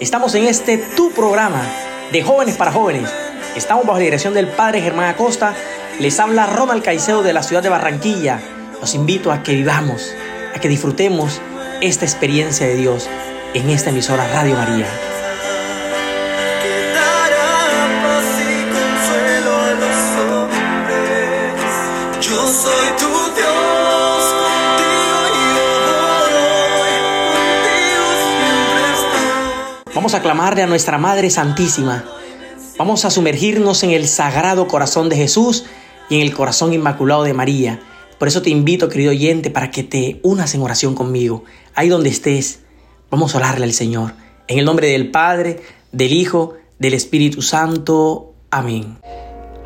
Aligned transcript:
estamos 0.00 0.34
en 0.34 0.44
este 0.44 0.78
tu 0.78 1.10
programa 1.12 1.62
de 2.12 2.22
jóvenes 2.22 2.56
para 2.56 2.72
jóvenes. 2.72 3.10
Estamos 3.56 3.86
bajo 3.86 3.98
la 3.98 4.04
dirección 4.04 4.34
del 4.34 4.48
Padre 4.48 4.80
Germán 4.80 5.06
Acosta. 5.08 5.54
Les 6.00 6.18
habla 6.18 6.46
Ronald 6.46 6.82
Caicedo 6.82 7.22
de 7.22 7.32
la 7.32 7.42
ciudad 7.42 7.62
de 7.62 7.68
Barranquilla. 7.68 8.40
Los 8.80 8.94
invito 8.94 9.32
a 9.32 9.42
que 9.42 9.52
vivamos, 9.52 10.14
a 10.54 10.60
que 10.60 10.68
disfrutemos 10.68 11.40
esta 11.80 12.04
experiencia 12.04 12.66
de 12.66 12.76
Dios 12.76 13.08
en 13.54 13.70
esta 13.70 13.90
emisora 13.90 14.26
Radio 14.28 14.56
María. 14.56 14.86
Yo 22.20 22.46
soy 22.48 22.96
tu 22.98 23.03
Vamos 30.04 30.16
a 30.16 30.20
clamarle 30.20 30.62
a 30.62 30.66
nuestra 30.66 30.98
Madre 30.98 31.30
Santísima. 31.30 32.04
Vamos 32.76 33.06
a 33.06 33.10
sumergirnos 33.10 33.82
en 33.84 33.92
el 33.92 34.06
sagrado 34.06 34.68
corazón 34.68 35.08
de 35.08 35.16
Jesús 35.16 35.64
y 36.10 36.16
en 36.16 36.20
el 36.20 36.34
corazón 36.34 36.74
inmaculado 36.74 37.22
de 37.22 37.32
María. 37.32 37.80
Por 38.18 38.28
eso 38.28 38.42
te 38.42 38.50
invito, 38.50 38.90
querido 38.90 39.12
oyente, 39.12 39.48
para 39.48 39.70
que 39.70 39.82
te 39.82 40.20
unas 40.22 40.54
en 40.54 40.60
oración 40.60 40.94
conmigo. 40.94 41.44
Ahí 41.74 41.88
donde 41.88 42.10
estés, 42.10 42.60
vamos 43.10 43.34
a 43.34 43.38
orarle 43.38 43.64
al 43.64 43.72
Señor. 43.72 44.12
En 44.46 44.58
el 44.58 44.66
nombre 44.66 44.88
del 44.88 45.10
Padre, 45.10 45.62
del 45.90 46.12
Hijo, 46.12 46.52
del 46.78 46.92
Espíritu 46.92 47.40
Santo. 47.40 48.34
Amén. 48.50 48.98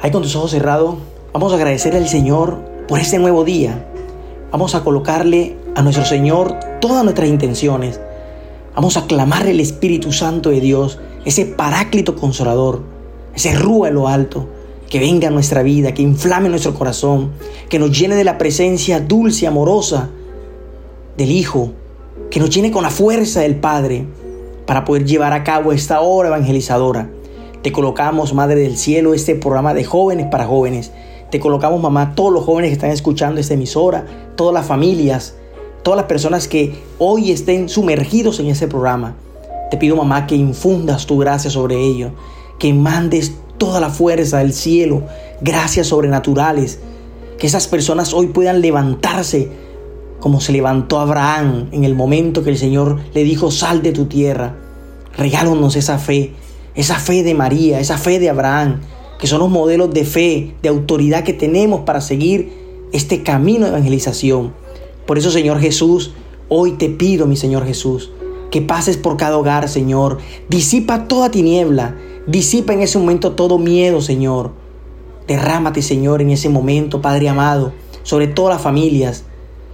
Ahí 0.00 0.12
con 0.12 0.22
tus 0.22 0.36
ojos 0.36 0.52
cerrados, 0.52 0.98
vamos 1.32 1.52
a 1.52 1.56
agradecerle 1.56 1.98
al 1.98 2.08
Señor 2.08 2.60
por 2.86 3.00
este 3.00 3.18
nuevo 3.18 3.42
día. 3.42 3.88
Vamos 4.52 4.76
a 4.76 4.84
colocarle 4.84 5.56
a 5.74 5.82
nuestro 5.82 6.04
Señor 6.04 6.60
todas 6.80 7.02
nuestras 7.02 7.28
intenciones. 7.28 7.98
Vamos 8.78 8.96
a 8.96 9.08
clamarle 9.08 9.50
al 9.50 9.58
Espíritu 9.58 10.12
Santo 10.12 10.50
de 10.50 10.60
Dios, 10.60 11.00
ese 11.24 11.46
paráclito 11.46 12.14
consolador, 12.14 12.82
ese 13.34 13.52
rúa 13.52 13.88
en 13.88 13.94
lo 13.94 14.06
alto, 14.06 14.48
que 14.88 15.00
venga 15.00 15.26
a 15.26 15.32
nuestra 15.32 15.64
vida, 15.64 15.94
que 15.94 16.02
inflame 16.02 16.48
nuestro 16.48 16.74
corazón, 16.74 17.32
que 17.68 17.80
nos 17.80 17.90
llene 17.90 18.14
de 18.14 18.22
la 18.22 18.38
presencia 18.38 19.00
dulce 19.00 19.42
y 19.42 19.48
amorosa 19.48 20.10
del 21.16 21.32
Hijo, 21.32 21.72
que 22.30 22.38
nos 22.38 22.50
llene 22.50 22.70
con 22.70 22.84
la 22.84 22.90
fuerza 22.90 23.40
del 23.40 23.56
Padre 23.56 24.06
para 24.64 24.84
poder 24.84 25.04
llevar 25.04 25.32
a 25.32 25.42
cabo 25.42 25.72
esta 25.72 26.00
obra 26.00 26.28
evangelizadora. 26.28 27.10
Te 27.62 27.72
colocamos, 27.72 28.32
Madre 28.32 28.60
del 28.60 28.76
Cielo, 28.76 29.12
este 29.12 29.34
programa 29.34 29.74
de 29.74 29.82
jóvenes 29.82 30.28
para 30.30 30.46
jóvenes. 30.46 30.92
Te 31.32 31.40
colocamos, 31.40 31.82
mamá, 31.82 32.14
todos 32.14 32.32
los 32.32 32.44
jóvenes 32.44 32.68
que 32.68 32.74
están 32.74 32.90
escuchando 32.92 33.40
esta 33.40 33.54
emisora, 33.54 34.06
todas 34.36 34.54
las 34.54 34.66
familias, 34.66 35.34
todas 35.88 36.02
las 36.02 36.06
personas 36.06 36.48
que 36.48 36.74
hoy 36.98 37.30
estén 37.30 37.70
sumergidos 37.70 38.40
en 38.40 38.48
ese 38.48 38.68
programa. 38.68 39.14
Te 39.70 39.78
pido, 39.78 39.96
mamá, 39.96 40.26
que 40.26 40.34
infundas 40.34 41.06
tu 41.06 41.16
gracia 41.16 41.50
sobre 41.50 41.82
ellos, 41.82 42.12
que 42.58 42.74
mandes 42.74 43.36
toda 43.56 43.80
la 43.80 43.88
fuerza 43.88 44.40
del 44.40 44.52
cielo, 44.52 45.04
gracias 45.40 45.86
sobrenaturales, 45.86 46.80
que 47.38 47.46
esas 47.46 47.68
personas 47.68 48.12
hoy 48.12 48.26
puedan 48.26 48.60
levantarse 48.60 49.48
como 50.20 50.42
se 50.42 50.52
levantó 50.52 51.00
Abraham 51.00 51.70
en 51.72 51.84
el 51.84 51.94
momento 51.94 52.44
que 52.44 52.50
el 52.50 52.58
Señor 52.58 52.98
le 53.14 53.24
dijo, 53.24 53.50
sal 53.50 53.80
de 53.80 53.92
tu 53.92 54.04
tierra. 54.04 54.56
Regálanos 55.16 55.74
esa 55.74 55.96
fe, 55.98 56.34
esa 56.74 56.96
fe 56.96 57.22
de 57.22 57.32
María, 57.32 57.80
esa 57.80 57.96
fe 57.96 58.18
de 58.18 58.28
Abraham, 58.28 58.82
que 59.18 59.26
son 59.26 59.38
los 59.38 59.48
modelos 59.48 59.94
de 59.94 60.04
fe, 60.04 60.54
de 60.60 60.68
autoridad 60.68 61.24
que 61.24 61.32
tenemos 61.32 61.80
para 61.86 62.02
seguir 62.02 62.52
este 62.92 63.22
camino 63.22 63.64
de 63.64 63.70
evangelización. 63.70 64.67
Por 65.08 65.16
eso, 65.16 65.30
Señor 65.30 65.58
Jesús, 65.58 66.12
hoy 66.50 66.72
te 66.72 66.90
pido, 66.90 67.26
mi 67.26 67.34
Señor 67.34 67.64
Jesús, 67.64 68.12
que 68.50 68.60
pases 68.60 68.98
por 68.98 69.16
cada 69.16 69.38
hogar, 69.38 69.66
Señor. 69.70 70.18
Disipa 70.50 71.08
toda 71.08 71.30
tiniebla, 71.30 71.96
disipa 72.26 72.74
en 72.74 72.82
ese 72.82 72.98
momento 72.98 73.32
todo 73.32 73.56
miedo, 73.56 74.02
Señor. 74.02 74.52
Derrámate, 75.26 75.80
Señor, 75.80 76.20
en 76.20 76.28
ese 76.28 76.50
momento, 76.50 77.00
Padre 77.00 77.30
amado, 77.30 77.72
sobre 78.02 78.26
todas 78.26 78.56
las 78.56 78.62
familias, 78.62 79.24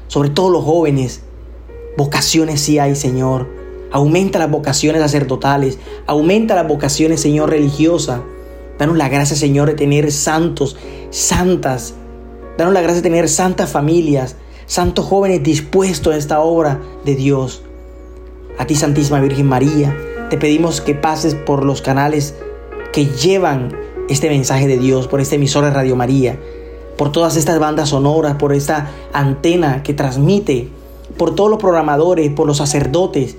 sobre 0.06 0.31
todos 0.31 0.53
los 0.53 0.62
jóvenes. 0.62 1.22
Vocaciones 1.97 2.61
sí 2.61 2.78
hay, 2.78 2.95
Señor. 2.95 3.49
Aumenta 3.91 4.39
las 4.39 4.53
vocaciones 4.53 5.03
sacerdotales, 5.03 5.81
aumenta 6.06 6.55
las 6.55 6.69
vocaciones, 6.69 7.21
Señor, 7.21 7.51
religiosas. 7.51 8.21
Danos 8.78 8.97
la 8.97 9.09
gracia, 9.09 9.34
Señor, 9.34 9.66
de 9.66 9.75
tener 9.75 10.12
santos, 10.12 10.77
santas. 11.11 11.95
Danos 12.56 12.72
la 12.72 12.83
gracia 12.83 13.03
de 13.03 13.09
tener 13.11 13.28
santas 13.28 13.72
familias, 13.72 14.37
santos 14.67 15.05
jóvenes 15.05 15.43
dispuestos 15.43 16.15
a 16.15 16.17
esta 16.17 16.41
obra 16.41 16.81
de 17.05 17.15
Dios. 17.15 17.63
A 18.59 18.67
ti, 18.67 18.75
Santísima 18.75 19.21
Virgen 19.21 19.47
María, 19.47 19.97
te 20.31 20.39
pedimos 20.39 20.81
que 20.81 20.95
pases 20.95 21.35
por 21.35 21.65
los 21.65 21.83
canales 21.83 22.35
que 22.93 23.07
llevan 23.07 23.77
este 24.09 24.29
mensaje 24.29 24.67
de 24.67 24.79
Dios, 24.79 25.09
por 25.09 25.21
esta 25.21 25.35
emisora 25.35 25.69
de 25.69 25.75
Radio 25.75 25.97
María, 25.97 26.39
por 26.97 27.11
todas 27.11 27.37
estas 27.37 27.59
bandas 27.59 27.91
sonoras, 27.91 28.37
por 28.37 28.53
esta 28.53 28.91
antena 29.13 29.83
que 29.83 29.95
transmite, 29.95 30.69
por 31.17 31.35
todos 31.35 31.51
los 31.51 31.59
programadores, 31.59 32.31
por 32.33 32.47
los 32.47 32.59
sacerdotes, 32.59 33.37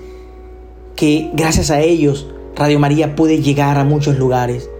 que 0.94 1.30
gracias 1.34 1.70
a 1.70 1.80
ellos 1.80 2.26
Radio 2.56 2.78
María 2.78 3.16
puede 3.16 3.42
llegar 3.42 3.78
a 3.78 3.84
muchos 3.84 4.18
lugares. 4.18 4.70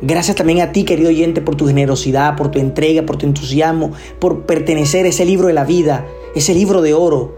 Gracias 0.00 0.36
también 0.36 0.60
a 0.60 0.70
ti, 0.70 0.84
querido 0.84 1.08
oyente, 1.08 1.40
por 1.40 1.56
tu 1.56 1.66
generosidad, 1.66 2.36
por 2.36 2.50
tu 2.50 2.60
entrega, 2.60 3.04
por 3.04 3.16
tu 3.16 3.26
entusiasmo, 3.26 3.92
por 4.20 4.42
pertenecer 4.42 5.06
a 5.06 5.08
ese 5.08 5.24
libro 5.24 5.48
de 5.48 5.54
la 5.54 5.64
vida, 5.64 6.06
ese 6.36 6.54
libro 6.54 6.82
de 6.82 6.94
oro. 6.94 7.36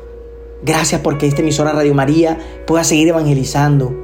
Gracias 0.63 1.01
porque 1.01 1.27
esta 1.27 1.41
emisora 1.41 1.73
Radio 1.73 1.95
María 1.95 2.39
pueda 2.67 2.85
seguir 2.85 3.09
evangelizando. 3.09 3.95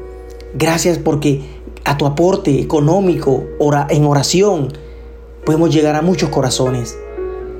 Gracias 0.55 0.99
porque 0.99 1.43
a 1.84 1.99
tu 1.99 2.06
aporte 2.06 2.59
económico 2.61 3.44
en 3.91 4.06
oración 4.06 4.73
podemos 5.44 5.75
llegar 5.75 5.94
a 5.94 6.03
muchos 6.03 6.31
corazones. 6.31 6.97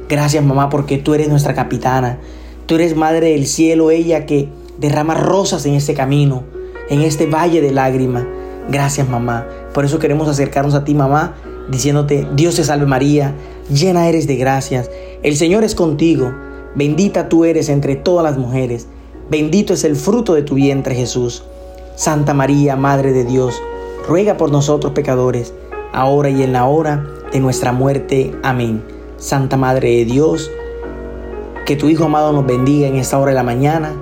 Gracias 0.09 0.43
mamá 0.43 0.71
porque 0.71 0.97
tú 0.97 1.13
eres 1.13 1.29
nuestra 1.29 1.55
capitana. 1.55 2.21
Tú 2.65 2.77
eres 2.77 2.97
madre 2.97 3.31
del 3.31 3.47
cielo, 3.47 3.91
ella 3.91 4.25
que 4.25 4.49
derrama 4.79 5.15
rosas 5.15 5.67
en 5.67 5.75
este 5.75 5.95
camino, 5.95 6.43
en 6.89 7.03
este 7.03 7.27
valle 7.27 7.61
de 7.61 7.71
lágrimas. 7.71 8.25
Gracias 8.69 9.09
mamá. 9.09 9.47
Por 9.77 9.85
eso 9.85 9.99
queremos 9.99 10.27
acercarnos 10.27 10.73
a 10.73 10.85
ti 10.85 10.95
mamá, 10.95 11.35
diciéndote, 11.69 12.27
Dios 12.35 12.57
te 12.57 12.65
salve 12.65 12.87
María, 12.87 13.35
llena 13.71 14.09
eres 14.09 14.27
de 14.27 14.37
gracias. 14.37 14.91
El 15.23 15.37
Señor 15.37 15.65
es 15.65 15.75
contigo. 15.75 16.33
Bendita 16.75 17.29
tú 17.29 17.45
eres 17.45 17.69
entre 17.69 17.95
todas 17.95 18.25
las 18.25 18.39
mujeres. 18.39 18.89
Bendito 19.31 19.75
es 19.75 19.85
el 19.85 19.95
fruto 19.95 20.33
de 20.33 20.41
tu 20.41 20.55
vientre 20.55 20.95
Jesús. 20.95 21.45
Santa 21.95 22.33
María, 22.33 22.75
Madre 22.75 23.13
de 23.13 23.27
Dios, 23.27 23.61
ruega 24.09 24.39
por 24.39 24.51
nosotros 24.51 24.95
pecadores, 24.95 25.53
ahora 25.93 26.31
y 26.31 26.43
en 26.43 26.55
la 26.55 26.65
hora 26.65 27.05
de 27.31 27.41
nuestra 27.41 27.73
muerte. 27.73 28.35
Amén. 28.43 28.83
Santa 29.19 29.59
Madre 29.59 29.91
de 29.91 30.05
Dios, 30.07 30.51
que 31.67 31.77
tu 31.77 31.91
Hijo 31.91 32.05
amado 32.05 32.33
nos 32.33 32.47
bendiga 32.47 32.89
en 32.89 32.97
esta 32.97 33.19
hora 33.19 33.33
de 33.33 33.37
la 33.37 33.43
mañana, 33.43 33.93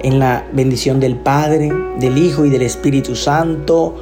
en 0.00 0.18
la 0.18 0.44
bendición 0.52 0.98
del 0.98 1.14
Padre, 1.14 1.72
del 2.00 2.18
Hijo 2.18 2.44
y 2.46 2.50
del 2.50 2.62
Espíritu 2.62 3.14
Santo. 3.14 3.94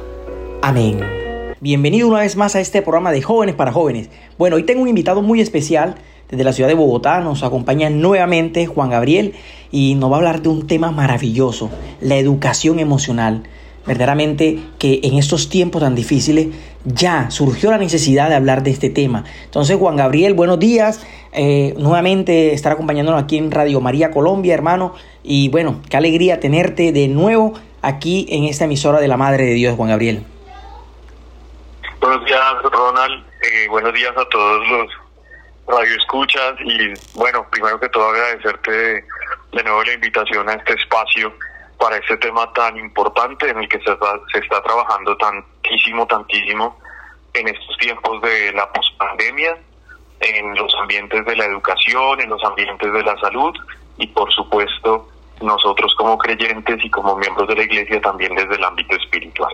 Amén. 0.63 1.18
Bienvenido 1.61 2.07
una 2.07 2.19
vez 2.19 2.37
más 2.37 2.55
a 2.55 2.61
este 2.61 2.81
programa 2.81 3.11
de 3.11 3.21
Jóvenes 3.21 3.53
para 3.53 3.73
Jóvenes. 3.73 4.09
Bueno, 4.37 4.55
hoy 4.55 4.63
tengo 4.63 4.81
un 4.81 4.87
invitado 4.87 5.21
muy 5.21 5.41
especial 5.41 5.95
desde 6.29 6.45
la 6.45 6.53
ciudad 6.53 6.69
de 6.69 6.73
Bogotá. 6.73 7.19
Nos 7.19 7.43
acompaña 7.43 7.89
nuevamente 7.89 8.65
Juan 8.65 8.91
Gabriel 8.91 9.33
y 9.69 9.95
nos 9.95 10.09
va 10.09 10.15
a 10.15 10.17
hablar 10.19 10.41
de 10.41 10.47
un 10.47 10.67
tema 10.67 10.91
maravilloso, 10.91 11.69
la 11.99 12.15
educación 12.15 12.79
emocional. 12.79 13.43
Verdaderamente 13.85 14.57
que 14.77 15.01
en 15.03 15.15
estos 15.15 15.49
tiempos 15.49 15.81
tan 15.81 15.95
difíciles 15.95 16.47
ya 16.85 17.29
surgió 17.29 17.71
la 17.71 17.77
necesidad 17.77 18.29
de 18.29 18.35
hablar 18.35 18.63
de 18.63 18.71
este 18.71 18.89
tema. 18.89 19.25
Entonces, 19.43 19.75
Juan 19.75 19.97
Gabriel, 19.97 20.35
buenos 20.35 20.59
días. 20.59 21.01
Eh, 21.33 21.73
nuevamente 21.77 22.53
estar 22.53 22.71
acompañándonos 22.71 23.21
aquí 23.21 23.37
en 23.37 23.51
Radio 23.51 23.81
María 23.81 24.11
Colombia, 24.11 24.53
hermano. 24.53 24.93
Y 25.25 25.49
bueno, 25.49 25.81
qué 25.89 25.97
alegría 25.97 26.39
tenerte 26.39 26.93
de 26.93 27.09
nuevo 27.09 27.51
aquí 27.81 28.27
en 28.29 28.45
esta 28.45 28.63
emisora 28.63 29.01
de 29.01 29.09
la 29.09 29.17
Madre 29.17 29.43
de 29.43 29.55
Dios, 29.55 29.75
Juan 29.75 29.89
Gabriel. 29.89 30.23
Buenos 31.99 32.23
días, 32.25 32.61
Ronald. 32.63 33.25
Eh, 33.41 33.67
buenos 33.69 33.93
días 33.93 34.15
a 34.15 34.23
todos 34.29 34.65
los 34.69 34.87
radioescuchas. 35.67 36.55
Y 36.61 36.93
bueno, 37.13 37.45
primero 37.51 37.77
que 37.77 37.89
todo 37.89 38.09
agradecerte 38.09 38.71
de, 38.71 39.63
nuevo 39.63 39.83
la 39.83 39.93
invitación 39.93 40.47
a 40.47 40.53
este 40.53 40.75
espacio 40.75 41.33
para 41.77 41.97
este 41.97 42.15
tema 42.17 42.51
tan 42.53 42.77
importante 42.77 43.49
en 43.49 43.57
el 43.57 43.67
que 43.67 43.79
se 43.79 43.91
está, 43.91 44.13
se 44.31 44.39
está 44.39 44.63
trabajando 44.63 45.17
tantísimo, 45.17 46.07
tantísimo 46.07 46.79
en 47.33 47.49
estos 47.49 47.77
tiempos 47.79 48.21
de 48.21 48.53
la 48.53 48.71
pospandemia, 48.71 49.57
en 50.21 50.55
los 50.55 50.73
ambientes 50.75 51.25
de 51.25 51.35
la 51.35 51.45
educación, 51.45 52.21
en 52.21 52.29
los 52.29 52.41
ambientes 52.45 52.93
de 52.93 53.03
la 53.03 53.19
salud 53.19 53.53
y 53.97 54.07
por 54.07 54.31
supuesto 54.31 55.09
nosotros 55.41 55.93
como 55.95 56.17
creyentes 56.17 56.77
y 56.81 56.89
como 56.89 57.17
miembros 57.17 57.47
de 57.49 57.55
la 57.55 57.63
iglesia 57.63 57.99
también 57.99 58.35
desde 58.35 58.55
el 58.55 58.63
ámbito 58.63 58.95
espiritual. 58.95 59.53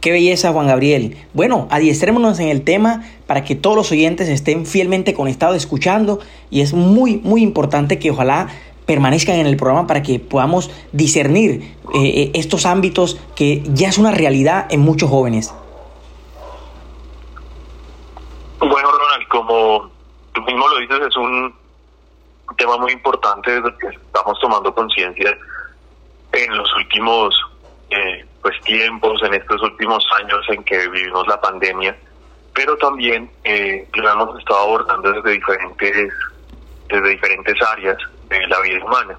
Qué 0.00 0.12
belleza, 0.12 0.52
Juan 0.52 0.66
Gabriel. 0.66 1.16
Bueno, 1.34 1.68
adiestrémonos 1.70 2.40
en 2.40 2.48
el 2.48 2.64
tema 2.64 3.02
para 3.26 3.44
que 3.44 3.54
todos 3.54 3.76
los 3.76 3.92
oyentes 3.92 4.28
estén 4.28 4.64
fielmente 4.64 5.12
conectados, 5.12 5.56
escuchando, 5.56 6.20
y 6.50 6.62
es 6.62 6.72
muy, 6.72 7.18
muy 7.18 7.42
importante 7.42 7.98
que 7.98 8.10
ojalá 8.10 8.48
permanezcan 8.86 9.36
en 9.36 9.46
el 9.46 9.56
programa 9.56 9.86
para 9.86 10.02
que 10.02 10.18
podamos 10.18 10.70
discernir 10.92 11.76
eh, 11.94 11.98
eh, 12.02 12.30
estos 12.34 12.64
ámbitos 12.64 13.20
que 13.36 13.62
ya 13.66 13.88
es 13.88 13.98
una 13.98 14.10
realidad 14.10 14.66
en 14.70 14.80
muchos 14.80 15.10
jóvenes. 15.10 15.54
Bueno, 18.58 18.90
Ronald, 18.90 19.28
como 19.28 19.90
tú 20.32 20.42
mismo 20.42 20.66
lo 20.66 20.78
dices, 20.78 20.98
es 21.08 21.16
un 21.16 21.54
tema 22.56 22.78
muy 22.78 22.92
importante 22.92 23.50
que 23.80 23.88
estamos 23.88 24.40
tomando 24.40 24.74
conciencia 24.74 25.36
en 26.32 26.56
los 26.56 26.74
últimos 26.76 27.34
eh, 27.90 28.24
pues 28.42 28.58
tiempos, 28.62 29.22
en 29.22 29.34
estos 29.34 29.60
últimos 29.62 30.04
años 30.18 30.44
en 30.48 30.62
que 30.64 30.88
vivimos 30.88 31.26
la 31.26 31.40
pandemia, 31.40 31.96
pero 32.54 32.76
también 32.78 33.30
eh, 33.44 33.86
lo 33.94 34.10
hemos 34.10 34.38
estado 34.38 34.60
abordando 34.60 35.12
desde 35.12 35.30
diferentes, 35.30 36.12
desde 36.88 37.08
diferentes 37.08 37.54
áreas 37.62 37.98
de 38.28 38.46
la 38.48 38.60
vida 38.60 38.84
humana. 38.84 39.16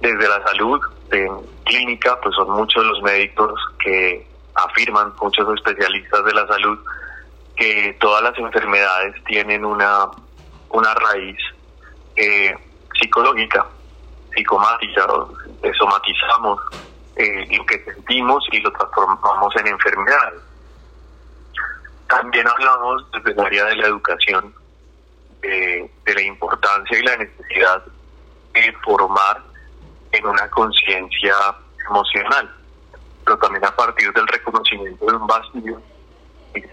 Desde 0.00 0.28
la 0.28 0.42
salud, 0.44 0.80
en 1.12 1.30
clínica, 1.64 2.18
pues 2.20 2.34
son 2.34 2.50
muchos 2.50 2.84
los 2.84 3.00
médicos 3.02 3.52
que 3.78 4.26
afirman, 4.54 5.12
muchos 5.20 5.46
especialistas 5.54 6.24
de 6.24 6.34
la 6.34 6.46
salud, 6.46 6.78
que 7.56 7.96
todas 8.00 8.22
las 8.22 8.36
enfermedades 8.38 9.22
tienen 9.24 9.64
una, 9.64 10.06
una 10.70 10.94
raíz 10.94 11.38
eh, 12.16 12.54
psicológica, 12.98 13.66
psicomática, 14.34 15.06
somatizamos 15.78 16.60
eh, 17.16 17.56
lo 17.56 17.66
que 17.66 17.84
sentimos 17.84 18.46
y 18.52 18.60
lo 18.60 18.72
transformamos 18.72 19.54
en 19.56 19.66
enfermedad. 19.68 20.32
También 22.08 22.46
hablamos 22.46 23.10
desde 23.12 23.32
el 23.32 23.40
área 23.40 23.64
de 23.66 23.76
la 23.76 23.86
educación 23.86 24.54
de 25.42 26.14
la 26.14 26.22
importancia 26.22 26.96
y 26.96 27.02
la 27.02 27.16
necesidad 27.16 27.82
de 28.54 28.72
formar 28.84 29.42
en 30.12 30.26
una 30.26 30.48
conciencia 30.50 31.34
emocional, 31.88 32.54
pero 33.24 33.38
también 33.38 33.64
a 33.64 33.74
partir 33.74 34.12
del 34.12 34.26
reconocimiento 34.28 35.06
de 35.06 35.16
un 35.16 35.26
vacío 35.26 35.82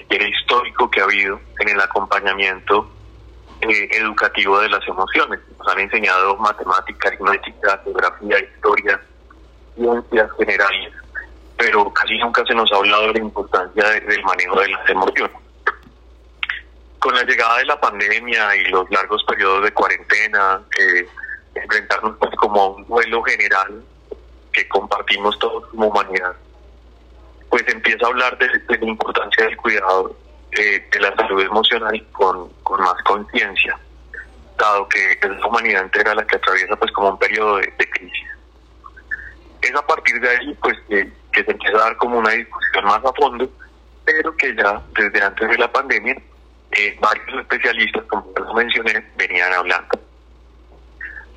histórico 0.10 0.90
que 0.90 1.00
ha 1.00 1.06
habido 1.06 1.40
en 1.60 1.70
el 1.70 1.82
acompañamiento 1.82 2.90
eh, 3.62 3.90
educativo 3.92 4.60
de 4.60 4.70
las 4.70 4.86
emociones. 4.88 5.40
Nos 5.58 5.68
han 5.68 5.80
enseñado 5.80 6.36
matemática, 6.38 7.08
aritmética, 7.10 7.82
geografía, 7.84 8.40
historia, 8.40 9.02
ciencias 9.80 10.30
generales, 10.38 10.94
pero 11.58 11.92
casi 11.94 12.18
nunca 12.18 12.44
se 12.46 12.54
nos 12.54 12.72
ha 12.72 12.76
hablado 12.76 13.08
de 13.08 13.14
la 13.14 13.20
importancia 13.20 13.84
del 13.90 14.24
manejo 14.24 14.60
de 14.60 14.70
las 14.70 14.90
emociones. 14.90 15.38
Con 17.00 17.16
la 17.16 17.24
llegada 17.24 17.58
de 17.60 17.66
la 17.66 17.80
pandemia 17.80 18.56
y 18.58 18.66
los 18.66 18.90
largos 18.92 19.24
periodos 19.24 19.64
de 19.64 19.72
cuarentena, 19.72 20.62
eh, 20.78 21.08
enfrentarnos 21.56 22.18
pues 22.20 22.32
como 22.36 22.62
a 22.62 22.70
un 22.72 22.86
duelo 22.88 23.24
general 23.24 23.82
que 24.52 24.68
compartimos 24.68 25.40
todos 25.40 25.68
como 25.70 25.88
humanidad, 25.88 26.36
pues 27.50 27.64
empieza 27.68 28.06
a 28.06 28.10
hablar 28.10 28.38
de, 28.38 28.48
la 28.78 28.86
importancia 28.86 29.46
del 29.46 29.58
cuidado 29.58 30.16
eh, 30.52 30.88
de 30.92 31.00
la 31.00 31.16
salud 31.16 31.42
emocional 31.42 32.06
con, 32.12 32.50
con 32.64 32.82
más 32.82 33.02
conciencia, 33.06 33.80
dado 34.58 34.90
que 34.90 35.14
es 35.14 35.30
la 35.30 35.48
humanidad 35.48 35.84
entera 35.84 36.14
la 36.14 36.28
que 36.28 36.36
atraviesa 36.36 36.76
pues 36.76 36.92
como 36.92 37.12
un 37.12 37.20
periodo 37.20 37.58
de 37.58 37.90
crisis 37.92 38.28
es 39.62 39.76
a 39.76 39.86
partir 39.86 40.20
de 40.20 40.30
ahí 40.30 40.58
pues 40.62 40.78
que, 40.88 41.12
se 41.34 41.52
empieza 41.52 41.78
a 41.78 41.82
dar 41.82 41.98
como 41.98 42.18
una 42.18 42.32
discusión 42.32 42.86
más 42.86 43.04
a 43.06 43.14
fondo, 43.14 43.50
pero 44.04 44.36
que 44.36 44.56
ya 44.56 44.82
desde 44.94 45.22
antes 45.22 45.50
de 45.50 45.58
la 45.58 45.72
pandemia 45.72 46.16
eh, 46.72 46.98
varios 47.00 47.42
especialistas, 47.42 48.04
como 48.06 48.34
ya 48.36 48.54
mencioné, 48.54 49.06
venían 49.16 49.54
hablando. 49.54 50.00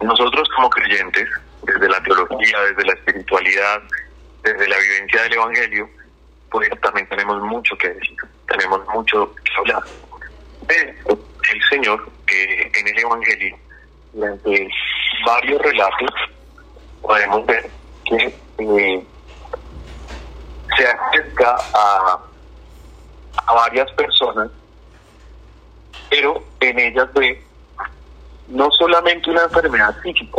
Nosotros 0.01 0.49
como 0.57 0.69
creyentes, 0.71 1.29
desde 1.63 1.89
la 1.89 2.03
teología, 2.03 2.61
desde 2.63 2.85
la 2.85 2.93
espiritualidad, 2.95 3.83
desde 4.43 4.69
la 4.69 4.79
vivencia 4.79 5.23
del 5.23 5.33
Evangelio, 5.35 5.89
pues 6.51 6.69
también 6.81 7.09
tenemos 7.09 7.41
mucho 7.43 7.77
que 7.79 7.89
decir, 7.89 8.17
tenemos 8.49 8.87
mucho 8.89 9.33
que 9.37 9.53
hablar. 9.59 9.83
De 10.63 10.95
el 11.53 11.63
Señor, 11.71 12.09
en 12.29 12.89
el 12.89 12.99
Evangelio, 12.99 13.57
durante 14.13 14.69
varios 15.27 15.63
relatos, 15.63 16.11
podemos 17.01 17.47
ver 17.47 17.71
que 18.05 18.35
eh, 18.59 19.07
se 20.77 20.87
acerca 20.87 21.57
a, 21.75 22.19
a 23.47 23.55
varias 23.55 23.91
personas, 23.93 24.51
pero 26.11 26.43
en 26.61 26.79
ellas 26.79 27.09
ve 27.15 27.43
no 28.49 28.71
solamente 28.73 29.31
una 29.31 29.45
enfermedad 29.45 29.95
física, 30.03 30.39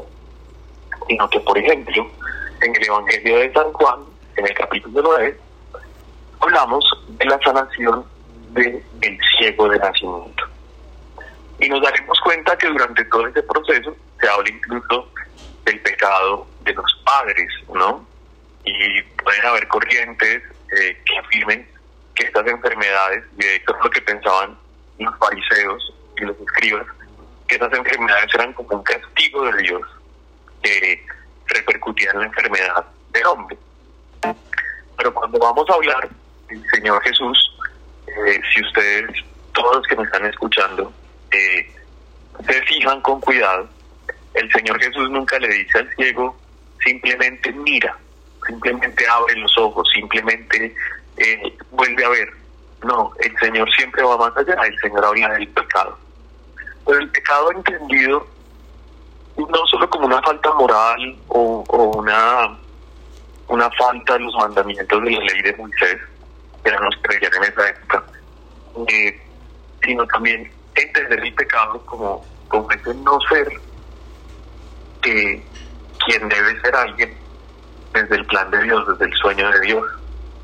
sino 1.07 1.29
que, 1.29 1.39
por 1.39 1.57
ejemplo, 1.57 2.07
en 2.61 2.75
el 2.75 2.85
Evangelio 2.85 3.39
de 3.39 3.53
San 3.53 3.73
Juan, 3.73 3.99
en 4.37 4.45
el 4.47 4.53
capítulo 4.53 5.01
9, 5.03 5.39
hablamos 6.39 6.85
de 7.07 7.25
la 7.25 7.39
sanación 7.43 8.05
del 8.51 9.19
ciego 9.37 9.67
de 9.69 9.79
nacimiento. 9.79 10.43
Y 11.59 11.69
nos 11.69 11.81
daremos 11.81 12.19
cuenta 12.21 12.57
que 12.57 12.67
durante 12.67 13.03
todo 13.05 13.27
ese 13.27 13.41
proceso 13.43 13.95
se 14.19 14.29
habla 14.29 14.49
incluso 14.49 15.07
del 15.65 15.79
pecado 15.81 16.45
de 16.63 16.73
los 16.73 17.01
padres, 17.05 17.47
¿no? 17.73 18.05
Y 18.65 19.01
pueden 19.23 19.45
haber 19.45 19.67
corrientes 19.67 20.43
eh, 20.77 21.01
que 21.05 21.17
afirmen 21.19 21.67
que 22.15 22.25
estas 22.25 22.47
enfermedades, 22.47 23.23
y 23.37 23.43
de 23.43 23.55
hecho 23.55 23.75
es 23.75 23.83
lo 23.83 23.89
que 23.89 24.01
pensaban 24.01 24.57
los 24.99 25.17
fariseos 25.17 25.93
y 26.17 26.21
los 26.21 26.39
escribas, 26.39 26.85
que 27.47 27.55
estas 27.55 27.73
enfermedades 27.73 28.33
eran 28.33 28.53
como 28.53 28.77
un 28.77 28.83
castigo 28.83 29.45
de 29.51 29.61
Dios 29.61 29.81
que 30.61 31.05
repercutía 31.47 32.11
en 32.11 32.19
la 32.19 32.25
enfermedad 32.25 32.85
del 33.11 33.25
hombre. 33.25 33.57
Pero 34.97 35.13
cuando 35.13 35.39
vamos 35.39 35.69
a 35.69 35.73
hablar 35.73 36.09
del 36.47 36.63
Señor 36.69 37.01
Jesús, 37.03 37.57
eh, 38.07 38.41
si 38.53 38.61
ustedes, 38.61 39.11
todos 39.53 39.77
los 39.77 39.87
que 39.87 39.95
me 39.95 40.03
están 40.03 40.25
escuchando, 40.25 40.93
eh, 41.31 41.69
se 42.45 42.61
fijan 42.63 43.01
con 43.01 43.19
cuidado, 43.19 43.67
el 44.33 44.51
Señor 44.51 44.79
Jesús 44.79 45.09
nunca 45.09 45.37
le 45.39 45.47
dice 45.47 45.79
al 45.79 45.95
ciego, 45.95 46.37
simplemente 46.83 47.51
mira, 47.51 47.97
simplemente 48.47 49.07
abre 49.07 49.35
los 49.35 49.57
ojos, 49.57 49.87
simplemente 49.93 50.75
eh, 51.17 51.57
vuelve 51.71 52.05
a 52.05 52.09
ver. 52.09 52.29
No, 52.83 53.13
el 53.19 53.37
Señor 53.39 53.69
siempre 53.75 54.03
va 54.03 54.17
más 54.17 54.35
allá, 54.35 54.55
el 54.65 54.77
Señor 54.79 55.05
habla 55.05 55.33
del 55.33 55.47
pecado. 55.49 55.97
Pero 56.85 56.99
el 56.99 57.09
pecado 57.11 57.51
entendido 57.51 58.27
no 59.37 59.65
solo 59.67 59.89
como 59.89 60.05
una 60.05 60.21
falta 60.21 60.51
moral 60.53 61.17
o, 61.29 61.63
una, 61.97 62.57
una 63.47 63.69
falta 63.71 64.13
de 64.13 64.19
los 64.19 64.35
mandamientos 64.35 65.03
de 65.03 65.11
la 65.11 65.19
ley 65.19 65.41
de 65.43 65.55
Moisés, 65.55 65.97
que 66.63 66.69
eran 66.69 66.83
los 66.83 66.95
que 66.97 67.25
en 67.25 67.43
esa 67.43 67.69
época, 67.69 68.03
eh, 68.87 69.21
sino 69.81 70.05
también 70.07 70.51
entender 70.75 71.19
el 71.23 71.33
pecado 71.33 71.81
como, 71.85 72.25
como 72.47 72.69
ese 72.71 72.93
no 72.95 73.17
ser 73.29 73.47
que 75.01 75.43
quien 76.05 76.27
debe 76.29 76.59
ser 76.61 76.75
alguien 76.75 77.17
desde 77.93 78.15
el 78.15 78.25
plan 78.25 78.49
de 78.51 78.61
Dios, 78.63 78.87
desde 78.87 79.05
el 79.05 79.13
sueño 79.17 79.49
de 79.51 79.59
Dios. 79.61 79.83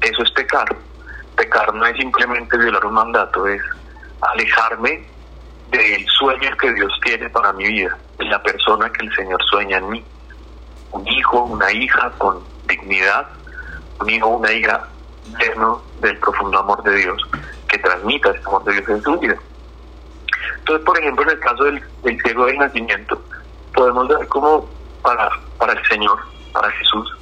Eso 0.01 0.23
es 0.23 0.31
pecar. 0.31 0.67
Pecar 1.35 1.73
no 1.73 1.85
es 1.85 1.97
simplemente 1.97 2.57
violar 2.57 2.85
un 2.85 2.93
mandato, 2.93 3.47
es 3.47 3.61
alejarme 4.21 5.05
del 5.71 6.05
sueño 6.07 6.55
que 6.57 6.73
Dios 6.73 6.91
tiene 7.03 7.29
para 7.29 7.53
mi 7.53 7.67
vida, 7.67 7.97
de 8.17 8.25
la 8.25 8.41
persona 8.41 8.91
que 8.91 9.05
el 9.05 9.15
Señor 9.15 9.41
sueña 9.43 9.77
en 9.77 9.89
mí. 9.89 10.03
Un 10.91 11.07
hijo, 11.07 11.43
una 11.43 11.71
hija 11.71 12.11
con 12.17 12.43
dignidad, 12.67 13.27
un 13.99 14.09
hijo, 14.09 14.27
una 14.27 14.51
hija 14.51 14.87
lleno 15.39 15.81
del 16.01 16.17
profundo 16.17 16.59
amor 16.59 16.81
de 16.83 16.95
Dios, 16.95 17.21
que 17.67 17.77
transmita 17.77 18.31
ese 18.31 18.41
amor 18.47 18.63
de 18.63 18.73
Dios 18.73 18.89
en 18.89 19.01
su 19.01 19.19
vida. 19.19 19.35
Entonces, 20.57 20.85
por 20.85 20.99
ejemplo, 20.99 21.23
en 21.23 21.29
el 21.29 21.39
caso 21.39 21.63
del, 21.63 21.83
del 22.03 22.21
ciego 22.21 22.45
del 22.45 22.57
nacimiento, 22.57 23.21
podemos 23.73 24.07
ver 24.07 24.27
cómo 24.27 24.67
para, 25.01 25.29
para 25.57 25.73
el 25.73 25.87
Señor, 25.87 26.19
para 26.53 26.69
Jesús, 26.71 27.15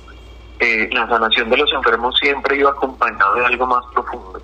eh, 0.59 0.89
la 0.91 1.07
sanación 1.07 1.49
de 1.49 1.57
los 1.57 1.71
enfermos 1.71 2.17
siempre 2.19 2.57
iba 2.57 2.71
acompañado 2.71 3.35
de 3.35 3.45
algo 3.45 3.67
más 3.67 3.83
profundo, 3.93 4.41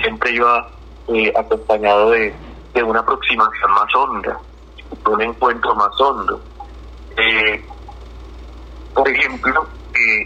siempre 0.00 0.32
iba 0.32 0.68
eh, 1.08 1.32
acompañado 1.36 2.10
de, 2.10 2.32
de, 2.72 2.82
una 2.82 3.00
aproximación 3.00 3.70
más 3.72 3.94
honda, 3.94 4.38
de 5.04 5.10
un 5.10 5.22
encuentro 5.22 5.74
más 5.74 6.00
hondo. 6.00 6.40
Eh, 7.16 7.64
por 8.94 9.08
ejemplo, 9.08 9.66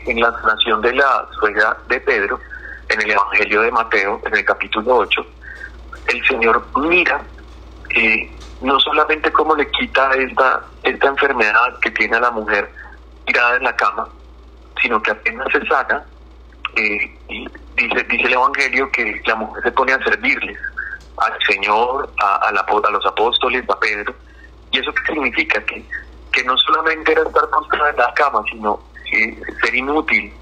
en 0.07 0.21
la 0.21 0.31
sanación 0.33 0.81
de 0.83 0.93
la 0.95 1.27
suegra 1.39 1.77
de 1.89 2.01
Pedro, 2.01 2.39
en 2.89 3.01
el 3.01 3.11
Evangelio 3.11 3.63
de 3.63 3.71
Mateo, 3.71 4.21
en 4.25 4.37
el 4.37 4.45
capítulo 4.45 4.97
8, 4.97 5.27
el 6.09 6.27
Señor 6.27 6.65
mira 6.77 7.21
no 8.61 8.81
solamente 8.81 9.33
cómo 9.33 9.55
le 9.55 9.71
quita 9.71 10.11
esta, 10.15 10.63
esta 10.83 11.09
enfermedad 11.09 11.79
que 11.81 11.91
tiene 11.91 12.17
a 12.17 12.21
la 12.21 12.31
mujer 12.31 12.71
tirada 13.25 13.57
en 13.57 13.65
la 13.65 13.77
cama, 13.77 14.09
sino 14.81 15.03
que 15.03 15.11
apenas 15.11 15.47
se 15.53 15.65
sana, 15.67 16.05
eh, 16.77 17.19
dice, 17.77 18.03
dice 18.05 18.27
el 18.27 18.33
Evangelio 18.33 18.91
que 18.91 19.21
la 19.27 19.35
mujer 19.35 19.63
se 19.63 19.73
pone 19.73 19.93
a 19.93 19.99
servirles 19.99 20.59
al 21.19 21.33
Señor, 21.47 22.13
a, 22.19 22.37
a, 22.37 22.49
a 22.49 22.91
los 22.91 23.07
apóstoles, 23.07 23.65
a 23.69 23.79
Pedro. 23.79 24.15
¿Y 24.71 24.79
eso 24.79 24.93
qué 24.93 25.13
significa? 25.13 25.65
Que, 25.65 25.85
que 26.33 26.45
no 26.45 26.57
solamente 26.59 27.13
era 27.13 27.23
estar 27.23 27.49
postrada 27.49 27.91
en 27.91 27.97
la 27.97 28.13
cama, 28.15 28.43
sino 28.51 28.81
eh, 29.13 29.41
ser 29.63 29.75
inútil, 29.75 30.33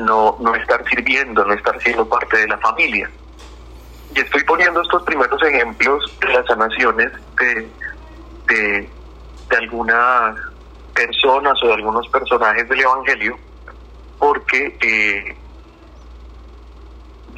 no, 0.00 0.36
no 0.40 0.54
estar 0.54 0.84
sirviendo, 0.88 1.44
no 1.44 1.54
estar 1.54 1.80
siendo 1.80 2.08
parte 2.08 2.36
de 2.36 2.48
la 2.48 2.58
familia. 2.58 3.10
Y 4.14 4.20
estoy 4.20 4.44
poniendo 4.44 4.82
estos 4.82 5.02
primeros 5.04 5.42
ejemplos 5.42 6.18
de 6.20 6.28
las 6.28 6.46
sanaciones 6.46 7.12
de, 7.38 7.68
de, 8.46 8.90
de 9.48 9.56
algunas 9.56 10.36
personas 10.94 11.62
o 11.62 11.66
de 11.68 11.74
algunos 11.74 12.06
personajes 12.08 12.68
del 12.68 12.80
Evangelio, 12.80 13.38
porque 14.18 14.76
eh, 14.82 15.36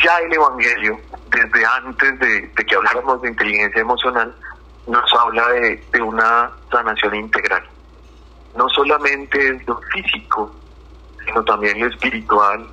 ya 0.03 0.19
el 0.19 0.33
Evangelio, 0.33 1.01
desde 1.31 1.65
antes 1.65 2.19
de, 2.19 2.51
que 2.53 2.75
habláramos 2.75 3.23
de 3.23 3.29
inteligencia 3.29 3.81
emocional, 3.81 4.35
nos 4.87 5.15
habla 5.15 5.49
de, 5.51 5.83
de, 5.93 6.03
una 6.03 6.51
sanación 6.71 7.15
integral. 7.15 7.63
No 8.57 8.69
solamente 8.69 9.63
lo 9.67 9.81
físico, 9.93 10.55
sino 11.25 11.43
también 11.45 11.81
lo 11.81 11.87
espiritual, 11.87 12.67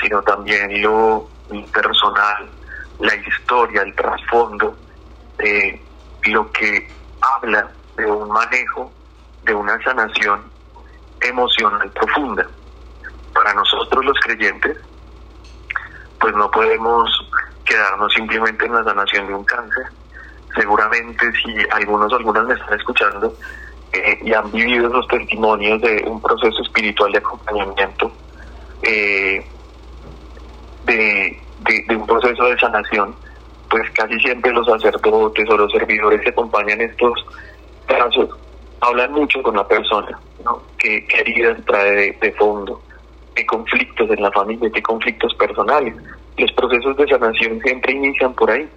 sino 0.00 0.22
también 0.22 0.82
lo 0.82 1.28
personal, 1.72 2.48
la 3.00 3.14
historia, 3.16 3.82
el 3.82 3.94
trasfondo, 3.94 4.76
de 5.38 5.80
lo 6.26 6.50
que 6.52 6.88
habla 7.20 7.70
de 7.96 8.06
un 8.06 8.28
manejo, 8.28 8.92
de 9.44 9.54
una 9.54 9.82
sanación 9.82 10.42
emocional 11.20 11.90
profunda. 11.90 12.46
Para 13.32 13.54
nosotros 13.54 14.04
los 14.04 14.18
creyentes, 14.20 14.78
pues 16.20 16.34
no 16.34 16.50
podemos 16.50 17.10
quedarnos 17.64 18.12
simplemente 18.12 18.66
en 18.66 18.74
la 18.74 18.84
sanación 18.84 19.26
de 19.26 19.34
un 19.34 19.44
cáncer. 19.44 19.84
Seguramente 20.54 21.32
si 21.32 21.54
algunos 21.72 22.12
o 22.12 22.16
algunas 22.16 22.46
me 22.46 22.54
están 22.54 22.78
escuchando 22.78 23.36
eh, 23.92 24.18
y 24.22 24.32
han 24.32 24.50
vivido 24.52 24.88
los 24.88 25.06
testimonios 25.08 25.80
de 25.80 26.04
un 26.06 26.20
proceso 26.22 26.62
espiritual 26.62 27.10
de 27.12 27.18
acompañamiento, 27.18 28.12
eh, 28.82 29.46
de, 30.84 31.43
de, 31.64 31.96
un 31.96 32.06
proceso 32.06 32.44
de 32.44 32.58
sanación, 32.58 33.14
pues 33.70 33.90
casi 33.92 34.18
siempre 34.20 34.52
los 34.52 34.66
sacerdotes 34.66 35.48
o 35.48 35.56
los 35.56 35.72
servidores 35.72 36.20
que 36.20 36.30
acompañan 36.30 36.80
estos 36.80 37.24
casos 37.86 38.30
hablan 38.80 39.12
mucho 39.12 39.42
con 39.42 39.56
la 39.56 39.66
persona, 39.66 40.18
¿no? 40.44 40.62
¿Qué, 40.78 41.06
heridas 41.18 41.58
trae 41.66 42.12
de, 42.20 42.32
fondo? 42.32 42.82
¿Qué 43.34 43.46
conflictos 43.46 44.10
en 44.10 44.22
la 44.22 44.30
familia? 44.30 44.70
¿Qué 44.70 44.82
conflictos 44.82 45.34
personales? 45.34 45.94
Los 46.36 46.52
procesos 46.52 46.96
de 46.96 47.06
sanación 47.06 47.60
siempre 47.60 47.92
inician 47.92 48.34
por 48.34 48.50
ahí, 48.50 48.68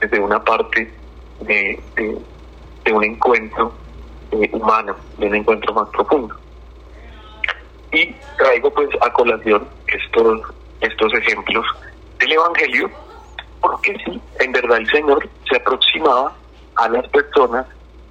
desde 0.00 0.20
una 0.20 0.42
parte 0.42 0.92
de, 1.40 1.80
de, 1.96 2.92
un 2.92 3.04
encuentro 3.04 3.72
eh, 4.32 4.50
humano, 4.52 4.94
de 5.18 5.28
un 5.28 5.34
encuentro 5.36 5.72
más 5.72 5.88
profundo. 5.90 6.36
Y 7.92 8.14
traigo 8.36 8.70
pues 8.72 8.88
a 9.00 9.12
colación 9.12 9.66
estos, 9.86 10.40
estos 10.80 11.14
ejemplos 11.14 11.64
del 12.22 12.32
Evangelio, 12.32 12.90
porque 13.60 13.96
sí, 14.04 14.20
en 14.38 14.52
verdad 14.52 14.78
el 14.78 14.90
Señor 14.90 15.28
se 15.48 15.56
aproximaba 15.56 16.32
a 16.76 16.88
las 16.88 17.06
personas 17.08 17.66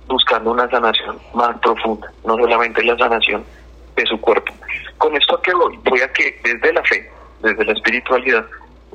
buscando 0.07 0.51
una 0.51 0.69
sanación 0.69 1.17
más 1.33 1.57
profunda, 1.59 2.11
no 2.25 2.35
solamente 2.35 2.83
la 2.83 2.97
sanación 2.97 3.43
de 3.95 4.05
su 4.05 4.19
cuerpo. 4.19 4.53
Con 4.97 5.15
esto 5.15 5.41
que 5.41 5.53
voy, 5.53 5.79
voy 5.85 6.01
a 6.01 6.11
que 6.11 6.39
desde 6.43 6.73
la 6.73 6.83
fe, 6.83 7.09
desde 7.41 7.63
la 7.63 7.71
espiritualidad, 7.71 8.45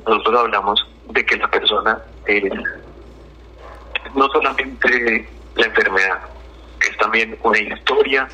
nosotros 0.05 0.39
hablamos 0.39 0.87
de 1.09 1.25
que 1.25 1.37
la 1.37 1.49
persona 1.49 1.99
es 2.27 2.43
no 4.13 4.27
solamente 4.29 5.27
la 5.55 5.65
enfermedad, 5.65 6.19
es 6.79 6.97
también 6.97 7.37
una 7.41 7.59
historia, 7.59 8.27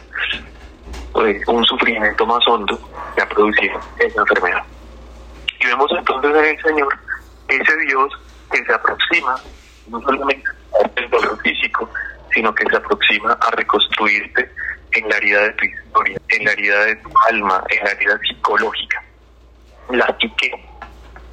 pues, 1.14 1.48
un 1.48 1.64
sufrimiento 1.64 2.26
más 2.26 2.46
hondo 2.48 2.78
que 3.16 3.22
ha 3.22 3.30
producido 3.30 3.80
esa 4.00 4.20
enfermedad. 4.20 4.64
Y 5.74 5.76
vemos 5.76 5.92
entonces 5.98 6.36
en 6.36 6.46
el 6.46 6.62
Señor 6.62 7.00
ese 7.48 7.78
Dios 7.78 8.14
que 8.52 8.64
se 8.64 8.74
aproxima 8.74 9.36
no 9.88 10.00
solamente 10.02 10.48
al 10.84 11.10
dolor 11.10 11.42
físico, 11.42 11.90
sino 12.32 12.54
que 12.54 12.66
se 12.70 12.78
aproxima 12.78 13.34
a 13.34 13.52
reconstruirte 13.52 14.52
en 14.92 15.10
la 15.10 15.18
herida 15.18 15.42
de 15.42 15.52
tu 15.54 15.66
historia, 15.66 16.22
en 16.30 16.46
la 16.46 16.52
herida 16.52 16.86
de 16.86 16.96
tu 16.98 17.10
alma, 17.28 17.64
en 17.70 17.84
la 17.84 17.92
herida 17.92 18.20
psicológica. 18.20 19.04
La 19.90 20.16
psique, 20.20 20.52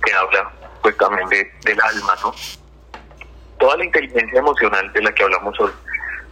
que 0.02 0.12
habla 0.14 0.50
pues 0.80 0.97
también 0.97 1.28
de, 1.28 1.52
del 1.64 1.80
alma, 1.80 2.14
¿no? 2.23 2.35
Toda 3.59 3.76
la 3.76 3.85
inteligencia 3.85 4.38
emocional 4.38 4.90
de 4.92 5.02
la 5.02 5.12
que 5.12 5.23
hablamos 5.23 5.61
hoy, 5.61 5.73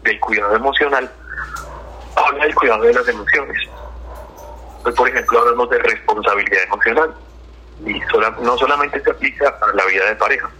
del 0.02 0.18
cuidado 0.20 0.56
emocional, 0.56 1.10
habla 2.16 2.44
del 2.44 2.54
cuidado 2.54 2.82
de 2.84 2.94
las 2.94 3.06
emociones. 3.06 3.68
Pues, 4.82 4.94
por 4.94 5.08
ejemplo, 5.08 5.40
hablamos 5.40 5.68
de 5.68 5.78
responsabilidad 5.80 6.62
emocional 6.62 7.14
y 7.86 8.00
no 8.42 8.58
solamente 8.58 9.00
se 9.00 9.10
aplica 9.10 9.48
a 9.48 9.74
la 9.74 9.84
vida 9.86 10.06
de 10.06 10.16
pareja, 10.16 10.50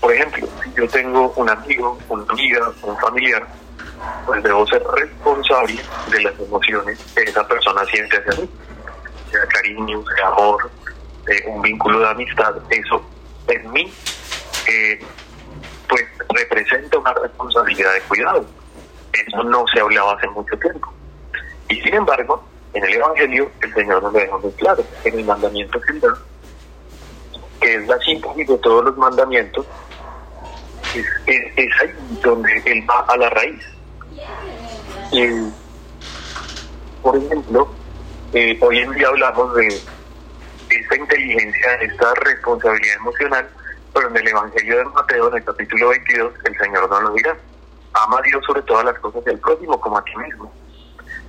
por 0.00 0.12
ejemplo, 0.14 0.48
si 0.64 0.72
yo 0.72 0.88
tengo 0.88 1.30
un 1.36 1.50
amigo, 1.50 1.98
una 2.08 2.24
amiga, 2.30 2.72
un 2.82 2.96
familiar, 2.98 3.46
pues 4.24 4.42
debo 4.42 4.66
ser 4.66 4.82
responsable 4.82 5.78
de 6.10 6.22
las 6.22 6.40
emociones 6.40 6.98
que 7.14 7.22
esa 7.22 7.46
persona 7.46 7.84
siente 7.84 8.16
hacia 8.16 8.40
mí, 8.40 8.48
sea 9.30 9.46
cariño, 9.46 10.02
sea 10.16 10.28
amor, 10.28 10.70
eh, 11.28 11.44
un 11.48 11.60
vínculo 11.60 12.00
de 12.00 12.08
amistad, 12.08 12.54
eso 12.70 13.02
en 13.48 13.70
mí 13.72 13.92
eh, 14.68 15.00
pues 15.86 16.04
representa 16.30 16.98
una 16.98 17.12
responsabilidad 17.14 17.92
de 17.92 18.00
cuidado. 18.02 18.46
Eso 19.12 19.42
no 19.44 19.64
se 19.72 19.80
hablaba 19.80 20.14
hace 20.14 20.28
mucho 20.28 20.56
tiempo. 20.58 20.92
Y 21.68 21.80
sin 21.82 21.94
embargo, 21.94 22.42
en 22.72 22.84
el 22.84 22.94
Evangelio 22.94 23.50
el 23.60 23.74
Señor 23.74 24.02
nos 24.02 24.12
lo 24.12 24.18
deja 24.18 24.38
muy 24.38 24.52
claro, 24.52 24.82
en 25.04 25.18
el 25.18 25.24
mandamiento 25.24 25.80
que 25.80 25.92
que 27.60 27.74
es 27.74 27.86
la 27.86 27.98
síntesis 27.98 28.48
de 28.48 28.58
todos 28.58 28.84
los 28.86 28.96
mandamientos, 28.96 29.66
es, 30.94 31.80
ahí 31.80 31.94
donde 32.22 32.62
él 32.64 32.84
va 32.88 33.00
a 33.06 33.16
la 33.16 33.30
raíz. 33.30 33.64
por 37.02 37.16
ejemplo, 37.16 37.68
eh, 38.32 38.58
hoy 38.60 38.78
en 38.78 38.92
día 38.92 39.08
hablamos 39.08 39.54
de 39.54 39.68
esta 40.70 40.96
inteligencia, 40.96 41.74
esta 41.74 42.14
responsabilidad 42.14 42.96
emocional, 42.96 43.48
pero 43.92 44.08
en 44.08 44.16
el 44.16 44.28
Evangelio 44.28 44.78
de 44.78 44.84
Mateo, 44.84 45.28
en 45.28 45.36
el 45.36 45.44
capítulo 45.44 45.88
22, 45.90 46.32
el 46.44 46.58
Señor 46.58 46.90
no 46.90 47.00
lo 47.00 47.12
dirá. 47.12 47.36
Ama 47.92 48.18
a 48.18 48.22
Dios 48.22 48.44
sobre 48.46 48.62
todas 48.62 48.84
las 48.84 48.98
cosas 49.00 49.24
del 49.24 49.38
próximo 49.38 49.80
como 49.80 49.98
a 49.98 50.04
ti 50.04 50.12
mismo. 50.16 50.52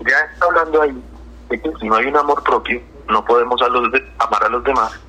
Ya 0.01 0.17
está 0.31 0.45
hablando 0.45 0.81
ahí 0.81 1.03
de 1.49 1.61
que 1.61 1.71
si 1.79 1.87
no 1.87 1.95
hay 1.95 2.05
un 2.05 2.17
amor 2.17 2.43
propio, 2.43 2.81
no 3.09 3.25
podemos 3.25 3.59
amar 3.61 4.43
a 4.43 4.49
los 4.49 4.63
demás 4.63 4.99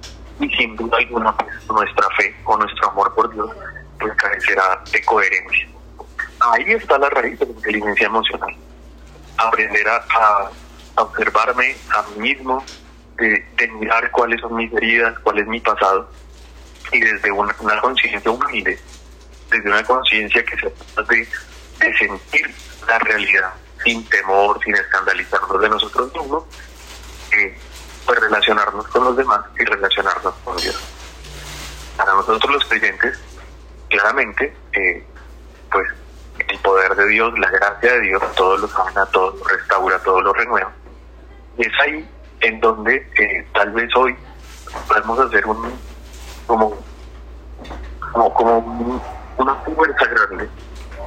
y 0.41 0.49
sin 0.51 0.77
duda 0.77 0.99
alguna 0.99 1.35
nuestra 1.69 2.09
fe 2.17 2.35
o 2.45 2.57
nuestro 2.57 2.91
amor 2.91 3.15
por 3.15 3.33
Dios 3.33 3.51
pues 3.99 4.15
carecerá 4.17 4.83
de 4.91 5.05
coherencia. 5.05 5.69
Ahí 6.41 6.73
está 6.73 6.99
la 6.99 7.09
raíz 7.09 7.39
de 7.39 7.47
la 7.47 7.53
inteligencia 7.53 8.07
emocional. 8.07 8.55
Aprender 9.37 9.89
a, 9.89 10.51
observarme 10.97 11.77
a 11.95 12.03
mí 12.03 12.35
mismo, 12.35 12.65
de, 13.17 13.45
mirar 13.79 14.11
cuáles 14.11 14.41
son 14.41 14.57
mis 14.57 14.73
heridas, 14.73 15.19
cuál 15.21 15.39
es 15.39 15.47
mi 15.47 15.61
pasado, 15.61 16.11
y 16.91 17.01
desde 17.01 17.31
una, 17.31 17.55
conciencia 17.81 18.31
humilde, 18.31 18.79
desde 19.51 19.69
una 19.69 19.85
conciencia 19.85 20.45
que 20.45 20.57
se 20.57 20.71
trata 20.71 21.15
de, 21.15 21.29
sentir 21.99 22.55
la 22.87 22.99
realidad 22.99 23.53
sin 23.85 24.05
temor, 24.09 24.61
sin 24.65 24.75
escandalizarnos 24.75 25.61
de 25.61 25.69
nosotros 25.69 26.13
mismos, 26.15 26.45
eh, 27.37 27.57
pues 28.07 28.21
relacionarnos 28.21 28.87
con 28.89 29.05
los 29.05 29.17
demás 29.17 29.41
y 29.59 29.65
relacionarnos 29.65 30.35
con 30.45 30.57
Dios. 30.57 30.79
Para 31.97 32.15
nosotros 32.15 32.53
los 32.53 32.65
creyentes, 32.65 33.19
claramente, 33.89 34.55
eh, 34.73 35.05
pues 35.71 35.89
el 36.49 36.59
poder 36.59 36.95
de 36.95 37.07
Dios, 37.09 37.39
la 37.39 37.51
gracia 37.51 37.93
de 37.93 38.01
Dios, 38.01 38.23
todo 38.35 38.57
lo 38.57 38.69
sana, 38.69 39.07
todo 39.07 39.37
lo 39.37 39.45
restaura, 39.45 39.99
todo 40.01 40.21
lo 40.21 40.33
renueva. 40.33 40.73
Y 41.59 41.67
es 41.67 41.73
ahí 41.81 42.11
en 42.41 42.61
donde 42.61 42.97
eh, 43.19 43.47
tal 43.55 43.71
vez 43.73 43.89
hoy 43.97 44.17
podemos 44.89 45.19
hacer 45.21 45.47
un 45.47 45.73
como 46.47 46.77
como, 48.13 49.03
una 49.39 49.55
fuerza 49.55 50.05
grande 50.07 50.49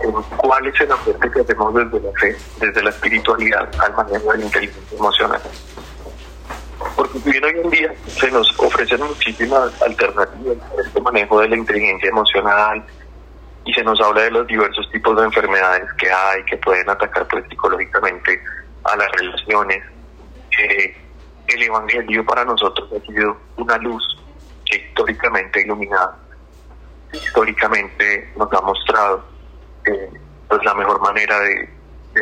en 0.01 0.11
cuál 0.37 0.67
es 0.67 0.81
el 0.81 0.91
aporte 0.91 1.31
que 1.31 1.39
hacemos 1.41 1.73
desde 1.73 1.99
la 2.01 2.11
fe, 2.19 2.37
desde 2.59 2.83
la 2.83 2.89
espiritualidad 2.89 3.69
al 3.79 3.93
manejo 3.93 4.31
de 4.31 4.39
la 4.39 4.45
inteligencia 4.45 4.97
emocional. 4.97 5.41
Porque 6.96 7.20
bien 7.20 7.44
hoy 7.44 7.60
en 7.63 7.70
día 7.70 7.94
se 8.08 8.29
nos 8.32 8.48
ofrecen 8.60 9.01
muchísimas 9.01 9.82
alternativas 9.82 10.58
a 10.72 10.82
este 10.86 11.01
manejo 11.01 11.39
de 11.41 11.50
la 11.50 11.58
inteligencia 11.58 12.10
emocional 12.10 12.84
y 13.65 13.74
se 13.74 13.84
nos 13.84 14.00
habla 14.01 14.24
de 14.24 14.32
los 14.32 14.48
diversos 14.48 14.89
tipos 14.91 15.15
de 15.17 15.24
enfermedades 15.24 15.91
que 15.98 16.12
hay 16.12 16.44
que 16.44 16.58
pueden 16.58 16.89
atacar 16.89 17.27
pues, 17.27 17.44
psicológicamente 17.50 18.41
a 18.84 18.96
las 18.96 19.12
relaciones. 19.13 19.84
el 21.48 21.62
Evangelio 21.62 22.25
para 22.25 22.46
nosotros 22.46 22.89
ha 22.96 23.05
sido 23.05 23.38
una 23.58 23.77
luz 23.77 24.03
que 24.65 24.77
históricamente 24.77 25.62
iluminada, 25.62 26.17
históricamente 27.13 28.32
nos 28.36 28.51
ha 28.53 28.62
mostrado 28.62 29.24
eh, 29.86 30.10
pues 30.48 30.63
la 30.63 30.74
mejor 30.74 31.01
manera 31.01 31.39
de, 31.39 31.70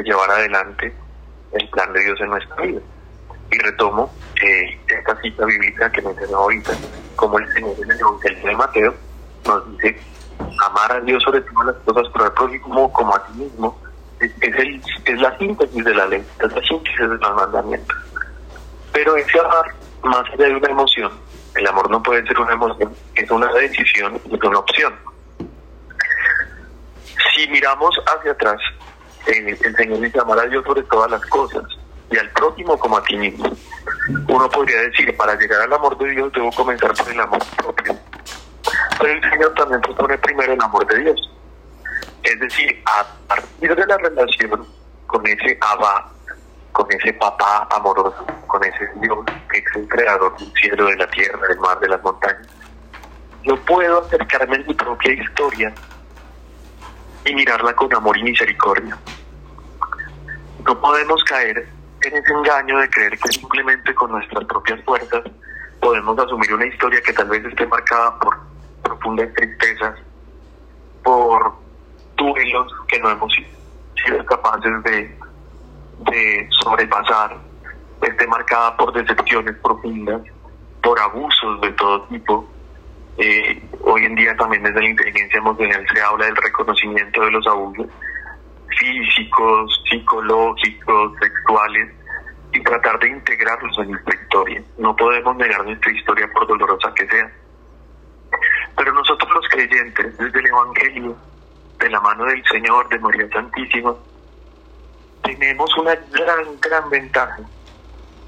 llevar 0.04 0.32
adelante 0.32 0.92
el 1.52 1.70
plan 1.70 1.94
de 1.94 2.04
Dios 2.04 2.20
en 2.20 2.30
nuestra 2.30 2.56
vida. 2.64 2.82
Y 3.54 3.58
retomo 3.60 4.12
eh, 4.42 4.80
esta 4.88 5.16
cita 5.22 5.46
bíblica 5.46 5.92
que 5.92 6.02
mencioné 6.02 6.34
ahorita, 6.34 6.72
como 7.16 7.38
el 7.38 7.54
Señor 7.54 7.76
en 7.84 7.92
el 7.92 8.00
Evangelio 8.00 8.48
de 8.48 8.56
Mateo 8.56 8.96
nos 9.46 9.78
dice, 9.78 10.00
amar 10.66 10.92
a 10.92 11.02
Dios 11.02 11.22
sobre 11.22 11.42
todas 11.42 11.68
las 11.68 11.76
cosas, 11.86 12.12
pero 12.12 12.26
al 12.26 12.34
prójimo 12.34 12.92
como 12.92 13.16
a 13.16 13.24
ti 13.28 13.34
mismo, 13.34 13.80
es, 14.20 14.32
el, 14.42 14.82
es 15.06 15.22
la 15.22 15.38
síntesis 15.38 15.86
de 15.86 15.94
la 15.94 16.08
ley, 16.08 16.26
es 16.40 16.52
la 16.52 16.62
síntesis 16.64 17.00
de 17.00 17.08
los 17.08 17.36
mandamientos. 17.36 17.98
Pero 18.92 19.16
ese 19.18 19.40
amar, 19.40 19.66
más 20.02 20.26
allá 20.34 20.48
de 20.48 20.56
una 20.56 20.70
emoción, 20.70 21.12
el 21.54 21.68
amor 21.68 21.92
no 21.92 22.02
puede 22.02 22.26
ser 22.26 22.40
una 22.40 22.54
emoción, 22.54 22.92
es 23.14 23.30
una 23.30 23.54
decisión, 23.54 24.20
es 24.32 24.44
una 24.44 24.58
opción. 24.58 24.96
Si 27.36 27.48
miramos 27.50 27.96
hacia 28.08 28.32
atrás, 28.32 28.60
eh, 29.28 29.56
el 29.64 29.76
Señor 29.76 30.00
dice 30.00 30.20
amar 30.20 30.40
a 30.40 30.46
Dios 30.48 30.64
sobre 30.66 30.82
todas 30.84 31.12
las 31.12 31.24
cosas 31.28 31.64
y 32.14 32.18
al 32.18 32.30
prójimo 32.30 32.78
como 32.78 32.98
a 32.98 33.04
ti 33.04 33.16
mismo. 33.18 33.46
Uno 34.28 34.50
podría 34.50 34.82
decir, 34.84 35.16
para 35.18 35.36
llegar 35.36 35.62
al 35.62 35.74
amor 35.74 35.98
de 35.98 36.12
Dios 36.12 36.32
debo 36.34 36.52
comenzar 36.52 36.94
por 36.94 37.10
el 37.10 37.20
amor 37.20 37.40
propio. 37.58 37.98
Pero 39.00 39.14
el 39.14 39.32
Señor 39.32 39.54
también 39.56 39.82
propone 39.82 40.18
primero 40.20 40.54
el 40.54 40.62
amor 40.62 40.86
de 40.86 41.00
Dios. 41.00 41.32
Es 42.22 42.40
decir, 42.40 42.84
a 42.86 43.06
partir 43.28 43.76
de 43.76 43.86
la 43.88 43.98
relación 43.98 44.68
con 45.08 45.26
ese 45.28 45.58
Abba, 45.60 46.12
con 46.72 46.92
ese 46.92 47.14
papá 47.14 47.68
amoroso, 47.72 48.26
con 48.48 48.64
ese 48.64 48.90
Dios 49.02 49.20
que 49.52 49.58
es 49.58 49.76
el 49.76 49.88
creador 49.88 50.38
del 50.38 50.52
cielo, 50.54 50.86
de 50.86 50.96
la 50.98 51.10
tierra, 51.10 51.48
del 51.48 51.60
mar, 51.60 51.80
de 51.80 51.90
las 51.90 52.04
montañas, 52.04 52.48
yo 53.44 53.56
puedo 53.66 54.06
acercarme 54.06 54.58
en 54.58 54.68
mi 54.68 54.74
propia 54.74 55.14
historia 55.14 55.74
y 57.26 57.36
mirarla 57.36 57.74
con 57.76 57.94
amor 57.94 58.18
y 58.18 58.24
misericordia. 58.24 58.98
No 60.66 60.80
podemos 60.80 61.24
caer 61.26 61.68
en 62.06 62.18
ese 62.18 62.34
engaño 62.34 62.80
de 62.80 62.90
creer 62.90 63.18
que 63.18 63.32
simplemente 63.32 63.94
con 63.96 64.12
nuestras 64.12 64.46
propias 64.46 64.84
fuerzas 64.84 65.24
podemos 65.80 66.18
asumir 66.18 66.54
una 66.54 66.66
historia 66.66 67.02
que 67.02 67.14
tal 67.14 67.30
vez 67.30 67.44
esté 67.46 67.66
marcada 67.68 68.20
por 68.20 68.38
profundas 68.84 69.34
tristezas, 69.34 70.00
por 71.04 71.54
duelos 72.16 72.72
que 72.88 73.00
no 73.00 73.10
hemos 73.10 73.34
sido 73.34 74.26
capaces 74.26 74.84
de 74.84 75.18
de 76.10 76.48
sobrepasar 76.52 77.38
esté 78.02 78.28
marcada 78.28 78.76
por 78.78 78.94
decepciones 78.94 79.56
profundas, 79.64 80.22
por 80.82 81.00
abusos 81.00 81.62
de 81.62 81.72
todo 81.74 82.02
tipo. 82.04 82.46
Eh, 83.18 83.62
hoy 83.82 84.06
en 84.06 84.16
día 84.16 84.36
también 84.36 84.64
desde 84.64 84.82
la 84.82 84.90
inteligencia 84.90 85.38
emocional 85.38 85.86
se 85.94 86.02
habla 86.02 86.26
del 86.26 86.36
reconocimiento 86.36 87.22
de 87.22 87.32
los 87.32 87.46
abusos 87.46 87.88
físicos, 88.80 89.84
psicológicos, 89.90 91.14
sexuales 91.20 91.94
y 92.54 92.62
tratar 92.62 93.00
de 93.00 93.10
integrarlos 93.10 93.78
en 93.80 93.92
nuestra 93.92 94.16
historia. 94.16 94.64
No 94.78 94.96
podemos 94.96 95.36
negar 95.38 95.64
nuestra 95.66 95.92
historia 95.92 96.30
por 96.34 96.48
dolorosa 96.48 96.94
que 96.94 97.08
sea. 97.08 97.32
Pero 98.76 98.94
nosotros 98.94 99.30
los 99.34 99.48
creyentes, 99.50 100.18
desde 100.18 100.40
el 100.40 100.48
Evangelio, 100.48 101.16
de 101.80 101.90
la 101.90 102.00
mano 102.00 102.26
del 102.26 102.44
Señor, 102.46 102.88
de 102.90 103.00
María 103.00 103.28
Santísima, 103.30 103.94
tenemos 105.24 105.78
una 105.78 105.96
gran, 106.12 106.60
gran 106.60 106.90
ventaja. 106.90 107.40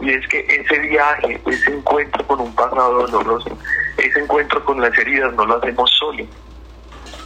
Y 0.02 0.12
es 0.12 0.28
que 0.28 0.40
ese 0.40 0.80
viaje, 0.80 1.42
ese 1.46 1.74
encuentro 1.74 2.26
con 2.28 2.42
un 2.42 2.54
pasado 2.54 3.08
doloroso, 3.08 3.58
ese 3.98 4.20
encuentro 4.20 4.64
con 4.66 4.82
las 4.82 4.98
heridas, 4.98 5.34
no 5.34 5.46
lo 5.46 5.58
hacemos 5.58 5.90
solo. 5.98 6.26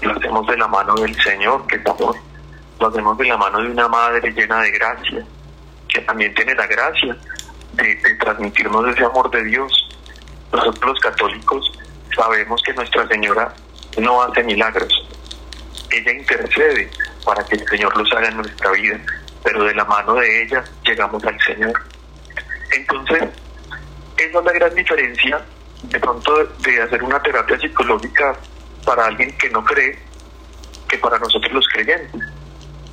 Lo 0.01 0.11
hacemos 0.11 0.47
de 0.47 0.57
la 0.57 0.67
mano 0.67 0.95
del 0.95 1.15
Señor, 1.15 1.65
que 1.67 1.77
es 1.77 1.85
amor. 1.85 2.15
Lo 2.79 2.87
hacemos 2.87 3.17
de 3.17 3.25
la 3.27 3.37
mano 3.37 3.61
de 3.61 3.71
una 3.71 3.87
madre 3.87 4.31
llena 4.31 4.61
de 4.61 4.71
gracia, 4.71 5.25
que 5.87 6.01
también 6.01 6.33
tiene 6.33 6.55
la 6.55 6.67
gracia 6.67 7.17
de, 7.73 7.95
transmitirnos 8.19 8.87
ese 8.87 9.05
amor 9.05 9.29
de 9.31 9.43
Dios. 9.43 9.71
Nosotros 10.51 10.91
los 10.91 10.99
católicos 10.99 11.71
sabemos 12.15 12.61
que 12.63 12.73
Nuestra 12.73 13.07
Señora 13.07 13.53
no 13.99 14.21
hace 14.21 14.43
milagros. 14.43 14.93
Ella 15.91 16.11
intercede 16.11 16.89
para 17.25 17.43
que 17.45 17.55
el 17.55 17.67
Señor 17.67 17.95
los 17.97 18.11
haga 18.13 18.29
en 18.29 18.37
nuestra 18.37 18.71
vida 18.71 18.99
pero 19.43 19.63
de 19.63 19.73
la 19.73 19.85
mano 19.85 20.15
de 20.15 20.43
ella 20.43 20.63
llegamos 20.85 21.23
al 21.23 21.39
Señor. 21.41 21.73
Entonces, 22.71 23.23
esa 24.17 24.39
es 24.39 24.45
la 24.45 24.51
gran 24.51 24.75
diferencia 24.75 25.41
de 25.83 25.99
pronto 25.99 26.45
de 26.45 26.81
hacer 26.81 27.01
una 27.03 27.21
terapia 27.21 27.57
psicológica 27.57 28.35
para 28.85 29.05
alguien 29.05 29.35
que 29.37 29.49
no 29.49 29.63
cree 29.63 29.97
que 30.87 30.97
para 30.97 31.17
nosotros 31.19 31.51
los 31.51 31.67
creyentes. 31.69 32.21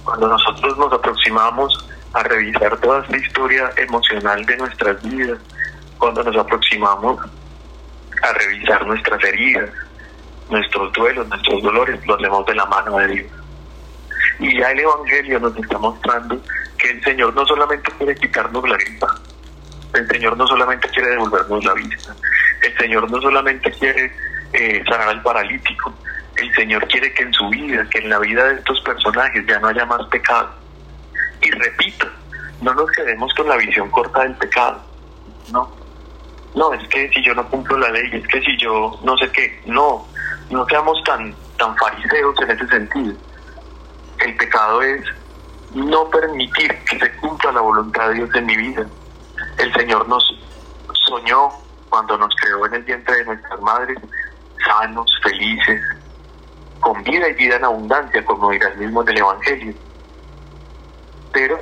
Cuando 0.06 0.28
nosotros 0.28 0.78
nos 0.78 0.92
aproximamos 0.92 1.84
a 2.12 2.22
revisar 2.22 2.76
toda 2.78 3.02
esta 3.02 3.16
historia 3.16 3.72
emocional 3.76 4.46
de 4.46 4.56
nuestras 4.56 5.02
vidas, 5.02 5.40
cuando 5.98 6.22
nos 6.22 6.36
aproximamos 6.36 7.20
a 8.22 8.32
revisar 8.34 8.86
nuestras 8.86 9.22
heridas, 9.24 9.68
nuestros 10.48 10.92
duelos, 10.92 11.26
nuestros 11.26 11.60
dolores, 11.60 12.06
lo 12.06 12.14
hacemos 12.14 12.46
de 12.46 12.54
la 12.54 12.66
mano 12.66 12.98
de 12.98 13.08
Dios. 13.08 13.26
Y 14.38 14.56
ya 14.60 14.70
el 14.70 14.78
Evangelio 14.78 15.40
nos 15.40 15.56
está 15.56 15.76
mostrando 15.76 16.40
que 16.78 16.90
el 16.92 17.02
Señor 17.02 17.34
no 17.34 17.44
solamente 17.44 17.90
quiere 17.98 18.14
quitarnos 18.14 18.68
la 18.68 18.76
gripa, 18.76 19.20
el 19.92 20.06
Señor 20.06 20.36
no 20.36 20.46
solamente 20.46 20.88
quiere 20.90 21.10
devolvernos 21.10 21.64
la 21.64 21.74
vista, 21.74 22.14
el 22.62 22.78
Señor 22.78 23.10
no 23.10 23.20
solamente 23.20 23.72
quiere 23.72 24.12
eh, 24.52 24.84
sanar 24.88 25.08
al 25.08 25.22
paralítico, 25.22 25.92
el 26.38 26.54
Señor 26.54 26.86
quiere 26.88 27.12
que 27.14 27.22
en 27.22 27.32
su 27.32 27.48
vida, 27.48 27.88
que 27.90 27.98
en 27.98 28.10
la 28.10 28.18
vida 28.18 28.44
de 28.44 28.54
estos 28.56 28.80
personajes 28.82 29.44
ya 29.46 29.58
no 29.58 29.68
haya 29.68 29.84
más 29.86 30.06
pecado. 30.08 30.50
Y 31.40 31.50
repito, 31.50 32.06
no 32.62 32.74
nos 32.74 32.90
quedemos 32.90 33.32
con 33.34 33.48
la 33.48 33.56
visión 33.56 33.90
corta 33.90 34.22
del 34.22 34.34
pecado, 34.34 34.82
no. 35.52 35.70
No, 36.54 36.72
es 36.72 36.88
que 36.88 37.10
si 37.10 37.22
yo 37.22 37.34
no 37.34 37.46
cumplo 37.48 37.76
la 37.76 37.90
ley, 37.90 38.08
es 38.12 38.26
que 38.28 38.40
si 38.40 38.56
yo 38.56 38.98
no 39.04 39.16
sé 39.18 39.30
qué, 39.32 39.60
no, 39.66 40.06
no 40.50 40.64
seamos 40.66 41.02
tan, 41.04 41.34
tan 41.58 41.76
fariseos 41.76 42.34
en 42.40 42.50
ese 42.50 42.66
sentido 42.68 43.14
el 44.18 44.36
pecado 44.36 44.82
es 44.82 45.04
no 45.74 46.08
permitir 46.10 46.74
que 46.84 46.98
se 46.98 47.12
cumpla 47.16 47.52
la 47.52 47.60
voluntad 47.60 48.08
de 48.08 48.14
Dios 48.14 48.30
en 48.34 48.46
mi 48.46 48.56
vida. 48.56 48.86
El 49.58 49.72
Señor 49.74 50.08
nos 50.08 50.24
soñó 51.06 51.50
cuando 51.88 52.16
nos 52.16 52.34
creó 52.36 52.66
en 52.66 52.74
el 52.74 52.82
vientre 52.82 53.16
de 53.16 53.24
nuestras 53.24 53.60
madres, 53.60 53.98
sanos, 54.64 55.10
felices, 55.22 55.80
con 56.80 57.02
vida 57.02 57.28
y 57.28 57.34
vida 57.34 57.56
en 57.56 57.64
abundancia, 57.64 58.24
como 58.24 58.50
dirá 58.50 58.68
el 58.68 58.78
mismo 58.78 59.02
del 59.04 59.18
Evangelio. 59.18 59.74
Pero 61.32 61.58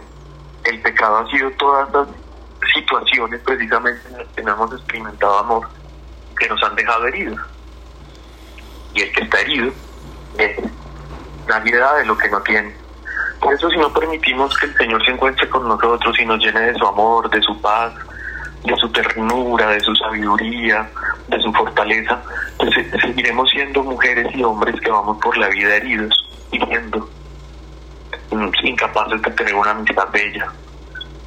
el 0.64 0.80
pecado 0.82 1.18
ha 1.18 1.30
sido 1.30 1.50
todas 1.52 1.92
las 1.92 2.08
situaciones 2.74 3.40
precisamente 3.40 4.08
en 4.08 4.18
las 4.18 4.28
que 4.28 4.42
no 4.42 4.52
hemos 4.52 4.72
experimentado 4.72 5.38
amor, 5.38 5.68
que 6.38 6.48
nos 6.48 6.62
han 6.62 6.74
dejado 6.74 7.06
heridos. 7.06 7.40
Y 8.94 9.02
el 9.02 9.12
que 9.12 9.22
está 9.22 9.40
herido 9.40 9.72
es 10.38 10.58
vida 11.64 11.94
de 11.94 12.04
lo 12.04 12.16
que 12.16 12.28
no 12.28 12.40
tiene. 12.42 12.74
Por 13.40 13.52
eso 13.54 13.68
si 13.70 13.76
no 13.76 13.92
permitimos 13.92 14.56
que 14.58 14.66
el 14.66 14.76
Señor 14.76 15.04
se 15.04 15.12
encuentre 15.12 15.48
con 15.48 15.68
nosotros 15.68 16.18
y 16.18 16.24
nos 16.24 16.38
llene 16.38 16.60
de 16.60 16.74
su 16.74 16.86
amor, 16.86 17.28
de 17.30 17.42
su 17.42 17.60
paz, 17.60 17.92
de 18.64 18.76
su 18.76 18.88
ternura, 18.90 19.68
de 19.68 19.80
su 19.80 19.94
sabiduría, 19.94 20.88
de 21.28 21.38
su 21.40 21.52
fortaleza, 21.52 22.20
pues 22.56 22.70
seguiremos 23.00 23.48
siendo 23.50 23.82
mujeres 23.82 24.26
y 24.34 24.42
hombres 24.42 24.80
que 24.80 24.90
vamos 24.90 25.18
por 25.22 25.36
la 25.36 25.48
vida 25.48 25.76
heridos, 25.76 26.26
hiriendo, 26.50 27.08
mm, 28.30 28.48
incapaces 28.62 29.20
de 29.20 29.30
tener 29.32 29.54
una 29.54 29.72
amistad 29.72 30.08
bella, 30.10 30.50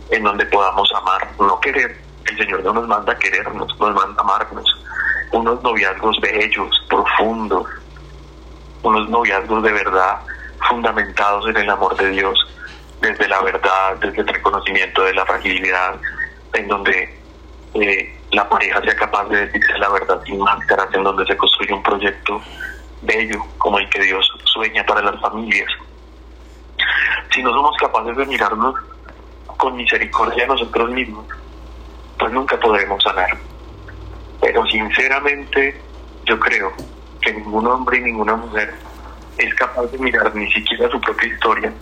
en 0.09 0.23
donde 0.23 0.45
podamos 0.47 0.91
amar, 0.93 1.27
no 1.39 1.59
querer. 1.59 1.95
El 2.25 2.37
Señor 2.37 2.63
no 2.63 2.73
nos 2.73 2.87
manda 2.87 3.17
querernos, 3.17 3.79
nos 3.79 3.95
manda 3.95 4.21
amarnos. 4.21 4.85
Unos 5.31 5.61
noviazgos 5.61 6.19
bellos, 6.19 6.85
profundos, 6.89 7.67
unos 8.81 9.09
noviazgos 9.09 9.63
de 9.63 9.71
verdad 9.71 10.19
fundamentados 10.67 11.47
en 11.49 11.57
el 11.57 11.69
amor 11.69 11.95
de 11.97 12.09
Dios, 12.09 12.39
desde 12.99 13.27
la 13.27 13.41
verdad, 13.41 13.95
desde 14.01 14.21
el 14.21 14.27
reconocimiento 14.27 15.03
de 15.03 15.13
la 15.13 15.25
fragilidad, 15.25 15.95
en 16.53 16.67
donde 16.67 17.16
eh, 17.81 18.19
la 18.31 18.47
pareja 18.47 18.81
sea 18.81 18.95
capaz 18.95 19.25
de 19.29 19.45
decirse 19.45 19.77
la 19.77 19.89
verdad 19.89 20.21
sin 20.25 20.39
máscaras, 20.39 20.93
en 20.93 21.03
donde 21.03 21.25
se 21.25 21.37
construye 21.37 21.73
un 21.73 21.83
proyecto 21.83 22.41
bello 23.01 23.45
como 23.57 23.79
el 23.79 23.89
que 23.89 24.01
Dios 24.01 24.25
sueña 24.45 24.85
para 24.85 25.01
las 25.01 25.19
familias. 25.21 25.71
Si 27.33 27.41
no 27.43 27.51
somos 27.51 27.75
capaces 27.77 28.15
de 28.17 28.25
mirarnos 28.25 28.75
con 29.57 29.75
misericordia 29.75 30.45
a 30.45 30.47
nosotros 30.47 30.89
mismos, 30.91 31.25
pues 32.17 32.31
nunca 32.31 32.59
podremos 32.59 33.01
sanar. 33.03 33.37
Pero 34.41 34.65
sinceramente 34.67 35.79
yo 36.25 36.39
creo 36.39 36.73
que 37.21 37.33
ningún 37.33 37.67
hombre 37.67 37.97
y 37.97 38.01
ninguna 38.01 38.35
mujer 38.35 38.73
es 39.37 39.53
capaz 39.55 39.87
de 39.87 39.97
mirar 39.99 40.33
ni 40.35 40.51
siquiera 40.51 40.89
su 40.89 40.99
propia 40.99 41.27
historia 41.27 41.73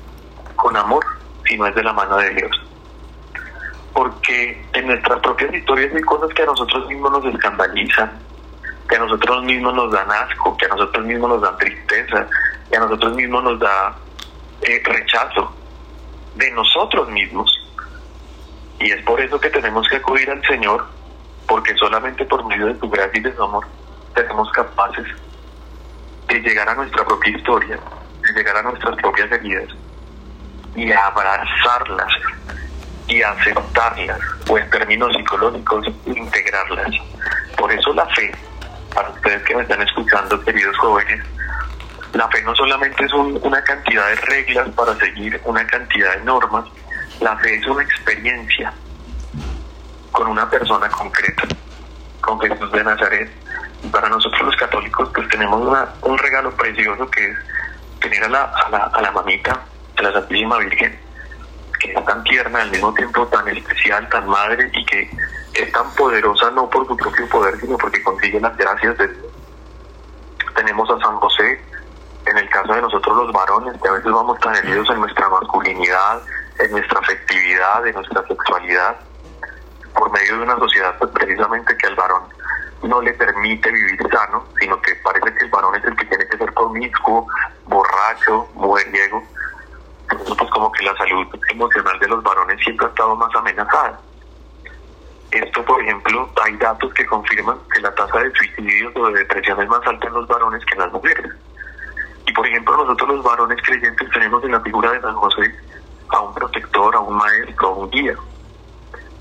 con 0.55 0.75
amor, 0.75 1.05
si 1.47 1.57
no 1.57 1.67
es 1.67 1.75
de 1.75 1.83
la 1.83 1.93
mano 1.93 2.17
de 2.17 2.29
Dios. 2.31 2.51
Porque 3.95 4.61
en 4.73 4.87
nuestras 4.87 5.21
propias 5.21 5.53
historias 5.53 5.95
hay 5.95 6.01
cosas 6.01 6.29
que 6.35 6.43
a 6.43 6.47
nosotros 6.47 6.85
mismos 6.89 7.11
nos 7.13 7.33
escandalizan, 7.33 8.11
que 8.89 8.95
a 8.97 8.99
nosotros 8.99 9.43
mismos 9.45 9.73
nos 9.73 9.89
dan 9.89 10.11
asco, 10.11 10.55
que 10.57 10.65
a 10.65 10.69
nosotros 10.69 11.05
mismos 11.05 11.29
nos 11.29 11.41
dan 11.41 11.57
tristeza, 11.57 12.27
que 12.69 12.75
a 12.75 12.81
nosotros 12.81 13.15
mismos 13.15 13.43
nos 13.45 13.57
da 13.57 13.95
eh, 14.63 14.83
rechazo 14.83 15.55
de 16.35 16.51
nosotros 16.51 17.07
mismos. 17.09 17.49
Y 18.79 18.91
es 18.91 19.01
por 19.05 19.21
eso 19.21 19.39
que 19.39 19.49
tenemos 19.49 19.87
que 19.87 19.95
acudir 19.95 20.29
al 20.29 20.45
Señor, 20.45 20.85
porque 21.47 21.73
solamente 21.75 22.25
por 22.25 22.45
medio 22.45 22.67
de 22.67 22.77
su 22.77 22.89
gracia 22.89 23.17
y 23.17 23.23
de 23.23 23.33
su 23.33 23.43
amor 23.43 23.65
seremos 24.13 24.51
capaces 24.51 25.07
de 26.27 26.39
llegar 26.41 26.67
a 26.67 26.75
nuestra 26.75 27.05
propia 27.05 27.37
historia, 27.37 27.79
de 28.23 28.33
llegar 28.33 28.57
a 28.57 28.61
nuestras 28.61 28.97
propias 28.97 29.31
heridas 29.31 29.69
y 30.75 30.91
abrazarlas 30.91 32.11
y 33.07 33.21
aceptarlas, 33.21 34.19
o 34.49 34.57
en 34.57 34.69
términos 34.69 35.13
psicológicos, 35.15 35.85
integrarlas. 36.05 36.91
Por 37.57 37.71
eso 37.71 37.93
la 37.93 38.05
fe, 38.07 38.31
para 38.93 39.09
ustedes 39.09 39.43
que 39.43 39.55
me 39.55 39.61
están 39.63 39.81
escuchando, 39.81 40.41
queridos 40.43 40.77
jóvenes, 40.77 41.23
la 42.13 42.27
fe 42.29 42.41
no 42.43 42.55
solamente 42.55 43.03
es 43.03 43.13
una 43.13 43.61
cantidad 43.63 44.07
de 44.07 44.15
reglas 44.15 44.69
para 44.69 44.95
seguir, 44.95 45.39
una 45.43 45.65
cantidad 45.67 46.15
de 46.15 46.23
normas, 46.23 46.65
la 47.19 47.35
fe 47.37 47.55
es 47.55 47.67
una 47.67 47.83
experiencia 47.83 48.73
con 50.11 50.27
una 50.27 50.49
persona 50.49 50.89
concreta, 50.89 51.43
con 52.21 52.39
Jesús 52.39 52.71
de 52.71 52.83
Nazaret. 52.83 53.29
Y 53.83 53.87
para 53.89 54.09
nosotros 54.09 54.41
los 54.41 54.55
católicos 54.55 55.09
pues 55.13 55.27
tenemos 55.29 55.61
un 56.01 56.17
regalo 56.17 56.51
precioso 56.55 57.09
que 57.11 57.29
es 57.29 57.37
tener 57.99 58.23
a 58.23 58.29
la, 58.29 58.43
a 58.43 58.69
la, 58.69 58.77
a 58.77 59.01
la 59.01 59.11
mamita 59.11 59.59
de 59.95 60.03
la 60.03 60.13
Santísima 60.13 60.57
Virgen, 60.57 60.97
que 61.77 61.91
es 61.91 62.05
tan 62.05 62.23
tierna, 62.23 62.61
al 62.61 62.71
mismo 62.71 62.93
tiempo 62.93 63.25
tan 63.27 63.47
especial, 63.47 64.07
tan 64.09 64.27
madre 64.27 64.69
y 64.73 64.85
que 64.85 65.09
es 65.53 65.71
tan 65.71 65.89
poderosa 65.95 66.51
no 66.51 66.69
por 66.69 66.87
su 66.87 66.95
propio 66.97 67.27
poder, 67.29 67.59
sino 67.59 67.77
porque 67.77 68.03
consigue 68.03 68.39
las 68.39 68.55
gracias 68.57 68.97
de 68.97 69.07
Dios. 69.07 69.25
Tenemos 70.55 70.89
a 70.89 70.99
San 70.99 71.15
José, 71.17 71.61
en 72.25 72.37
el 72.37 72.49
caso 72.49 72.73
de 72.73 72.81
nosotros 72.81 73.17
los 73.17 73.33
varones, 73.33 73.79
que 73.81 73.87
a 73.87 73.91
veces 73.93 74.11
vamos 74.11 74.39
tan 74.39 74.55
heridos 74.55 74.89
en 74.89 74.99
nuestra 74.99 75.29
masculinidad, 75.29 76.21
en 76.59 76.71
nuestra 76.71 76.99
afectividad, 76.99 77.85
en 77.87 77.93
nuestra 77.95 78.25
sexualidad, 78.27 78.95
por 79.93 80.11
medio 80.11 80.37
de 80.37 80.43
una 80.43 80.57
sociedad 80.57 80.95
pues, 80.99 81.11
precisamente 81.11 81.77
que 81.77 81.87
al 81.87 81.95
varón 81.95 82.23
no 82.83 83.01
le 83.01 83.13
permite 83.13 83.71
vivir 83.71 83.99
sano, 84.11 84.45
sino 84.59 84.79
que 84.81 84.95
parece 84.95 85.33
que 85.35 85.45
el 85.45 85.51
varón 85.51 85.75
es 85.75 85.83
el 85.85 85.95
que 85.95 86.05
tiene 86.05 86.27
que 86.27 86.37
ser 86.37 86.53
promiscuo, 86.53 87.27
borracho, 87.65 88.47
mujeriego. 88.53 89.23
Entonces, 90.11 90.35
pues 90.37 90.51
como 90.51 90.71
que 90.71 90.83
la 90.83 90.95
salud 90.97 91.27
emocional 91.49 91.99
de 91.99 92.07
los 92.07 92.23
varones 92.23 92.59
siempre 92.63 92.85
ha 92.85 92.89
estado 92.89 93.15
más 93.15 93.35
amenazada. 93.35 93.99
Esto, 95.31 95.65
por 95.65 95.81
ejemplo, 95.81 96.29
hay 96.43 96.55
datos 96.57 96.93
que 96.93 97.05
confirman 97.05 97.57
que 97.73 97.81
la 97.81 97.93
tasa 97.95 98.19
de 98.19 98.31
suicidios 98.31 98.95
o 98.95 99.07
de 99.07 99.19
depresión 99.19 99.61
es 99.61 99.67
más 99.67 99.85
alta 99.85 100.07
en 100.07 100.13
los 100.13 100.27
varones 100.27 100.63
que 100.65 100.75
en 100.75 100.79
las 100.79 100.91
mujeres. 100.93 101.31
Y, 102.27 102.31
por 102.31 102.47
ejemplo, 102.47 102.77
nosotros 102.77 103.09
los 103.09 103.23
varones 103.23 103.59
creyentes 103.63 104.09
tenemos 104.11 104.43
en 104.43 104.51
la 104.51 104.61
figura 104.61 104.91
de 104.91 105.01
San 105.01 105.15
José 105.15 105.55
a 106.09 106.21
un 106.21 106.33
protector, 106.33 106.95
a 106.95 106.99
un 106.99 107.17
maestro, 107.17 107.67
a 107.67 107.71
un 107.71 107.89
guía. 107.89 108.15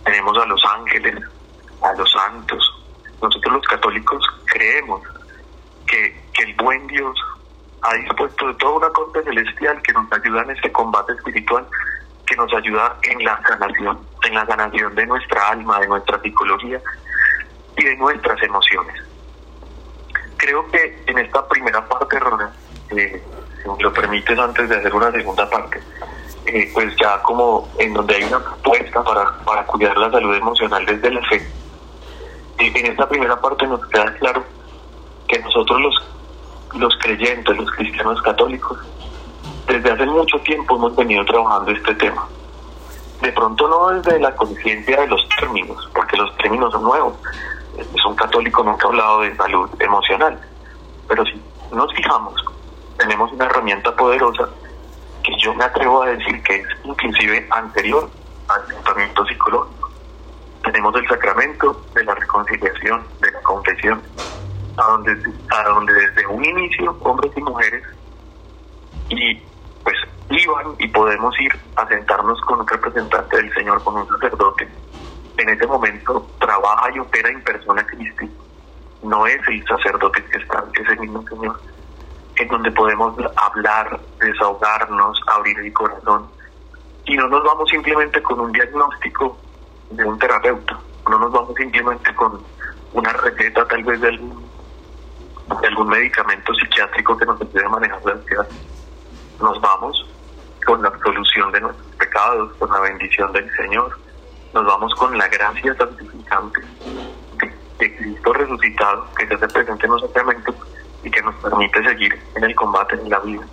Tenemos 0.05 0.38
a 0.38 0.47
los 0.47 0.62
ángeles, 0.77 1.16
a 1.83 1.92
los 1.94 2.11
santos. 2.12 2.85
Nosotros 3.23 3.55
los 3.55 3.66
católicos 3.66 4.23
creemos 4.47 5.03
que, 5.87 6.23
que 6.35 6.42
el 6.44 6.55
buen 6.57 6.87
Dios 6.87 7.18
ha 7.85 7.94
dispuesto 7.94 8.47
de 8.47 8.55
toda 8.55 8.77
una 8.79 8.88
corte 8.90 9.23
celestial 9.23 9.81
que 9.83 9.92
nos 9.92 10.11
ayuda 10.11 10.42
en 10.42 10.51
este 10.51 10.73
combate 10.73 11.12
espiritual, 11.12 11.66
que 12.27 12.37
nos 12.37 12.53
ayuda 12.55 12.97
en 13.03 13.23
la 13.25 13.40
sanación, 13.47 13.99
en 14.25 14.35
la 14.35 14.47
sanación 14.47 14.94
de 14.94 15.07
nuestra 15.07 15.49
alma, 15.51 15.81
de 15.81 15.88
nuestra 15.88 16.18
psicología 16.20 16.81
y 17.77 17.85
de 17.85 17.97
nuestras 17.97 18.42
emociones. 18.42 19.03
Creo 20.38 20.66
que 20.70 21.03
en 21.07 21.18
esta 21.18 21.47
primera 21.47 21.87
parte, 21.87 22.18
Ronald, 22.18 22.55
eh, 22.90 23.23
si 23.62 23.68
me 23.68 23.83
lo 23.83 23.92
permites 23.92 24.38
antes 24.38 24.68
de 24.68 24.77
hacer 24.77 24.94
una 24.94 25.11
segunda 25.12 25.49
parte, 25.51 25.81
eh, 26.47 26.70
pues 26.73 26.94
ya 26.97 27.20
como 27.23 27.68
en 27.79 27.92
donde 27.92 28.16
hay 28.16 28.25
una 28.25 28.40
propuesta 28.40 29.03
para, 29.03 29.38
para 29.44 29.64
cuidar 29.66 29.97
la 29.99 30.11
salud 30.11 30.35
emocional 30.35 30.87
desde 30.87 31.11
la 31.11 31.23
fe. 31.27 31.47
Y 32.59 32.79
en 32.79 32.87
esta 32.87 33.07
primera 33.09 33.38
parte 33.40 33.66
nos 33.66 33.85
queda 33.88 34.14
claro 34.14 34.42
que 35.29 35.38
nosotros 35.40 35.81
los, 35.81 35.94
los 36.76 36.96
creyentes, 36.98 37.56
los 37.56 37.70
cristianos 37.72 38.20
católicos, 38.22 38.78
desde 39.66 39.90
hace 39.90 40.06
mucho 40.06 40.38
tiempo 40.40 40.76
hemos 40.76 40.94
venido 40.96 41.24
trabajando 41.24 41.70
este 41.70 41.94
tema. 41.94 42.26
De 43.22 43.32
pronto 43.32 43.68
no 43.68 43.90
desde 43.90 44.20
la 44.20 44.34
conciencia 44.34 45.00
de 45.00 45.06
los 45.06 45.26
términos, 45.40 45.88
porque 45.94 46.16
los 46.16 46.37
términos 46.37 46.72
son 46.72 46.82
nuevos. 46.82 47.14
Es 47.78 48.04
un 48.04 48.14
católico 48.14 48.62
nunca 48.62 48.87
ha 48.87 48.90
hablado 48.90 49.20
de 49.20 49.34
salud 49.37 49.70
emocional, 49.80 50.38
pero 51.08 51.24
si 51.24 51.40
nos 51.72 51.92
fijamos, 51.94 52.34
tenemos 52.98 53.32
una 53.32 53.46
herramienta 53.46 53.94
poderosa 53.96 54.48
que 55.22 55.32
yo 55.42 55.54
me 55.54 55.64
atrevo 55.64 56.02
a 56.02 56.06
decir 56.06 56.42
que 56.42 56.56
es 56.56 56.66
inclusive 56.84 57.46
anterior 57.50 58.08
al 58.48 58.66
tratamiento 58.66 59.24
psicológico. 59.26 59.90
Tenemos 60.62 60.94
el 60.96 61.08
sacramento 61.08 61.82
de 61.94 62.04
la 62.04 62.14
reconciliación, 62.14 63.04
de 63.20 63.30
la 63.32 63.40
confesión, 63.42 64.02
a 64.76 64.82
donde, 64.82 65.12
a 65.50 65.68
donde 65.68 65.92
desde 65.92 66.26
un 66.26 66.44
inicio 66.44 66.96
hombres 67.00 67.32
y 67.37 67.40
mujeres 67.40 67.84
y 69.08 69.34
pues 69.82 69.96
iban 70.30 70.74
y 70.78 70.88
podemos 70.88 71.38
ir 71.40 71.52
a 71.76 71.87
sentarnos 71.87 72.40
con 72.42 72.60
un 72.60 72.66
representante 72.66 73.37
del 73.37 73.52
Señor, 73.54 73.82
con 73.84 73.96
un 73.96 74.08
sacerdote. 74.08 74.68
En 75.37 75.48
ese 75.48 75.66
momento 75.66 76.26
trabaja 76.38 76.90
y 76.94 76.98
opera 76.98 77.28
en 77.28 77.42
persona 77.42 77.84
Cristo. 77.87 78.26
No 79.02 79.26
es 79.26 79.40
el 79.48 79.64
sacerdote 79.66 80.24
que 80.24 80.38
está, 80.38 80.64
es 80.80 80.88
el 80.88 81.00
mismo 81.00 81.22
Señor 81.28 81.60
en 82.37 82.48
donde 82.48 82.70
podemos 82.72 83.14
hablar, 83.37 84.00
desahogarnos, 84.18 85.20
abrir 85.26 85.58
el 85.58 85.72
corazón. 85.72 86.26
Y 87.06 87.16
no 87.16 87.28
nos 87.28 87.44
vamos 87.44 87.68
simplemente 87.70 88.22
con 88.22 88.40
un 88.40 88.52
diagnóstico 88.52 89.38
de 89.90 90.04
un 90.04 90.18
terapeuta, 90.18 90.78
no 91.08 91.18
nos 91.18 91.32
vamos 91.32 91.54
simplemente 91.56 92.14
con 92.14 92.42
una 92.92 93.12
receta 93.12 93.66
tal 93.68 93.84
vez 93.84 94.00
de 94.00 94.08
algún, 94.08 94.44
de 95.61 95.66
algún 95.68 95.88
medicamento 95.88 96.54
psiquiátrico 96.54 97.16
que 97.16 97.26
nos 97.26 97.40
ayude 97.40 97.64
a 97.64 97.68
manejar 97.68 98.04
la 98.04 98.12
ansiedad. 98.12 98.48
Nos 99.40 99.61
vamos 99.61 100.07
con 100.64 100.83
la 100.83 100.88
absolución 100.88 101.52
de 101.52 101.61
nuestros 101.61 101.87
pecados, 101.96 102.52
con 102.59 102.70
la 102.70 102.80
bendición 102.80 103.33
del 103.33 103.50
Señor. 103.57 103.98
Nos 104.52 104.64
vamos 104.64 104.94
con 104.94 105.16
la 105.18 105.28
gracia 105.28 105.74
santificante 105.74 106.61
de, 107.78 107.96
Cristo 107.96 108.33
resucitado 108.33 109.07
que 109.18 109.26
se 109.26 109.35
hace 109.35 109.48
presente 109.48 109.87
en 109.87 109.92
los 109.92 110.00
sacramentos 110.00 110.54
y 111.02 111.11
que 111.11 111.22
nos 111.22 111.35
permite 111.37 111.85
seguir 111.85 112.18
en 112.37 112.44
el 112.44 112.54
combate 112.54 112.94
en 112.94 113.11
la 113.11 113.18
vida. 113.18 113.44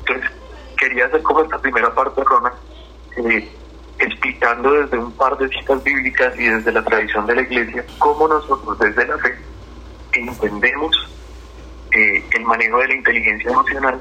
Entonces, 0.00 0.30
quería 0.76 1.06
hacer 1.06 1.22
como 1.22 1.42
esta 1.42 1.58
primera 1.58 1.94
parte, 1.94 2.24
Rona, 2.24 2.52
eh, 3.18 3.48
explicando 3.98 4.72
desde 4.72 4.98
un 4.98 5.12
par 5.12 5.36
de 5.38 5.48
citas 5.48 5.84
bíblicas 5.84 6.36
y 6.38 6.44
desde 6.44 6.72
la 6.72 6.82
tradición 6.82 7.26
de 7.26 7.36
la 7.36 7.42
iglesia 7.42 7.84
cómo 7.98 8.26
nosotros 8.26 8.78
desde 8.78 9.06
la 9.06 9.18
fe 9.18 9.38
entendemos 10.28 10.94
eh, 11.92 12.24
el 12.32 12.44
manejo 12.44 12.78
de 12.78 12.88
la 12.88 12.94
inteligencia 12.94 13.50
emocional 13.50 14.00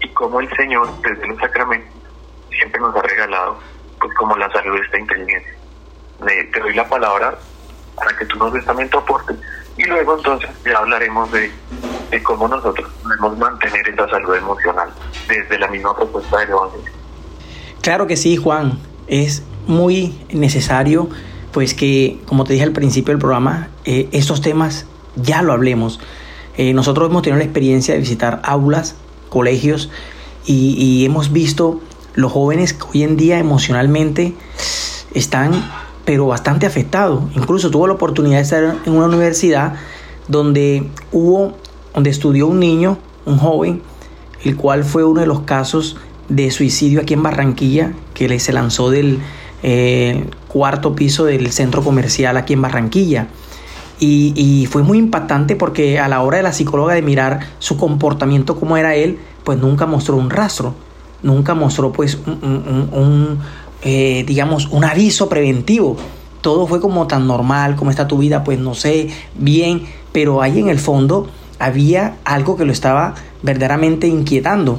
y 0.00 0.08
cómo 0.10 0.40
el 0.40 0.48
Señor 0.56 0.88
desde 1.02 1.26
los 1.26 1.38
sacramentos 1.38 1.92
siempre 2.50 2.80
nos 2.80 2.94
ha 2.96 3.02
regalado 3.02 3.58
pues 4.00 4.14
como 4.14 4.36
la 4.36 4.50
salud 4.52 4.74
de 4.74 4.80
esta 4.80 4.98
inteligencia. 4.98 5.54
te 6.52 6.60
doy 6.60 6.74
la 6.74 6.88
palabra 6.88 7.38
para 7.94 8.16
que 8.16 8.26
tú 8.26 8.38
nos 8.38 8.52
des 8.52 8.64
también 8.64 8.88
tu 8.90 8.98
aporte 8.98 9.34
y 9.76 9.84
luego 9.84 10.16
entonces 10.16 10.50
ya 10.64 10.78
hablaremos 10.78 11.30
de 11.32 11.50
de 12.10 12.22
cómo 12.22 12.48
nosotros 12.48 12.88
podemos 13.02 13.38
mantener 13.38 13.88
esa 13.88 14.08
salud 14.08 14.34
emocional 14.34 14.90
desde 15.28 15.58
la 15.58 15.68
misma 15.68 15.94
propuesta 15.94 16.38
del 16.38 16.50
Evangelio. 16.50 16.90
Claro 17.82 18.06
que 18.06 18.16
sí, 18.16 18.36
Juan. 18.36 18.78
Es 19.06 19.42
muy 19.66 20.18
necesario, 20.30 21.08
pues 21.52 21.74
que, 21.74 22.18
como 22.26 22.44
te 22.44 22.54
dije 22.54 22.64
al 22.64 22.72
principio 22.72 23.12
del 23.12 23.20
programa, 23.20 23.68
eh, 23.84 24.08
estos 24.12 24.40
temas 24.42 24.86
ya 25.22 25.42
lo 25.42 25.52
hablemos. 25.52 26.00
Eh, 26.56 26.72
nosotros 26.74 27.10
hemos 27.10 27.22
tenido 27.22 27.38
la 27.38 27.44
experiencia 27.44 27.94
de 27.94 28.00
visitar 28.00 28.40
aulas, 28.44 28.96
colegios, 29.28 29.90
y, 30.46 31.04
hemos 31.04 31.30
visto 31.30 31.80
los 32.14 32.32
jóvenes 32.32 32.72
que 32.72 32.84
hoy 32.94 33.02
en 33.02 33.18
día 33.18 33.38
emocionalmente 33.38 34.34
están, 35.12 35.70
pero 36.06 36.26
bastante 36.26 36.64
afectados. 36.64 37.22
Incluso 37.36 37.70
tuve 37.70 37.88
la 37.88 37.94
oportunidad 37.94 38.36
de 38.36 38.42
estar 38.42 38.76
en 38.86 38.92
una 38.92 39.06
universidad 39.06 39.74
donde 40.26 40.88
hubo 41.12 41.54
donde 41.94 42.10
estudió 42.10 42.46
un 42.46 42.60
niño, 42.60 42.98
un 43.26 43.38
joven, 43.38 43.82
el 44.44 44.56
cual 44.56 44.84
fue 44.84 45.04
uno 45.04 45.20
de 45.20 45.26
los 45.26 45.40
casos 45.40 45.96
de 46.28 46.50
suicidio 46.50 47.00
aquí 47.00 47.14
en 47.14 47.22
Barranquilla, 47.22 47.92
que 48.14 48.38
se 48.38 48.52
lanzó 48.52 48.90
del 48.90 49.18
eh, 49.62 50.24
cuarto 50.46 50.94
piso 50.94 51.24
del 51.24 51.50
centro 51.52 51.82
comercial 51.82 52.36
aquí 52.36 52.52
en 52.52 52.62
Barranquilla. 52.62 53.28
Y, 54.00 54.68
fue 54.70 54.82
muy 54.82 54.98
impactante 54.98 55.56
porque 55.56 55.98
a 55.98 56.08
la 56.08 56.22
hora 56.22 56.36
de 56.36 56.42
la 56.44 56.52
psicóloga 56.52 56.94
de 56.94 57.02
mirar 57.02 57.40
su 57.58 57.76
comportamiento, 57.76 58.58
cómo 58.58 58.76
era 58.76 58.94
él, 58.94 59.18
pues 59.44 59.58
nunca 59.58 59.86
mostró 59.86 60.16
un 60.16 60.30
rastro, 60.30 60.74
nunca 61.22 61.54
mostró 61.54 61.90
pues 61.90 62.16
un, 62.26 63.38
eh, 63.82 64.24
digamos, 64.26 64.66
un 64.66 64.84
aviso 64.84 65.28
preventivo. 65.28 65.96
Todo 66.40 66.66
fue 66.68 66.80
como 66.80 67.08
tan 67.08 67.26
normal, 67.26 67.74
como 67.74 67.90
está 67.90 68.06
tu 68.06 68.18
vida, 68.18 68.44
pues 68.44 68.58
no 68.60 68.74
sé, 68.74 69.10
bien, 69.34 69.82
pero 70.12 70.42
ahí 70.42 70.60
en 70.60 70.68
el 70.68 70.78
fondo 70.78 71.28
había 71.58 72.16
algo 72.24 72.56
que 72.56 72.64
lo 72.64 72.72
estaba 72.72 73.14
verdaderamente 73.42 74.06
inquietando. 74.06 74.78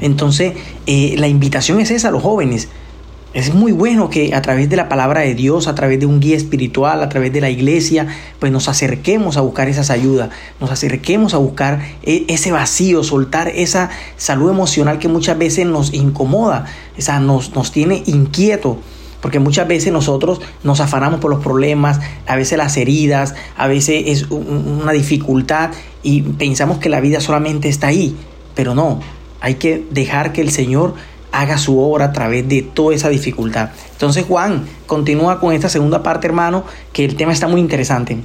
Entonces, 0.00 0.54
eh, 0.86 1.14
la 1.18 1.28
invitación 1.28 1.80
es 1.80 1.90
esa 1.90 2.08
a 2.08 2.10
los 2.10 2.22
jóvenes. 2.22 2.68
Es 3.34 3.52
muy 3.52 3.72
bueno 3.72 4.08
que 4.08 4.34
a 4.34 4.40
través 4.40 4.70
de 4.70 4.76
la 4.76 4.88
palabra 4.88 5.20
de 5.20 5.34
Dios, 5.34 5.68
a 5.68 5.74
través 5.74 6.00
de 6.00 6.06
un 6.06 6.20
guía 6.20 6.36
espiritual, 6.36 7.02
a 7.02 7.08
través 7.08 7.32
de 7.32 7.42
la 7.42 7.50
iglesia, 7.50 8.06
pues 8.38 8.50
nos 8.50 8.68
acerquemos 8.68 9.36
a 9.36 9.42
buscar 9.42 9.68
esas 9.68 9.90
ayudas, 9.90 10.30
nos 10.58 10.70
acerquemos 10.70 11.34
a 11.34 11.36
buscar 11.36 11.80
e, 12.02 12.24
ese 12.28 12.50
vacío, 12.50 13.04
soltar 13.04 13.48
esa 13.48 13.90
salud 14.16 14.50
emocional 14.50 14.98
que 14.98 15.08
muchas 15.08 15.36
veces 15.36 15.66
nos 15.66 15.92
incomoda, 15.92 16.64
esa 16.96 17.20
nos, 17.20 17.54
nos 17.54 17.72
tiene 17.72 18.02
inquieto. 18.06 18.78
Porque 19.20 19.38
muchas 19.38 19.66
veces 19.66 19.92
nosotros 19.92 20.40
nos 20.62 20.80
afanamos 20.80 21.20
por 21.20 21.30
los 21.30 21.42
problemas, 21.42 22.00
a 22.26 22.36
veces 22.36 22.58
las 22.58 22.76
heridas, 22.76 23.34
a 23.56 23.66
veces 23.66 24.04
es 24.06 24.30
una 24.30 24.92
dificultad 24.92 25.72
y 26.02 26.22
pensamos 26.22 26.78
que 26.78 26.88
la 26.88 27.00
vida 27.00 27.20
solamente 27.20 27.68
está 27.68 27.88
ahí. 27.88 28.14
Pero 28.54 28.74
no, 28.74 29.00
hay 29.40 29.54
que 29.54 29.84
dejar 29.90 30.32
que 30.32 30.42
el 30.42 30.50
Señor 30.50 30.94
haga 31.32 31.58
su 31.58 31.80
obra 31.80 32.06
a 32.06 32.12
través 32.12 32.48
de 32.48 32.62
toda 32.62 32.94
esa 32.94 33.08
dificultad. 33.08 33.70
Entonces 33.92 34.24
Juan, 34.26 34.66
continúa 34.86 35.40
con 35.40 35.52
esta 35.52 35.68
segunda 35.68 36.02
parte, 36.02 36.26
hermano, 36.26 36.64
que 36.92 37.04
el 37.04 37.16
tema 37.16 37.32
está 37.32 37.48
muy 37.48 37.60
interesante. 37.60 38.18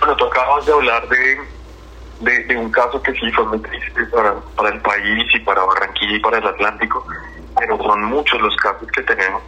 Bueno, 0.00 0.16
tú 0.16 0.24
acabas 0.24 0.64
de 0.66 0.72
hablar 0.72 1.08
de, 1.08 2.42
de, 2.46 2.56
un 2.56 2.70
caso 2.70 3.02
que 3.02 3.12
sí 3.12 3.30
fue 3.32 3.44
muy 3.44 3.58
triste 3.58 4.04
para, 4.06 4.70
el 4.70 4.80
país 4.80 5.26
y 5.34 5.38
para 5.40 5.62
Barranquilla 5.64 6.16
y 6.16 6.20
para 6.20 6.38
el 6.38 6.46
Atlántico, 6.46 7.06
pero 7.58 7.76
son 7.78 8.04
muchos 8.04 8.40
los 8.40 8.56
casos 8.56 8.88
que 8.92 9.02
tenemos 9.02 9.42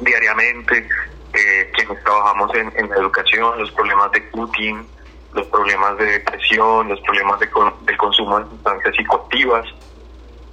diariamente, 0.00 0.88
eh, 1.34 1.70
quienes 1.74 2.02
trabajamos 2.02 2.50
en, 2.54 2.88
la 2.88 2.96
educación, 2.96 3.58
los 3.58 3.70
problemas 3.72 4.10
de 4.12 4.20
Putin, 4.22 4.86
los 5.34 5.46
problemas 5.48 5.98
de 5.98 6.06
depresión, 6.06 6.88
los 6.88 7.00
problemas 7.02 7.38
de, 7.40 7.46
de 7.46 7.96
consumo 7.96 8.40
de 8.40 8.46
sustancias 8.46 8.96
psicoactivas, 8.96 9.66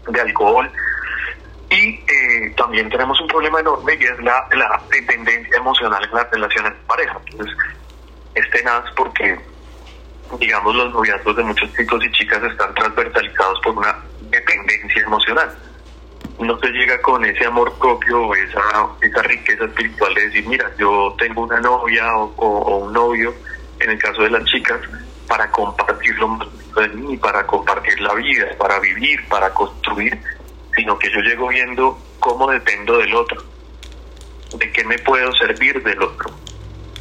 de 0.07 0.21
alcohol. 0.21 0.69
Y 1.69 1.95
eh, 1.95 2.53
también 2.55 2.89
tenemos 2.89 3.19
un 3.19 3.27
problema 3.27 3.59
enorme 3.59 3.97
y 3.99 4.03
es 4.03 4.19
la, 4.19 4.47
la 4.55 4.81
dependencia 4.89 5.57
emocional 5.57 6.03
en 6.03 6.11
las 6.11 6.31
relaciones 6.31 6.73
de 6.73 6.79
pareja. 6.87 7.19
Entonces, 7.25 7.57
es 8.35 8.49
tenaz 8.51 8.85
porque, 8.95 9.37
digamos, 10.39 10.75
los 10.75 10.93
noviazgos 10.93 11.35
de 11.35 11.43
muchos 11.43 11.73
chicos 11.73 12.03
y 12.05 12.11
chicas 12.11 12.41
están 12.43 12.73
transversalizados 12.73 13.59
por 13.61 13.77
una 13.77 13.97
dependencia 14.29 15.01
emocional. 15.03 15.53
No 16.39 16.57
se 16.59 16.67
llega 16.69 17.01
con 17.01 17.25
ese 17.25 17.45
amor 17.45 17.73
propio 17.79 18.27
o 18.27 18.35
esa, 18.35 18.61
esa 19.01 19.21
riqueza 19.23 19.65
espiritual 19.65 20.13
de 20.13 20.21
decir, 20.21 20.47
mira, 20.47 20.71
yo 20.77 21.13
tengo 21.17 21.41
una 21.41 21.59
novia 21.59 22.15
o 22.15 22.77
un 22.77 22.93
novio, 22.93 23.33
en 23.79 23.89
el 23.89 23.99
caso 23.99 24.21
de 24.21 24.29
las 24.29 24.43
chicas, 24.45 24.79
para 25.27 25.51
compartir 25.51 26.15
lo 26.17 26.29
más 26.29 26.47
de 26.75 26.87
mí, 26.89 27.17
para 27.17 27.45
compartir 27.45 27.99
la 28.01 28.13
vida, 28.13 28.47
para 28.57 28.79
vivir, 28.79 29.27
para 29.27 29.53
construir, 29.53 30.17
sino 30.75 30.97
que 30.97 31.09
yo 31.11 31.19
llego 31.19 31.47
viendo 31.49 31.97
cómo 32.19 32.49
dependo 32.49 32.97
del 32.97 33.13
otro, 33.13 33.43
de 34.57 34.71
qué 34.71 34.83
me 34.85 34.97
puedo 34.99 35.31
servir 35.33 35.83
del 35.83 36.01
otro, 36.01 36.31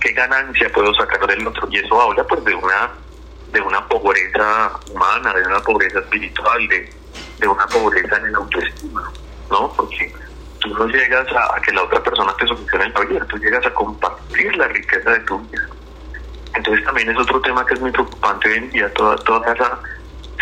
qué 0.00 0.12
ganancia 0.12 0.70
puedo 0.72 0.92
sacar 0.94 1.26
del 1.26 1.46
otro. 1.46 1.68
Y 1.70 1.78
eso 1.78 2.00
habla 2.00 2.24
pues 2.24 2.44
de 2.44 2.54
una, 2.54 2.90
de 3.52 3.60
una 3.60 3.86
pobreza 3.88 4.72
humana, 4.90 5.32
de 5.32 5.46
una 5.46 5.60
pobreza 5.60 6.00
espiritual, 6.00 6.68
de, 6.68 6.92
de 7.38 7.48
una 7.48 7.66
pobreza 7.66 8.16
en 8.16 8.26
el 8.26 8.34
autoestima, 8.34 9.12
¿no? 9.50 9.72
Porque 9.72 10.12
tú 10.60 10.68
no 10.70 10.86
llegas 10.86 11.26
a, 11.32 11.60
que 11.60 11.72
la 11.72 11.84
otra 11.84 12.02
persona 12.02 12.34
te 12.38 12.46
solucione 12.46 12.88
la 12.90 13.00
vida, 13.00 13.26
tú 13.26 13.36
llegas 13.38 13.64
a 13.66 13.74
compartir 13.74 14.56
la 14.56 14.68
riqueza 14.68 15.10
de 15.10 15.20
tu 15.20 15.38
vida 15.38 15.68
entonces 16.56 16.84
también 16.84 17.10
es 17.10 17.18
otro 17.18 17.40
tema 17.42 17.64
que 17.66 17.74
es 17.74 17.80
muy 17.80 17.90
preocupante 17.90 18.48
hoy 18.48 18.56
en 18.56 18.70
día, 18.70 18.92
toda, 18.94 19.16
toda 19.16 19.52
esa 19.52 19.78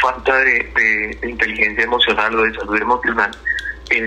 falta 0.01 0.37
de, 0.39 1.19
inteligencia 1.23 1.85
emocional 1.85 2.39
o 2.39 2.43
de 2.43 2.55
salud 2.55 2.81
emocional 2.81 3.31
en, 3.91 4.05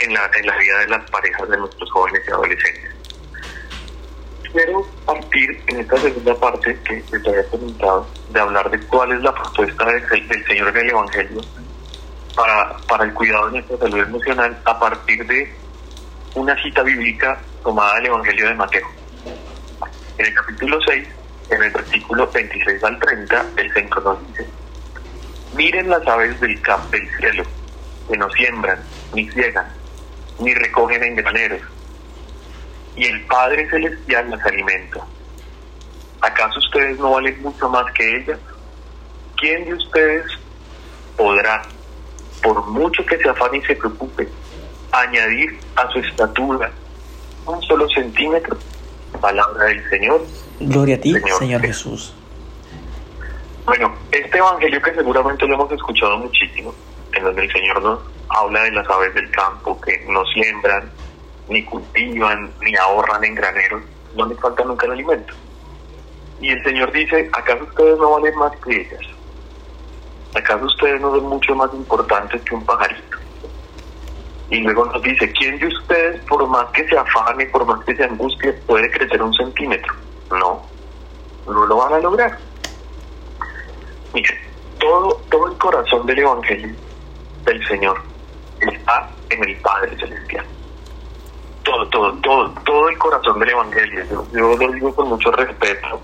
en, 0.00 0.14
la, 0.14 0.30
en 0.34 0.46
la 0.46 0.56
vida 0.58 0.78
de 0.80 0.88
las 0.88 1.10
parejas 1.10 1.48
de 1.48 1.56
nuestros 1.56 1.90
jóvenes 1.90 2.22
y 2.26 2.30
adolescentes. 2.30 2.94
Quiero 4.52 4.86
partir 5.04 5.62
en 5.66 5.80
esta 5.80 5.96
segunda 5.98 6.34
parte 6.34 6.78
que 6.84 7.18
te 7.18 7.28
había 7.28 7.48
comentado 7.50 8.06
de 8.30 8.40
hablar 8.40 8.70
de 8.70 8.80
cuál 8.86 9.12
es 9.12 9.22
la 9.22 9.34
propuesta 9.34 9.84
del, 9.84 10.46
Señor 10.46 10.68
en 10.68 10.76
el 10.76 10.90
Evangelio 10.90 11.40
para, 12.34 12.76
para 12.88 13.04
el 13.04 13.12
cuidado 13.12 13.46
de 13.46 13.52
nuestra 13.52 13.76
salud 13.78 13.98
emocional 13.98 14.58
a 14.64 14.78
partir 14.78 15.26
de 15.26 15.54
una 16.34 16.60
cita 16.62 16.82
bíblica 16.82 17.38
tomada 17.62 17.96
del 17.96 18.06
Evangelio 18.06 18.48
de 18.48 18.54
Mateo. 18.54 18.86
En 20.18 20.26
el 20.26 20.34
capítulo 20.34 20.80
6, 20.84 21.08
en 21.50 21.62
el 21.62 21.70
versículo 21.70 22.28
26 22.28 22.82
al 22.82 22.98
30, 22.98 23.46
el 23.56 23.72
Señor 23.72 24.02
nos 24.02 24.26
dice, 24.26 24.46
miren 25.54 25.88
las 25.88 26.04
aves 26.08 26.40
del, 26.40 26.60
campo 26.60 26.88
del 26.90 27.08
cielo, 27.18 27.44
que 28.10 28.16
no 28.16 28.28
siembran, 28.30 28.82
ni 29.14 29.30
ciegan, 29.30 29.66
ni 30.40 30.52
recogen 30.54 31.04
en 31.04 31.14
graneros, 31.14 31.60
y 32.96 33.04
el 33.04 33.24
Padre 33.26 33.70
Celestial 33.70 34.28
las 34.28 34.44
alimenta. 34.44 35.06
¿Acaso 36.20 36.58
ustedes 36.58 36.98
no 36.98 37.12
valen 37.12 37.40
mucho 37.40 37.68
más 37.68 37.84
que 37.92 38.16
ellas? 38.16 38.40
¿Quién 39.36 39.66
de 39.66 39.74
ustedes 39.74 40.26
podrá, 41.16 41.62
por 42.42 42.66
mucho 42.66 43.06
que 43.06 43.18
se 43.18 43.28
afane 43.28 43.58
y 43.58 43.62
se 43.62 43.76
preocupe, 43.76 44.28
añadir 44.90 45.60
a 45.76 45.88
su 45.92 46.00
estatura 46.00 46.72
un 47.46 47.62
solo 47.62 47.88
centímetro? 47.90 48.58
Palabra 49.20 49.66
del 49.66 49.88
Señor. 49.90 50.22
Gloria 50.60 50.96
a 50.96 51.00
ti, 51.00 51.14
Señor, 51.38 51.60
Jesús. 51.62 52.14
Bueno, 53.64 53.94
este 54.10 54.38
evangelio 54.38 54.80
que 54.80 54.94
seguramente 54.94 55.46
lo 55.46 55.54
hemos 55.54 55.70
escuchado 55.72 56.18
muchísimo, 56.18 56.74
en 57.12 57.24
donde 57.24 57.42
el 57.42 57.52
Señor 57.52 57.82
nos 57.82 58.00
habla 58.30 58.62
de 58.62 58.72
las 58.72 58.88
aves 58.88 59.14
del 59.14 59.30
campo 59.30 59.78
que 59.80 60.04
no 60.08 60.24
siembran, 60.26 60.90
ni 61.48 61.62
cultivan, 61.64 62.50
ni 62.62 62.74
ahorran 62.76 63.24
en 63.24 63.34
graneros, 63.34 63.82
no 64.16 64.26
les 64.26 64.40
falta 64.40 64.64
nunca 64.64 64.86
el 64.86 64.92
alimento. 64.92 65.34
Y 66.40 66.50
el 66.50 66.62
Señor 66.62 66.92
dice, 66.92 67.28
¿acaso 67.32 67.64
ustedes 67.64 67.98
no 67.98 68.12
valen 68.12 68.34
más 68.36 68.52
que 68.64 68.80
ellas? 68.80 69.00
¿Acaso 70.34 70.64
ustedes 70.64 71.00
no 71.00 71.10
son 71.10 71.24
mucho 71.24 71.54
más 71.54 71.72
importantes 71.74 72.40
que 72.42 72.54
un 72.54 72.64
pajarito? 72.64 73.17
Y 74.50 74.60
luego 74.60 74.86
nos 74.86 75.02
dice, 75.02 75.30
¿quién 75.32 75.58
de 75.58 75.66
ustedes, 75.66 76.24
por 76.24 76.46
más 76.48 76.66
que 76.70 76.86
se 76.88 76.96
afane, 76.96 77.46
por 77.46 77.66
más 77.66 77.84
que 77.84 77.94
se 77.94 78.04
angustie, 78.04 78.52
puede 78.66 78.90
crecer 78.90 79.22
un 79.22 79.34
centímetro? 79.34 79.94
No, 80.30 80.62
no 81.46 81.66
lo 81.66 81.76
van 81.76 81.94
a 81.94 81.98
lograr. 81.98 82.38
Mire, 84.14 84.38
todo, 84.78 85.20
todo 85.30 85.48
el 85.48 85.58
corazón 85.58 86.06
del 86.06 86.20
Evangelio 86.20 86.74
del 87.44 87.66
Señor 87.68 88.00
está 88.60 89.10
en 89.30 89.44
el 89.44 89.56
Padre 89.56 89.96
Celestial. 89.98 90.46
Todo, 91.64 91.86
todo, 91.88 92.12
todo, 92.22 92.50
todo 92.64 92.88
el 92.88 92.98
corazón 92.98 93.38
del 93.40 93.50
Evangelio. 93.50 94.04
Yo, 94.32 94.56
lo 94.56 94.72
digo 94.72 94.94
con 94.94 95.08
mucho 95.08 95.30
respeto 95.32 96.00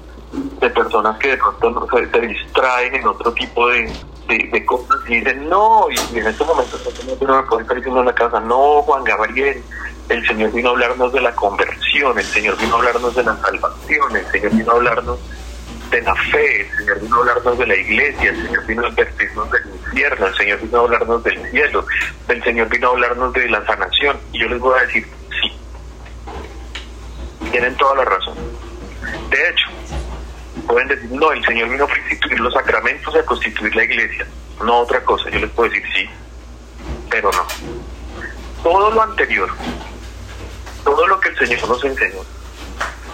de 0.61 0.71
personas 0.71 1.19
que 1.19 1.29
de 1.31 1.37
pronto 1.37 1.87
se 1.91 2.21
distraen 2.21 2.95
en 2.95 3.07
otro 3.07 3.33
tipo 3.33 3.69
de, 3.69 3.91
de, 4.29 4.65
cosas 4.65 4.97
y 5.09 5.17
dicen, 5.17 5.49
no, 5.49 5.87
y 5.91 6.19
en 6.19 6.27
estos 6.27 6.47
momentos 6.47 6.81
no 7.21 7.57
me 7.57 7.63
estar 7.63 7.77
diciendo 7.77 8.01
en 8.01 8.07
la 8.07 8.15
casa, 8.15 8.41
no, 8.41 8.83
Juan 8.83 9.05
Gabriel, 9.05 9.63
el 10.09 10.27
Señor 10.27 10.53
vino 10.53 10.71
a 10.71 10.73
hablarnos 10.73 11.13
de 11.13 11.21
la 11.21 11.35
conversión, 11.35 12.19
el 12.19 12.25
Señor 12.25 12.57
vino 12.59 12.75
a 12.75 12.79
hablarnos 12.79 13.15
de 13.15 13.23
la 13.23 13.37
salvación, 13.37 14.17
el 14.17 14.27
Señor 14.27 14.53
vino 14.53 14.73
a 14.73 14.75
hablarnos 14.75 15.19
de 15.91 16.03
la 16.03 16.15
fe, 16.15 16.61
el 16.61 16.79
Señor 16.79 17.01
vino 17.01 17.17
a 17.17 17.19
hablarnos 17.21 17.59
de 17.59 17.67
la 17.67 17.77
iglesia, 17.77 18.31
el 18.31 18.47
Señor 18.47 18.67
vino 18.67 18.85
a 18.85 18.89
advertirnos 18.89 19.51
del 19.51 19.63
infierno, 19.67 20.27
el 20.27 20.37
Señor 20.37 20.61
vino 20.61 20.79
a 20.79 20.81
hablarnos 20.81 21.25
del 21.25 21.51
cielo, 21.51 21.87
el 22.29 22.45
Señor 22.45 22.69
vino 22.69 22.89
a 22.89 22.91
hablarnos 22.91 23.33
de 23.33 23.49
la 23.49 23.65
sanación. 23.67 24.19
Y 24.33 24.41
yo 24.41 24.49
les 24.49 24.59
voy 24.59 24.79
a 24.79 24.83
decir, 24.83 25.07
sí, 25.41 25.53
tienen 27.51 27.77
toda 27.77 27.97
la 27.97 28.05
razón. 28.05 28.35
De 29.31 29.49
hecho, 29.49 29.74
pueden 30.67 30.89
decir, 30.89 31.11
no, 31.11 31.33
el 31.33 31.45
Señor 31.45 31.69
vino 31.69 31.85
a 31.85 31.89
constituir 31.89 32.41
los 32.41 32.53
sacramentos 32.53 33.15
a 33.15 33.25
constituir 33.25 33.75
la 33.75 33.85
iglesia, 33.85 34.27
no 34.63 34.81
otra 34.81 35.03
cosa. 35.05 35.31
Yo 35.31 35.41
les 35.41 35.51
puedo 35.51 35.71
decir 35.71 35.87
sí, 35.95 36.09
pero 37.11 37.31
no. 37.33 37.47
Todo 38.63 38.91
lo 38.91 39.03
anterior, 39.03 39.51
todo 40.85 41.07
lo 41.07 41.21
que 41.21 41.29
el 41.31 41.39
Señor 41.39 41.69
nos 41.69 41.85
enseñó, 41.85 42.21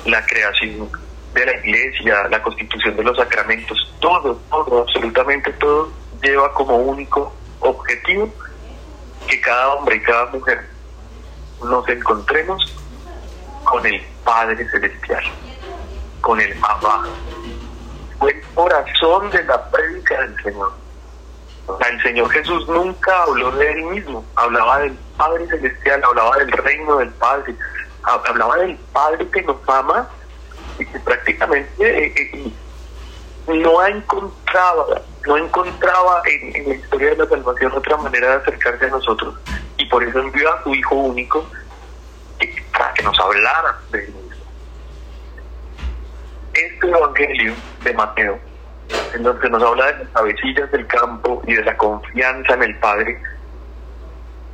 la 0.06 0.24
creación 0.26 0.90
de 1.34 1.46
la 1.46 1.56
iglesia, 1.58 2.28
la 2.28 2.42
constitución 2.42 2.96
de 2.96 3.04
los 3.04 3.16
sacramentos, 3.16 3.92
todo, 4.00 4.40
todo, 4.50 4.82
absolutamente 4.82 5.52
todo, 5.54 5.90
lleva 6.22 6.52
como 6.52 6.76
único 6.76 7.34
objetivo 7.60 8.32
que 9.28 9.40
cada 9.40 9.74
hombre 9.74 9.96
y 9.96 10.00
cada 10.00 10.26
mujer 10.26 10.66
nos 11.62 11.88
encontremos 11.88 12.76
con 13.64 13.84
el 13.86 14.00
Padre 14.24 14.68
Celestial, 14.70 15.22
con 16.20 16.40
el 16.40 16.56
Abba, 16.62 17.04
fue 18.20 18.32
el 18.32 18.42
corazón 18.54 19.30
de 19.30 19.42
la 19.44 19.70
prédica 19.70 20.20
del 20.20 20.42
Señor. 20.42 20.72
O 21.66 21.78
sea, 21.78 21.88
el 21.88 22.02
Señor 22.02 22.30
Jesús 22.30 22.68
nunca 22.68 23.22
habló 23.22 23.50
de 23.52 23.72
él 23.72 23.82
mismo, 23.84 24.24
hablaba 24.36 24.80
del 24.80 24.96
Padre 25.16 25.46
Celestial, 25.48 26.02
hablaba 26.04 26.36
del 26.36 26.52
reino 26.52 26.98
del 26.98 27.10
Padre, 27.10 27.56
hablaba 28.02 28.56
del 28.58 28.76
Padre 28.92 29.26
que 29.30 29.42
nos 29.42 29.56
ama 29.68 30.08
y 30.78 30.84
que 30.84 31.00
prácticamente 31.00 31.72
eh, 31.80 32.12
eh, 32.16 32.52
no 33.46 33.86
encontraba, 33.86 35.00
no 35.26 35.36
encontraba 35.36 36.22
en, 36.26 36.68
la 36.68 36.74
historia 36.74 37.10
de 37.10 37.16
la 37.16 37.26
salvación 37.26 37.72
otra 37.72 37.96
manera 37.96 38.28
de 38.28 38.34
acercarse 38.36 38.84
a 38.84 38.90
nosotros 38.90 39.34
y 39.78 39.86
por 39.86 40.04
eso 40.04 40.18
envió 40.18 40.52
a 40.52 40.62
su 40.62 40.74
Hijo 40.74 40.94
único 40.94 41.46
para 42.72 42.92
que 42.94 43.02
nos 43.02 43.18
hablara 43.18 43.78
de 43.90 44.04
él. 44.04 44.19
Este 46.60 46.88
Evangelio 46.88 47.54
de 47.82 47.94
Mateo, 47.94 48.38
en 49.14 49.22
donde 49.22 49.48
nos 49.48 49.62
habla 49.62 49.92
de 49.92 50.04
las 50.04 50.16
avecillas 50.16 50.70
del 50.70 50.86
campo 50.86 51.42
y 51.46 51.54
de 51.54 51.64
la 51.64 51.74
confianza 51.74 52.52
en 52.52 52.62
el 52.64 52.78
Padre, 52.78 53.22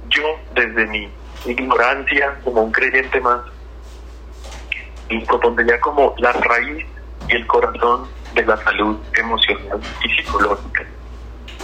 yo 0.08 0.22
desde 0.54 0.86
mi 0.86 1.10
ignorancia 1.46 2.38
como 2.44 2.62
un 2.62 2.70
creyente 2.70 3.20
más, 3.20 3.40
y 5.08 5.18
propondría 5.24 5.80
como 5.80 6.14
la 6.18 6.30
raíz 6.30 6.86
y 7.26 7.34
el 7.34 7.46
corazón 7.48 8.06
de 8.34 8.46
la 8.46 8.56
salud 8.58 8.98
emocional 9.18 9.80
y 10.04 10.16
psicológica 10.16 10.84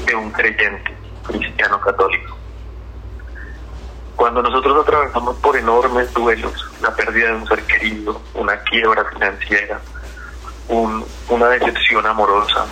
de 0.06 0.14
un 0.16 0.32
creyente 0.32 0.92
cristiano 1.22 1.80
católico. 1.80 2.36
Cuando 4.16 4.42
nosotros 4.42 4.84
atravesamos 4.84 5.36
por 5.36 5.56
enormes 5.56 6.12
duelos, 6.12 6.68
la 6.80 6.92
pérdida 6.96 7.28
de 7.28 7.34
un 7.36 7.46
ser 7.46 7.62
querido, 7.62 8.20
una 8.34 8.56
quiebra 8.64 9.04
financiera, 9.04 9.80
un, 10.72 11.04
una 11.28 11.48
decepción 11.48 12.04
amorosa, 12.06 12.66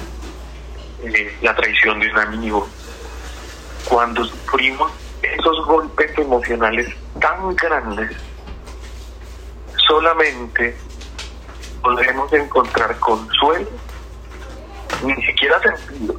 eh, 1.05 1.37
la 1.43 1.55
traición 1.55 2.01
de 2.01 2.11
un 2.11 2.19
amigo, 2.19 2.67
cuando 3.89 4.25
sufrimos 4.25 4.91
esos 5.23 5.67
golpes 5.67 6.17
emocionales 6.19 6.89
tan 7.21 7.55
grandes, 7.57 8.17
solamente 9.87 10.77
podremos 11.83 12.33
encontrar 12.33 12.99
consuelo, 12.99 13.69
ni 15.03 15.15
siquiera 15.23 15.61
sentido. 15.61 16.19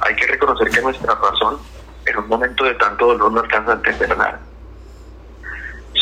Hay 0.00 0.14
que 0.14 0.26
reconocer 0.26 0.70
que 0.70 0.80
nuestra 0.80 1.14
razón 1.14 1.58
en 2.06 2.18
un 2.18 2.28
momento 2.28 2.64
de 2.64 2.74
tanto 2.74 3.06
dolor 3.06 3.32
no 3.32 3.40
alcanza 3.40 3.72
a 3.72 3.74
entender 3.74 4.16
nada. 4.16 4.40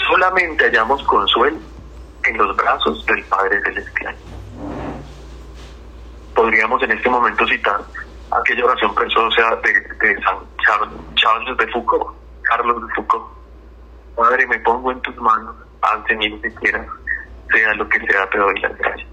Solamente 0.08 0.64
hallamos 0.64 1.02
consuelo 1.04 1.58
en 2.24 2.36
los 2.36 2.54
brazos 2.56 3.04
del 3.06 3.24
Padre 3.24 3.60
Celestial. 3.62 4.16
Podríamos 6.36 6.82
en 6.82 6.92
este 6.92 7.08
momento 7.08 7.46
citar 7.46 7.80
aquella 8.30 8.66
oración 8.66 8.94
preciosa 8.94 9.56
de, 9.56 9.72
de 10.06 10.22
San 10.22 10.36
Charles 11.14 11.56
de 11.56 11.66
Foucault, 11.68 12.14
Carlos 12.42 12.86
de 12.86 12.94
Foucault. 12.94 13.24
Padre, 14.14 14.46
me 14.46 14.58
pongo 14.58 14.92
en 14.92 15.00
tus 15.00 15.16
manos, 15.16 15.56
haz 15.80 16.04
de 16.04 16.16
mí 16.16 16.28
lo 16.28 16.40
que 16.42 16.52
quieras, 16.54 16.86
sea 17.50 17.74
lo 17.74 17.88
que 17.88 18.00
sea, 18.00 18.28
te 18.28 18.38
doy 18.38 18.60
las 18.60 18.76
gracias. 18.76 19.08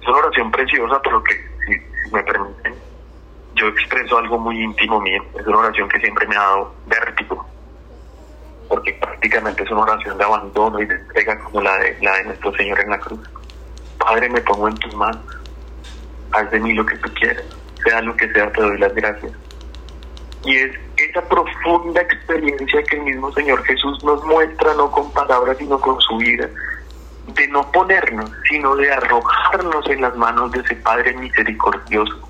Es 0.00 0.08
una 0.08 0.18
oración 0.18 0.50
preciosa, 0.50 1.00
pero 1.02 1.22
que, 1.24 1.34
si, 1.66 2.10
me 2.12 2.22
permiten, 2.22 2.74
yo 3.54 3.68
expreso 3.68 4.18
algo 4.18 4.38
muy 4.38 4.62
íntimo 4.62 5.00
mío. 5.00 5.22
Es 5.38 5.46
una 5.46 5.58
oración 5.58 5.88
que 5.88 5.98
siempre 6.00 6.26
me 6.26 6.36
ha 6.36 6.40
dado 6.40 6.74
vértigo, 6.86 7.46
porque 8.68 8.92
prácticamente 8.94 9.62
es 9.62 9.70
una 9.70 9.82
oración 9.82 10.18
de 10.18 10.24
abandono 10.24 10.78
y 10.78 10.84
de 10.84 10.94
entrega 10.94 11.38
como 11.38 11.62
la 11.62 11.74
de, 11.78 11.98
la 12.02 12.16
de 12.16 12.24
nuestro 12.24 12.54
Señor 12.54 12.80
en 12.80 12.90
la 12.90 12.98
cruz. 12.98 13.20
Padre, 13.98 14.28
me 14.28 14.42
pongo 14.42 14.68
en 14.68 14.74
tus 14.76 14.94
manos, 14.94 15.24
haz 16.34 16.50
de 16.50 16.60
mí 16.60 16.72
lo 16.74 16.84
que 16.84 16.96
tú 16.96 17.10
quieras, 17.14 17.44
sea 17.82 18.00
lo 18.02 18.16
que 18.16 18.30
sea, 18.32 18.50
te 18.52 18.60
doy 18.60 18.78
las 18.78 18.94
gracias. 18.94 19.32
Y 20.44 20.56
es 20.56 20.72
esa 20.96 21.22
profunda 21.22 22.00
experiencia 22.02 22.82
que 22.84 22.96
el 22.96 23.02
mismo 23.02 23.32
Señor 23.32 23.62
Jesús 23.64 24.02
nos 24.04 24.22
muestra, 24.24 24.74
no 24.74 24.90
con 24.90 25.10
palabras, 25.12 25.56
sino 25.58 25.80
con 25.80 26.00
su 26.00 26.16
vida, 26.18 26.48
de 27.34 27.48
no 27.48 27.70
ponernos, 27.72 28.30
sino 28.48 28.76
de 28.76 28.92
arrojarnos 28.92 29.88
en 29.88 30.02
las 30.02 30.14
manos 30.16 30.52
de 30.52 30.60
ese 30.60 30.76
Padre 30.76 31.14
misericordioso. 31.16 32.28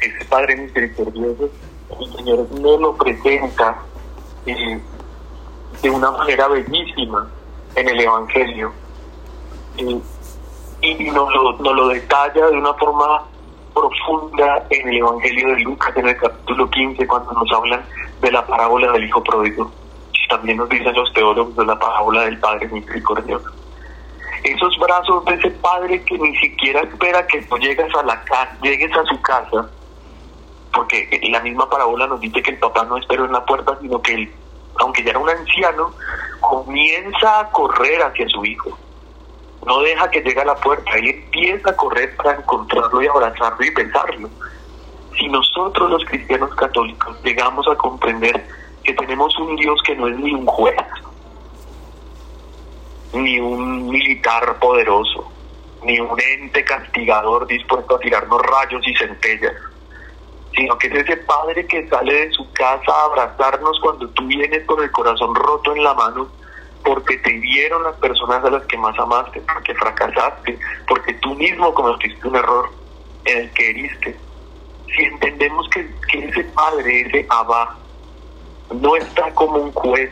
Ese 0.00 0.24
Padre 0.26 0.56
misericordioso, 0.56 1.50
el 1.98 2.16
Señor 2.16 2.50
nos 2.60 2.80
lo 2.80 2.96
presenta 2.96 3.76
eh, 4.46 4.80
de 5.82 5.90
una 5.90 6.10
manera 6.10 6.48
bellísima 6.48 7.28
en 7.74 7.88
el 7.88 8.00
Evangelio. 8.00 8.72
Eh, 9.78 10.00
y 10.82 10.94
nos 11.10 11.32
lo, 11.60 11.88
detalla 11.88 12.46
de 12.46 12.58
una 12.58 12.72
forma 12.74 13.22
profunda 13.74 14.64
en 14.70 14.88
el 14.88 14.98
Evangelio 14.98 15.48
de 15.48 15.60
Lucas, 15.60 15.96
en 15.96 16.08
el 16.08 16.16
capítulo 16.16 16.70
15, 16.70 17.06
cuando 17.06 17.32
nos 17.32 17.52
hablan 17.52 17.84
de 18.20 18.32
la 18.32 18.46
parábola 18.46 18.92
del 18.92 19.04
Hijo 19.04 19.22
Pródigo. 19.22 19.70
También 20.28 20.58
nos 20.58 20.68
dicen 20.68 20.94
los 20.94 21.12
teólogos 21.12 21.56
de 21.56 21.66
la 21.66 21.78
parábola 21.78 22.22
del 22.22 22.38
Padre 22.38 22.68
Misericordioso. 22.68 23.50
Esos 24.44 24.78
brazos 24.78 25.24
de 25.26 25.34
ese 25.34 25.50
Padre 25.50 26.02
que 26.04 26.16
ni 26.16 26.34
siquiera 26.36 26.80
espera 26.80 27.26
que 27.26 27.42
tú 27.42 27.58
llegues 27.58 27.94
a, 27.94 28.02
la 28.04 28.22
casa, 28.24 28.56
llegues 28.62 28.90
a 28.96 29.04
su 29.04 29.20
casa, 29.20 29.68
porque 30.72 31.20
la 31.30 31.40
misma 31.40 31.68
parábola 31.68 32.06
nos 32.06 32.20
dice 32.20 32.42
que 32.42 32.52
el 32.52 32.58
papá 32.58 32.84
no 32.84 32.96
esperó 32.96 33.26
en 33.26 33.32
la 33.32 33.44
puerta, 33.44 33.76
sino 33.80 34.00
que 34.00 34.14
él, 34.14 34.32
aunque 34.78 35.02
ya 35.02 35.10
era 35.10 35.18
un 35.18 35.28
anciano, 35.28 35.92
comienza 36.40 37.40
a 37.40 37.50
correr 37.50 38.02
hacia 38.02 38.26
su 38.28 38.44
hijo 38.44 38.78
no 39.66 39.80
deja 39.80 40.10
que 40.10 40.22
llegue 40.22 40.40
a 40.40 40.44
la 40.44 40.54
puerta, 40.56 40.90
él 40.96 41.08
empieza 41.08 41.70
a 41.70 41.76
correr 41.76 42.16
para 42.16 42.36
encontrarlo 42.36 43.02
y 43.02 43.06
abrazarlo 43.06 43.64
y 43.64 43.70
besarlo. 43.70 44.30
Si 45.18 45.28
nosotros 45.28 45.90
los 45.90 46.04
cristianos 46.06 46.54
católicos 46.54 47.16
llegamos 47.22 47.66
a 47.68 47.76
comprender 47.76 48.46
que 48.82 48.94
tenemos 48.94 49.38
un 49.38 49.56
Dios 49.56 49.80
que 49.86 49.94
no 49.96 50.08
es 50.08 50.18
ni 50.18 50.32
un 50.32 50.46
juez, 50.46 50.76
ni 53.12 53.38
un 53.38 53.88
militar 53.88 54.58
poderoso, 54.58 55.30
ni 55.84 56.00
un 56.00 56.18
ente 56.18 56.64
castigador 56.64 57.46
dispuesto 57.46 57.96
a 57.96 57.98
tirarnos 57.98 58.40
rayos 58.40 58.86
y 58.86 58.94
centellas, 58.94 59.54
sino 60.54 60.78
que 60.78 60.86
es 60.86 60.94
ese 60.94 61.16
padre 61.18 61.66
que 61.66 61.86
sale 61.88 62.26
de 62.26 62.32
su 62.32 62.50
casa 62.52 62.92
a 62.92 63.04
abrazarnos 63.04 63.78
cuando 63.80 64.08
tú 64.08 64.26
vienes 64.26 64.64
con 64.64 64.82
el 64.82 64.90
corazón 64.90 65.34
roto 65.34 65.74
en 65.74 65.84
la 65.84 65.92
mano 65.92 66.39
porque 66.84 67.18
te 67.18 67.32
dieron 67.32 67.82
las 67.82 67.96
personas 67.96 68.44
a 68.44 68.50
las 68.50 68.64
que 68.66 68.76
más 68.76 68.98
amaste, 68.98 69.42
porque 69.52 69.74
fracasaste, 69.74 70.58
porque 70.88 71.14
tú 71.14 71.34
mismo 71.34 71.72
cometiste 71.74 72.26
un 72.26 72.36
error 72.36 72.70
en 73.24 73.38
el 73.38 73.50
que 73.52 73.70
heriste. 73.70 74.16
Si 74.94 75.02
entendemos 75.02 75.68
que, 75.70 75.88
que 76.10 76.28
ese 76.28 76.44
padre, 76.44 77.02
ese 77.02 77.26
Abba, 77.28 77.76
no 78.72 78.96
está 78.96 79.32
como 79.34 79.58
un 79.58 79.72
juez, 79.72 80.10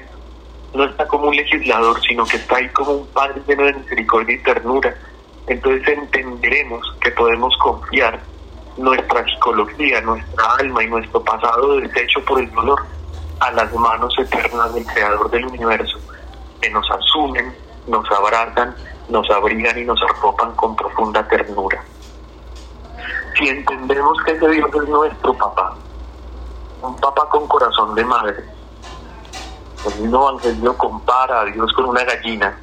no 0.75 0.85
está 0.85 1.07
como 1.09 1.29
un 1.29 1.37
legislador, 1.37 2.01
sino 2.03 2.25
que 2.25 2.37
está 2.37 2.57
ahí 2.57 2.69
como 2.71 2.93
un 2.93 3.07
padre 3.09 3.41
lleno 3.47 3.65
de 3.65 3.73
misericordia 3.75 4.37
y 4.37 4.43
ternura, 4.43 4.95
entonces 5.47 5.89
entenderemos 5.89 6.85
que 7.01 7.11
podemos 7.13 7.57
confiar 7.59 8.21
nuestra 8.77 9.25
psicología, 9.25 10.01
nuestra 10.03 10.55
alma 10.61 10.85
y 10.85 10.89
nuestro 10.89 11.25
pasado 11.25 11.81
deshecho 11.81 12.25
por 12.25 12.41
el 12.41 12.51
dolor 12.53 12.85
a 13.41 13.51
las 13.53 13.73
manos 13.75 14.15
eternas 14.19 14.75
del 14.75 14.85
Creador 14.85 15.31
del 15.31 15.47
universo 15.47 15.99
que 16.61 16.71
nos 16.71 16.89
asumen, 16.91 17.55
nos 17.87 18.11
abrazan, 18.11 18.75
nos 19.09 19.29
abrigan 19.31 19.79
y 19.79 19.85
nos 19.85 20.01
arropan 20.03 20.55
con 20.55 20.77
profunda 20.77 21.27
ternura. 21.29 21.83
Si 23.37 23.49
entendemos 23.49 24.19
que 24.25 24.33
ese 24.33 24.49
Dios 24.49 24.71
es 24.75 24.89
nuestro 24.89 25.35
papá, 25.35 25.75
un 26.83 26.97
papá 26.97 27.29
con 27.29 27.47
corazón 27.47 27.95
de 27.95 28.05
madre, 28.05 28.45
el 29.87 30.03
mismo 30.03 30.29
Evangelio 30.31 30.77
compara 30.77 31.43
a 31.43 31.45
Dios 31.45 31.73
con 31.73 31.87
una 31.87 32.03
gallina. 32.05 32.59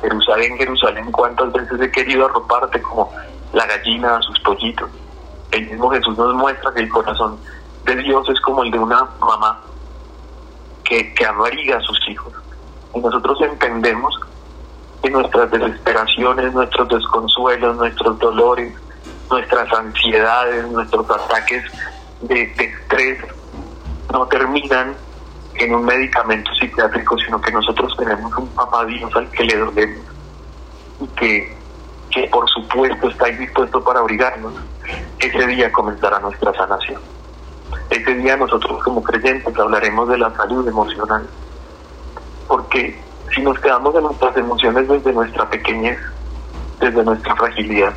Jerusalén, 0.00 0.56
Jerusalén, 0.56 1.10
¿cuántas 1.10 1.52
veces 1.52 1.80
he 1.80 1.90
querido 1.90 2.26
arroparte 2.26 2.80
como 2.82 3.12
la 3.52 3.66
gallina 3.66 4.16
a 4.16 4.22
sus 4.22 4.38
pollitos? 4.40 4.88
El 5.50 5.66
mismo 5.66 5.90
Jesús 5.90 6.16
nos 6.16 6.34
muestra 6.34 6.72
que 6.72 6.82
el 6.82 6.88
corazón 6.88 7.38
de 7.84 7.96
Dios 7.96 8.28
es 8.28 8.40
como 8.40 8.62
el 8.62 8.70
de 8.70 8.78
una 8.78 9.08
mamá 9.18 9.60
que, 10.84 11.12
que 11.14 11.26
abriga 11.26 11.78
a 11.78 11.80
sus 11.80 11.98
hijos 12.08 12.32
y 12.96 13.00
nosotros 13.00 13.38
entendemos 13.42 14.18
que 15.02 15.10
nuestras 15.10 15.50
desesperaciones, 15.50 16.54
nuestros 16.54 16.88
desconsuelos, 16.88 17.76
nuestros 17.76 18.18
dolores, 18.18 18.72
nuestras 19.30 19.70
ansiedades, 19.72 20.66
nuestros 20.70 21.08
ataques 21.10 21.62
de, 22.22 22.42
estrés 22.42 23.18
no 24.12 24.26
terminan 24.26 24.94
en 25.54 25.74
un 25.74 25.84
medicamento 25.84 26.50
psiquiátrico, 26.58 27.18
sino 27.18 27.40
que 27.40 27.52
nosotros 27.52 27.94
tenemos 27.98 28.34
un 28.38 28.48
papá 28.48 28.86
Dios 28.86 29.14
al 29.14 29.30
que 29.30 29.44
le 29.44 29.56
dolemos 29.56 30.04
y 31.00 31.06
que, 31.08 31.56
que 32.10 32.28
por 32.28 32.48
supuesto 32.48 33.08
está 33.08 33.26
dispuesto 33.26 33.84
para 33.84 34.00
abrigarnos. 34.00 34.54
Ese 35.18 35.46
día 35.48 35.70
comenzará 35.70 36.18
nuestra 36.20 36.52
sanación. 36.54 37.00
Ese 37.90 38.14
día 38.14 38.36
nosotros 38.36 38.82
como 38.82 39.02
creyentes 39.02 39.58
hablaremos 39.58 40.08
de 40.08 40.18
la 40.18 40.34
salud 40.34 40.66
emocional 40.66 41.28
porque 42.46 43.00
si 43.34 43.42
nos 43.42 43.58
quedamos 43.58 43.94
en 43.94 44.02
nuestras 44.02 44.36
emociones 44.36 44.88
desde 44.88 45.12
nuestra 45.12 45.48
pequeñez, 45.48 45.98
desde 46.80 47.02
nuestra 47.04 47.34
fragilidad, 47.36 47.94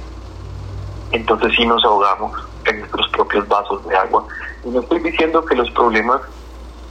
entonces 1.11 1.53
sí 1.55 1.65
nos 1.65 1.83
ahogamos 1.83 2.31
en 2.65 2.79
nuestros 2.79 3.09
propios 3.09 3.47
vasos 3.47 3.85
de 3.87 3.95
agua. 3.95 4.25
Y 4.63 4.69
no 4.69 4.81
estoy 4.81 4.99
diciendo 4.99 5.43
que 5.45 5.55
los 5.55 5.69
problemas 5.71 6.21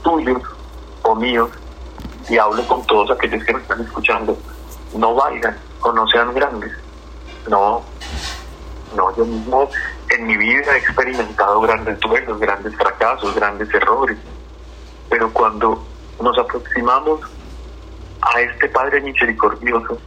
tuyos 0.03 0.41
o 1.03 1.15
míos, 1.15 1.49
y 2.29 2.37
hablo 2.37 2.65
con 2.67 2.85
todos 2.85 3.11
aquellos 3.11 3.43
que 3.43 3.53
me 3.53 3.61
están 3.61 3.81
escuchando, 3.81 4.37
no 4.95 5.15
valgan 5.15 5.57
o 5.81 5.91
no 5.91 6.07
sean 6.07 6.33
grandes. 6.33 6.71
No, 7.49 7.81
no, 8.95 9.15
yo 9.15 9.25
mismo 9.25 9.69
en 10.09 10.27
mi 10.27 10.37
vida 10.37 10.75
he 10.75 10.79
experimentado 10.79 11.61
grandes 11.61 11.99
duelos, 11.99 12.39
grandes 12.39 12.75
fracasos, 12.75 13.33
grandes 13.35 13.73
errores. 13.73 14.17
Pero 15.09 15.31
cuando 15.31 15.83
nos 16.21 16.37
aproximamos 16.37 17.21
a 18.21 18.41
este 18.41 18.67
Padre 18.69 19.01
misericordioso 19.01 19.97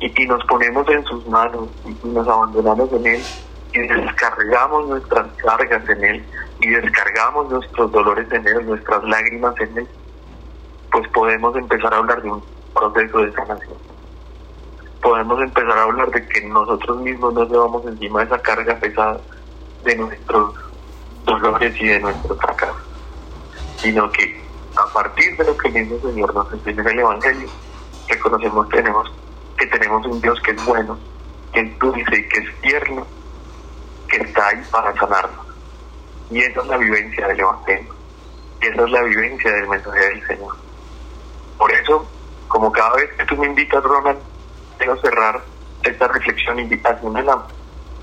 y, 0.00 0.26
nos 0.26 0.44
ponemos 0.44 0.88
en 0.88 1.04
sus 1.04 1.26
manos 1.28 1.68
y 1.84 2.08
nos 2.08 2.26
abandonamos 2.26 2.92
en 2.92 3.06
Él 3.06 3.22
y 3.72 3.78
descargamos 3.78 4.88
nuestras 4.88 5.26
cargas 5.36 5.88
en 5.88 6.04
Él 6.04 6.24
y 6.60 6.68
descargamos 6.68 7.50
nuestros 7.50 7.92
dolores 7.92 8.30
en 8.32 8.46
Él, 8.46 8.66
nuestras 8.66 9.02
lágrimas 9.04 9.54
en 9.60 9.78
Él, 9.78 9.88
pues 10.90 11.08
podemos 11.08 11.56
empezar 11.56 11.94
a 11.94 11.98
hablar 11.98 12.22
de 12.22 12.30
un 12.30 12.42
proceso 12.74 13.18
de 13.18 13.32
sanación. 13.32 13.76
Podemos 15.00 15.40
empezar 15.40 15.78
a 15.78 15.82
hablar 15.84 16.10
de 16.10 16.26
que 16.28 16.42
nosotros 16.46 17.00
mismos 17.00 17.34
nos 17.34 17.50
llevamos 17.50 17.86
encima 17.86 18.22
esa 18.22 18.38
carga 18.38 18.74
pesada 18.76 19.20
de 19.84 19.96
nuestros 19.96 20.54
dolores 21.24 21.80
y 21.80 21.86
de 21.86 22.00
nuestros 22.00 22.38
fracasos, 22.38 22.82
sino 23.76 24.10
que 24.10 24.41
a 24.76 24.86
partir 24.92 25.36
de 25.36 25.44
lo 25.44 25.56
que 25.56 25.68
el 25.68 26.00
Señor 26.00 26.34
nos 26.34 26.52
enseña 26.52 26.82
en 26.82 26.88
el 26.88 26.98
Evangelio, 27.00 27.48
reconocemos 28.08 28.68
tenemos, 28.68 29.12
que 29.58 29.66
tenemos 29.66 30.06
un 30.06 30.20
Dios 30.20 30.40
que 30.40 30.52
es 30.52 30.64
bueno, 30.64 30.98
que 31.52 31.60
es 31.60 31.78
dulce 31.78 32.16
y 32.16 32.28
que 32.28 32.40
es 32.40 32.60
tierno, 32.60 33.06
que 34.08 34.16
está 34.18 34.48
ahí 34.48 34.62
para 34.70 34.94
sanarnos. 34.94 35.46
Y 36.30 36.40
esa 36.40 36.60
es 36.60 36.66
la 36.66 36.76
vivencia 36.78 37.28
del 37.28 37.40
Evangelio. 37.40 37.94
Y 38.60 38.66
esa 38.66 38.84
es 38.84 38.90
la 38.90 39.02
vivencia 39.02 39.52
del 39.52 39.68
mensaje 39.68 40.00
del 40.00 40.26
Señor. 40.26 40.56
Por 41.58 41.72
eso, 41.72 42.06
como 42.48 42.72
cada 42.72 42.94
vez 42.96 43.10
que 43.18 43.24
tú 43.26 43.36
me 43.36 43.46
invitas, 43.46 43.82
Ronald, 43.82 44.18
quiero 44.78 45.00
cerrar 45.00 45.42
esta 45.82 46.08
reflexión 46.08 46.58
invitación 46.58 47.12
la, 47.24 47.46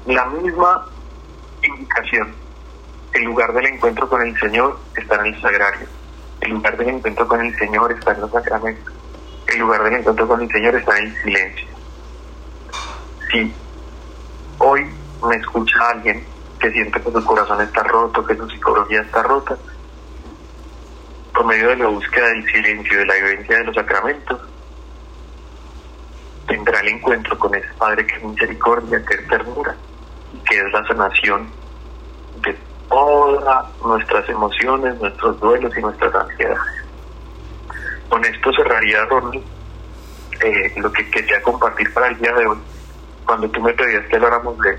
la 0.06 0.26
misma 0.26 0.86
indicación. 1.64 2.34
El 3.14 3.24
lugar 3.24 3.54
del 3.54 3.66
encuentro 3.66 4.08
con 4.08 4.22
el 4.22 4.38
Señor 4.40 4.78
está 4.96 5.16
en 5.16 5.34
el 5.34 5.42
sagrario. 5.42 5.88
El 6.42 6.52
lugar 6.52 6.78
del 6.78 6.90
encuentro 6.90 7.28
con 7.28 7.42
el 7.42 7.56
Señor 7.58 7.92
está 7.92 8.14
en 8.14 8.22
los 8.22 8.32
sacramentos. 8.32 8.94
El 9.48 9.60
lugar 9.60 9.84
del 9.84 9.94
encuentro 9.96 10.28
con 10.28 10.42
el 10.42 10.50
Señor 10.50 10.76
está 10.76 10.98
en 10.98 11.08
el 11.08 11.24
silencio. 11.24 11.68
Si 13.32 13.54
hoy 14.60 14.86
me 15.28 15.36
escucha 15.36 15.90
alguien 15.90 16.24
que 16.60 16.72
siente 16.72 17.02
que 17.02 17.12
su 17.12 17.24
corazón 17.26 17.62
está 17.62 17.84
roto, 17.84 18.26
que 18.26 18.36
su 18.36 18.50
psicología 18.50 19.02
está 19.02 19.24
rota, 19.24 19.58
por 21.34 21.46
medio 21.46 21.70
de 21.70 21.78
la 21.78 21.88
búsqueda 21.88 22.28
del 22.28 22.46
silencio, 22.46 23.00
de 23.00 23.06
la 23.06 23.16
vivencia 23.16 23.58
de 23.58 23.64
los 23.66 23.76
sacramentos, 23.76 24.42
tendrá 26.48 26.80
el 26.82 26.90
encuentro 26.90 27.38
con 27.38 27.56
ese 27.56 27.68
Padre 27.78 28.06
que 28.06 28.16
es 28.16 28.24
misericordia, 28.24 29.06
que 29.06 29.14
es 29.14 29.28
ternura, 29.28 29.76
que 30.50 30.58
es 30.58 30.74
la 30.74 30.86
sanación 30.88 31.48
de 32.42 32.58
todas 32.90 33.66
nuestras 33.84 34.28
emociones, 34.30 35.00
nuestros 35.00 35.40
duelos 35.40 35.76
y 35.78 35.82
nuestras 35.82 36.14
ansiedades. 36.14 36.60
Con 38.10 38.26
esto 38.26 38.52
cerraría, 38.54 39.06
Ronnie, 39.06 39.44
eh, 40.42 40.74
lo 40.78 40.92
que 40.92 41.10
quería 41.10 41.42
compartir 41.44 41.94
para 41.94 42.08
el 42.08 42.18
día 42.18 42.34
de 42.34 42.48
hoy. 42.48 42.58
Cuando 43.26 43.48
tú 43.50 43.62
me 43.62 43.74
pedías 43.74 44.06
que 44.08 44.16
habláramos 44.16 44.58
de, 44.60 44.78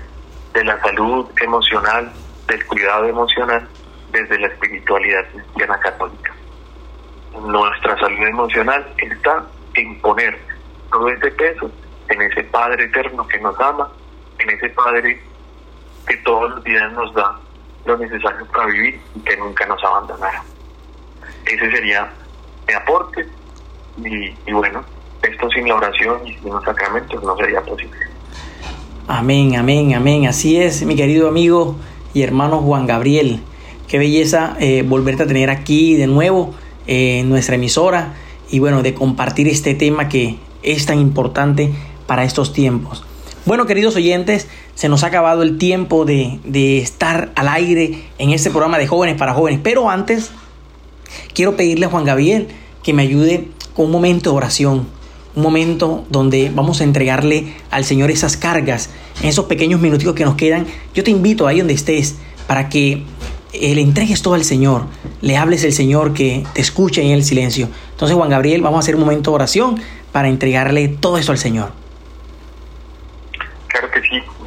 de 0.53 0.63
la 0.65 0.79
salud 0.81 1.25
emocional, 1.41 2.11
del 2.47 2.65
cuidado 2.65 3.05
emocional, 3.05 3.67
desde 4.11 4.39
la 4.39 4.47
espiritualidad 4.47 5.25
cristiana 5.31 5.79
católica. 5.79 6.33
Nuestra 7.39 7.97
salud 7.97 8.27
emocional 8.27 8.93
está 8.97 9.45
en 9.75 10.01
poner 10.01 10.37
todo 10.91 11.07
ese 11.07 11.31
peso 11.31 11.71
en 12.09 12.21
ese 12.23 12.43
Padre 12.43 12.83
eterno 12.83 13.25
que 13.25 13.39
nos 13.39 13.57
ama, 13.61 13.89
en 14.39 14.49
ese 14.49 14.67
Padre 14.69 15.21
que 16.05 16.17
todos 16.17 16.51
los 16.51 16.63
días 16.65 16.91
nos 16.91 17.13
da 17.13 17.39
lo 17.85 17.97
necesario 17.97 18.45
para 18.47 18.67
vivir 18.67 18.99
y 19.15 19.19
que 19.21 19.37
nunca 19.37 19.65
nos 19.65 19.83
abandonará. 19.83 20.43
Ese 21.45 21.71
sería 21.71 22.11
mi 22.67 22.73
aporte 22.73 23.27
y, 23.97 24.33
y 24.49 24.53
bueno, 24.53 24.83
esto 25.21 25.49
sin 25.49 25.67
la 25.67 25.75
oración 25.75 26.27
y 26.27 26.33
sin 26.35 26.49
los 26.49 26.63
sacramentos 26.63 27.23
no 27.23 27.35
sería 27.37 27.61
posible. 27.61 27.97
Amén, 29.07 29.55
amén, 29.55 29.93
amén. 29.93 30.27
Así 30.27 30.61
es, 30.61 30.83
mi 30.85 30.95
querido 30.95 31.27
amigo 31.27 31.75
y 32.13 32.21
hermano 32.21 32.59
Juan 32.61 32.85
Gabriel. 32.87 33.41
Qué 33.87 33.97
belleza 33.97 34.55
eh, 34.59 34.83
volverte 34.87 35.23
a 35.23 35.27
tener 35.27 35.49
aquí 35.49 35.95
de 35.95 36.07
nuevo 36.07 36.53
eh, 36.87 37.19
en 37.19 37.29
nuestra 37.29 37.55
emisora 37.55 38.13
y 38.49 38.59
bueno, 38.59 38.83
de 38.83 38.93
compartir 38.93 39.47
este 39.47 39.73
tema 39.73 40.07
que 40.07 40.37
es 40.63 40.85
tan 40.85 40.99
importante 40.99 41.73
para 42.07 42.23
estos 42.23 42.53
tiempos. 42.53 43.05
Bueno, 43.45 43.65
queridos 43.65 43.95
oyentes, 43.95 44.47
se 44.75 44.89
nos 44.89 45.03
ha 45.03 45.07
acabado 45.07 45.43
el 45.43 45.57
tiempo 45.57 46.05
de, 46.05 46.39
de 46.43 46.79
estar 46.79 47.31
al 47.35 47.47
aire 47.47 48.03
en 48.17 48.31
este 48.31 48.49
programa 48.49 48.77
de 48.77 48.87
jóvenes 48.87 49.17
para 49.17 49.33
jóvenes, 49.33 49.59
pero 49.63 49.89
antes 49.89 50.31
quiero 51.33 51.55
pedirle 51.55 51.85
a 51.85 51.89
Juan 51.89 52.05
Gabriel 52.05 52.47
que 52.83 52.93
me 52.93 53.03
ayude 53.03 53.47
con 53.75 53.85
un 53.85 53.91
momento 53.91 54.31
de 54.31 54.37
oración, 54.37 54.87
un 55.35 55.43
momento 55.43 56.05
donde 56.09 56.51
vamos 56.53 56.81
a 56.81 56.83
entregarle 56.83 57.53
al 57.69 57.85
Señor 57.85 58.11
esas 58.11 58.37
cargas, 58.37 58.89
esos 59.23 59.45
pequeños 59.45 59.79
minutitos 59.79 60.15
que 60.15 60.25
nos 60.25 60.35
quedan. 60.35 60.65
Yo 60.93 61.03
te 61.03 61.11
invito 61.11 61.47
ahí 61.47 61.59
donde 61.59 61.73
estés 61.73 62.15
para 62.47 62.69
que 62.69 63.03
eh, 63.53 63.75
le 63.75 63.81
entregues 63.81 64.21
todo 64.21 64.33
al 64.33 64.43
Señor, 64.43 64.85
le 65.21 65.37
hables 65.37 65.63
al 65.63 65.73
Señor 65.73 66.13
que 66.13 66.43
te 66.53 66.61
escuche 66.61 67.01
en 67.01 67.11
el 67.11 67.23
silencio. 67.23 67.69
Entonces, 67.91 68.15
Juan 68.17 68.29
Gabriel, 68.29 68.61
vamos 68.61 68.77
a 68.77 68.79
hacer 68.79 68.95
un 68.95 69.01
momento 69.01 69.31
de 69.31 69.35
oración 69.35 69.79
para 70.11 70.27
entregarle 70.27 70.87
todo 70.87 71.17
eso 71.17 71.31
al 71.31 71.37
Señor. 71.37 71.80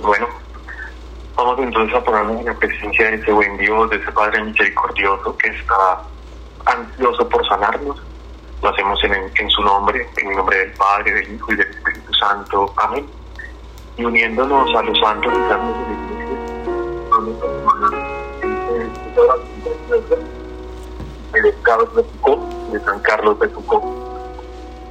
Bueno, 0.04 0.28
vamos 1.34 1.58
entonces 1.60 1.96
a 1.96 2.04
ponernos 2.04 2.40
en 2.40 2.44
la 2.44 2.54
presencia 2.54 3.10
de 3.10 3.16
ese 3.16 3.32
buen 3.32 3.56
Dios, 3.56 3.88
de 3.88 3.96
ese 3.96 4.12
Padre 4.12 4.44
misericordioso 4.44 5.34
que 5.38 5.48
está 5.48 6.02
ansioso 6.66 7.26
por 7.26 7.46
sanarnos. 7.48 8.02
Lo 8.62 8.68
hacemos 8.68 9.02
en, 9.02 9.48
su 9.48 9.62
nombre, 9.62 10.06
en 10.18 10.28
el 10.28 10.36
nombre 10.36 10.58
del 10.58 10.72
Padre, 10.72 11.10
del 11.10 11.34
Hijo 11.34 11.52
y 11.52 11.56
del 11.56 11.70
Espíritu 11.70 12.12
Santo. 12.12 12.74
Amén. 12.76 13.06
Y 13.96 14.04
uniéndonos 14.04 14.74
a 14.76 14.82
los 14.82 14.98
santos 15.00 15.32
y 15.32 15.48
santos 15.48 15.74
de 15.78 15.94
la 15.94 16.02
Iglesia, 19.88 20.16
de 21.32 21.54
Carlos 21.62 21.96
de 21.96 22.04
Foucault, 22.04 22.42
de 22.72 22.80
San 22.80 23.00
Carlos 23.00 23.40
de 23.40 23.48
Foucault, 23.48 23.84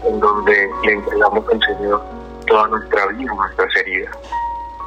en 0.05 0.19
donde 0.19 0.71
le 0.83 0.91
entregamos 0.91 1.45
al 1.51 1.59
Señor 1.61 2.01
toda 2.47 2.67
nuestra 2.69 3.05
vida, 3.07 3.31
nuestras 3.35 3.75
heridas. 3.75 4.17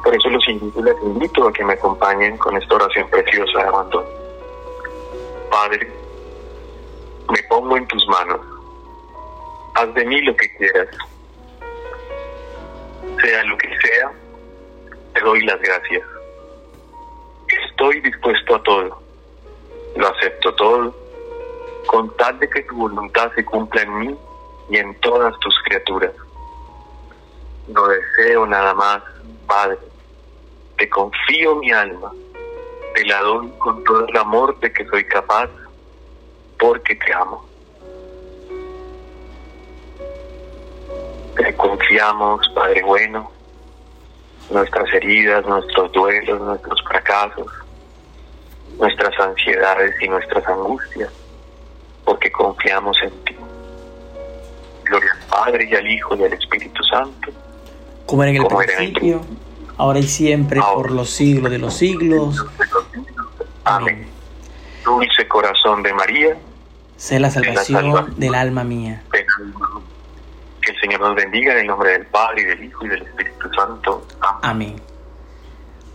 Por 0.07 0.15
eso 0.15 0.29
los 0.29 0.47
invito 0.47 0.81
les 0.81 0.95
invito 1.03 1.45
a 1.45 1.51
que 1.51 1.65
me 1.65 1.73
acompañen 1.73 2.37
con 2.37 2.55
esta 2.55 2.75
oración 2.75 3.09
preciosa 3.09 3.59
de 3.59 3.67
abandono. 3.67 4.07
Padre, 5.51 5.91
me 7.29 7.43
pongo 7.49 7.75
en 7.75 7.85
tus 7.87 8.07
manos. 8.07 8.39
Haz 9.75 9.93
de 9.95 10.05
mí 10.05 10.21
lo 10.21 10.33
que 10.37 10.49
quieras. 10.55 10.87
Sea 13.21 13.43
lo 13.43 13.57
que 13.57 13.67
sea, 13.67 14.11
te 15.13 15.19
doy 15.19 15.45
las 15.45 15.59
gracias. 15.59 16.03
Estoy 17.65 17.99
dispuesto 17.99 18.55
a 18.55 18.63
todo. 18.63 19.01
Lo 19.97 20.07
acepto 20.07 20.55
todo, 20.55 20.95
con 21.85 22.15
tal 22.15 22.39
de 22.39 22.49
que 22.49 22.61
tu 22.61 22.77
voluntad 22.77 23.29
se 23.35 23.43
cumpla 23.43 23.81
en 23.81 23.99
mí 23.99 24.17
y 24.69 24.77
en 24.77 24.97
todas 25.01 25.37
tus 25.41 25.53
criaturas. 25.65 26.13
No 27.67 27.85
deseo 27.89 28.47
nada 28.47 28.73
más, 28.73 29.03
Padre. 29.45 29.86
Te 30.77 30.89
confío 30.89 31.55
mi 31.55 31.71
alma. 31.71 32.11
Te 32.95 33.05
la 33.05 33.21
doy 33.21 33.49
con 33.57 33.83
todo 33.83 34.07
el 34.07 34.17
amor 34.17 34.59
de 34.59 34.71
que 34.71 34.85
soy 34.85 35.03
capaz, 35.05 35.49
porque 36.59 36.95
te 36.95 37.13
amo. 37.13 37.45
Te 41.35 41.55
confiamos, 41.55 42.47
Padre 42.55 42.81
bueno, 42.83 43.31
nuestras 44.49 44.91
heridas, 44.93 45.45
nuestros 45.45 45.91
duelos, 45.91 46.41
nuestros 46.41 46.81
fracasos, 46.83 47.47
nuestras 48.79 49.19
ansiedades 49.19 49.95
y 50.01 50.07
nuestras 50.07 50.47
angustias, 50.47 51.11
porque 52.05 52.31
confiamos 52.31 52.97
en 53.03 53.11
ti. 53.23 53.35
Gloria 54.85 55.11
al 55.11 55.27
Padre 55.27 55.67
y 55.69 55.75
al 55.75 55.87
Hijo 55.87 56.15
y 56.15 56.23
al 56.23 56.33
Espíritu 56.33 56.83
Santo. 56.83 57.31
Como 58.05 58.23
era 58.23 58.31
en 58.31 58.37
el 58.37 58.43
Como 58.43 58.61
era 58.61 58.73
en 58.73 58.83
el 58.83 58.93
principio, 58.93 59.21
ahora 59.77 59.99
y 59.99 60.03
siempre, 60.07 60.59
por 60.73 60.91
los 60.91 61.09
siglos 61.09 61.51
de 61.51 61.57
los 61.59 61.73
siglos. 61.73 62.45
Amén. 63.63 64.07
Dulce 64.83 65.27
corazón 65.27 65.83
de 65.83 65.93
María, 65.93 66.37
Sé 66.95 67.19
la 67.19 67.29
salvación 67.29 67.83
salvación. 67.83 68.19
del 68.19 68.33
alma 68.35 68.63
mía. 68.63 69.03
que 69.11 70.71
el 70.71 70.79
Señor 70.81 70.99
nos 71.01 71.15
bendiga 71.15 71.53
en 71.53 71.59
el 71.59 71.67
nombre 71.67 71.91
del 71.91 72.05
Padre 72.07 72.41
y 72.41 72.45
del 72.45 72.63
Hijo 72.65 72.85
y 72.85 72.89
del 72.89 73.01
Espíritu 73.03 73.49
Santo. 73.55 74.05
Amén. 74.21 74.39
Amén. 74.41 74.75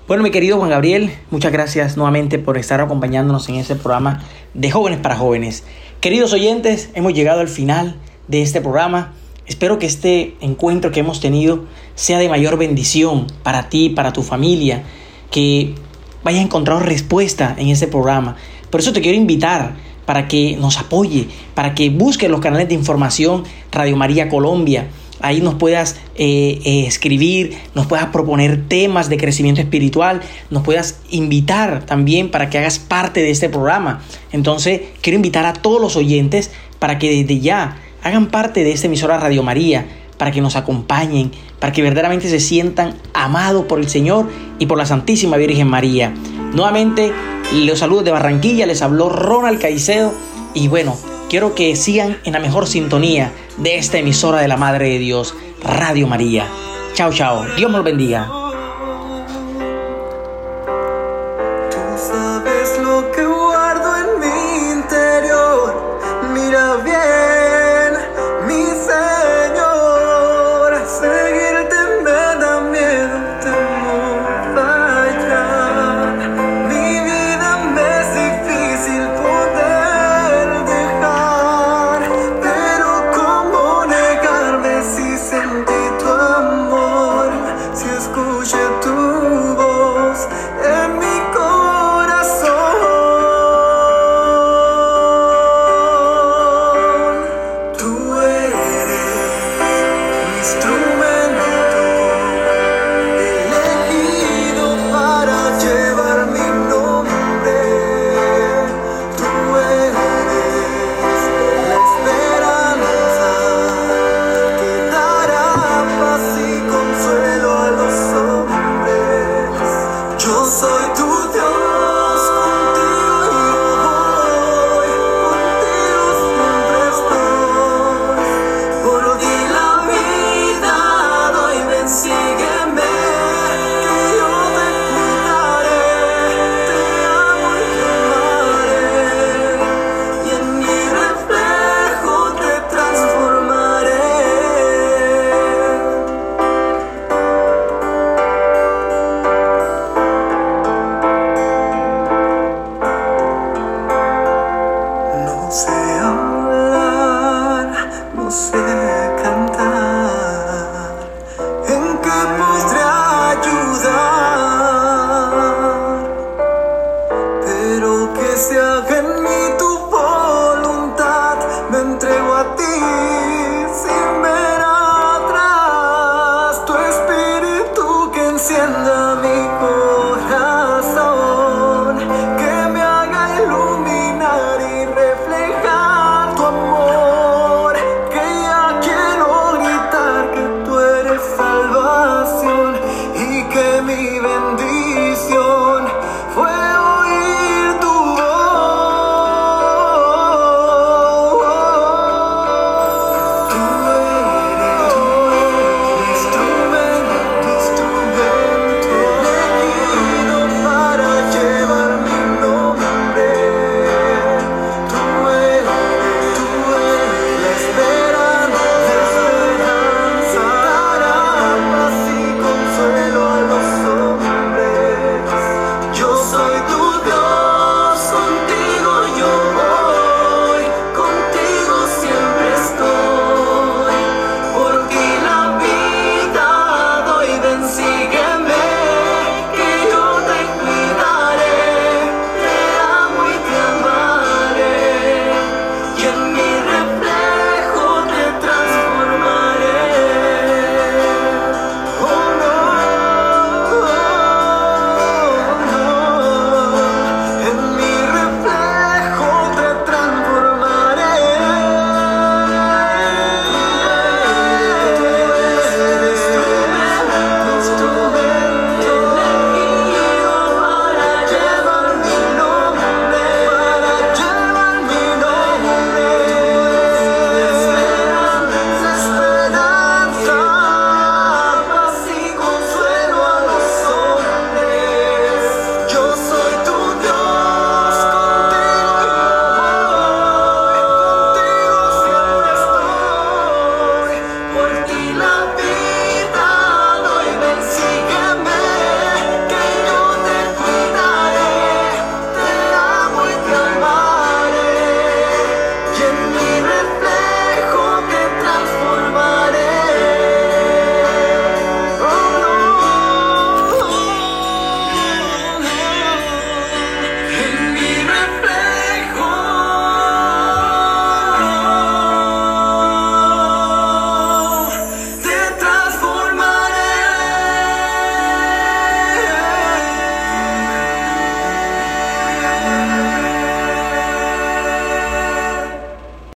Bueno, 0.08 0.22
mi 0.22 0.30
querido 0.30 0.58
Juan 0.58 0.70
Gabriel, 0.70 1.16
muchas 1.30 1.52
gracias 1.52 1.96
nuevamente 1.96 2.38
por 2.38 2.58
estar 2.58 2.80
acompañándonos 2.80 3.48
en 3.48 3.56
este 3.56 3.76
programa 3.76 4.22
de 4.52 4.70
Jóvenes 4.70 5.00
para 5.00 5.16
Jóvenes. 5.16 5.64
Queridos 6.00 6.32
oyentes, 6.32 6.90
hemos 6.94 7.14
llegado 7.14 7.40
al 7.40 7.48
final 7.48 7.96
de 8.28 8.42
este 8.42 8.60
programa. 8.60 9.12
Espero 9.46 9.78
que 9.78 9.86
este 9.86 10.36
encuentro 10.40 10.92
que 10.92 11.00
hemos 11.00 11.20
tenido 11.20 11.64
sea 11.94 12.18
de 12.18 12.28
mayor 12.28 12.56
bendición 12.56 13.26
para 13.42 13.68
ti, 13.68 13.88
para 13.88 14.12
tu 14.12 14.22
familia, 14.22 14.84
que 15.30 15.74
vayas 16.22 16.42
encontrado 16.44 16.80
respuesta 16.80 17.54
en 17.58 17.68
este 17.68 17.88
programa. 17.88 18.36
Por 18.70 18.80
eso 18.80 18.92
te 18.92 19.00
quiero 19.00 19.18
invitar 19.18 19.74
para 20.06 20.28
que 20.28 20.56
nos 20.60 20.78
apoye, 20.78 21.28
para 21.54 21.74
que 21.74 21.90
busques 21.90 22.30
los 22.30 22.40
canales 22.40 22.68
de 22.68 22.74
información 22.74 23.44
Radio 23.72 23.96
María 23.96 24.28
Colombia. 24.28 24.88
Ahí 25.20 25.40
nos 25.40 25.54
puedas 25.54 25.96
eh, 26.16 26.60
eh, 26.64 26.84
escribir, 26.86 27.56
nos 27.74 27.86
puedas 27.86 28.06
proponer 28.06 28.66
temas 28.66 29.08
de 29.08 29.18
crecimiento 29.18 29.60
espiritual, 29.60 30.20
nos 30.50 30.64
puedas 30.64 31.00
invitar 31.10 31.86
también 31.86 32.30
para 32.30 32.50
que 32.50 32.58
hagas 32.58 32.80
parte 32.80 33.20
de 33.22 33.30
este 33.30 33.48
programa. 33.48 34.02
Entonces, 34.32 34.80
quiero 35.00 35.16
invitar 35.16 35.46
a 35.46 35.52
todos 35.52 35.80
los 35.80 35.94
oyentes 35.94 36.50
para 36.80 36.98
que 36.98 37.22
desde 37.22 37.38
ya 37.38 37.76
hagan 38.02 38.26
parte 38.26 38.64
de 38.64 38.72
esta 38.72 38.86
emisora 38.86 39.18
Radio 39.18 39.42
María, 39.42 39.86
para 40.18 40.30
que 40.30 40.40
nos 40.40 40.56
acompañen, 40.56 41.32
para 41.58 41.72
que 41.72 41.82
verdaderamente 41.82 42.28
se 42.28 42.40
sientan 42.40 42.94
amados 43.12 43.64
por 43.64 43.80
el 43.80 43.88
Señor 43.88 44.28
y 44.58 44.66
por 44.66 44.78
la 44.78 44.86
Santísima 44.86 45.36
Virgen 45.36 45.68
María. 45.68 46.14
Nuevamente, 46.52 47.12
los 47.52 47.78
saludos 47.78 48.04
de 48.04 48.10
Barranquilla, 48.12 48.66
les 48.66 48.82
habló 48.82 49.08
Ronald 49.08 49.60
Caicedo 49.60 50.12
y 50.54 50.68
bueno, 50.68 50.96
quiero 51.28 51.54
que 51.54 51.74
sigan 51.76 52.18
en 52.24 52.34
la 52.34 52.40
mejor 52.40 52.66
sintonía 52.66 53.32
de 53.56 53.78
esta 53.78 53.98
emisora 53.98 54.40
de 54.40 54.48
la 54.48 54.56
Madre 54.56 54.90
de 54.90 54.98
Dios, 54.98 55.34
Radio 55.62 56.06
María. 56.06 56.46
Chao, 56.94 57.12
chao. 57.12 57.46
Dios 57.56 57.70
lo 57.70 57.82
bendiga. 57.82 58.41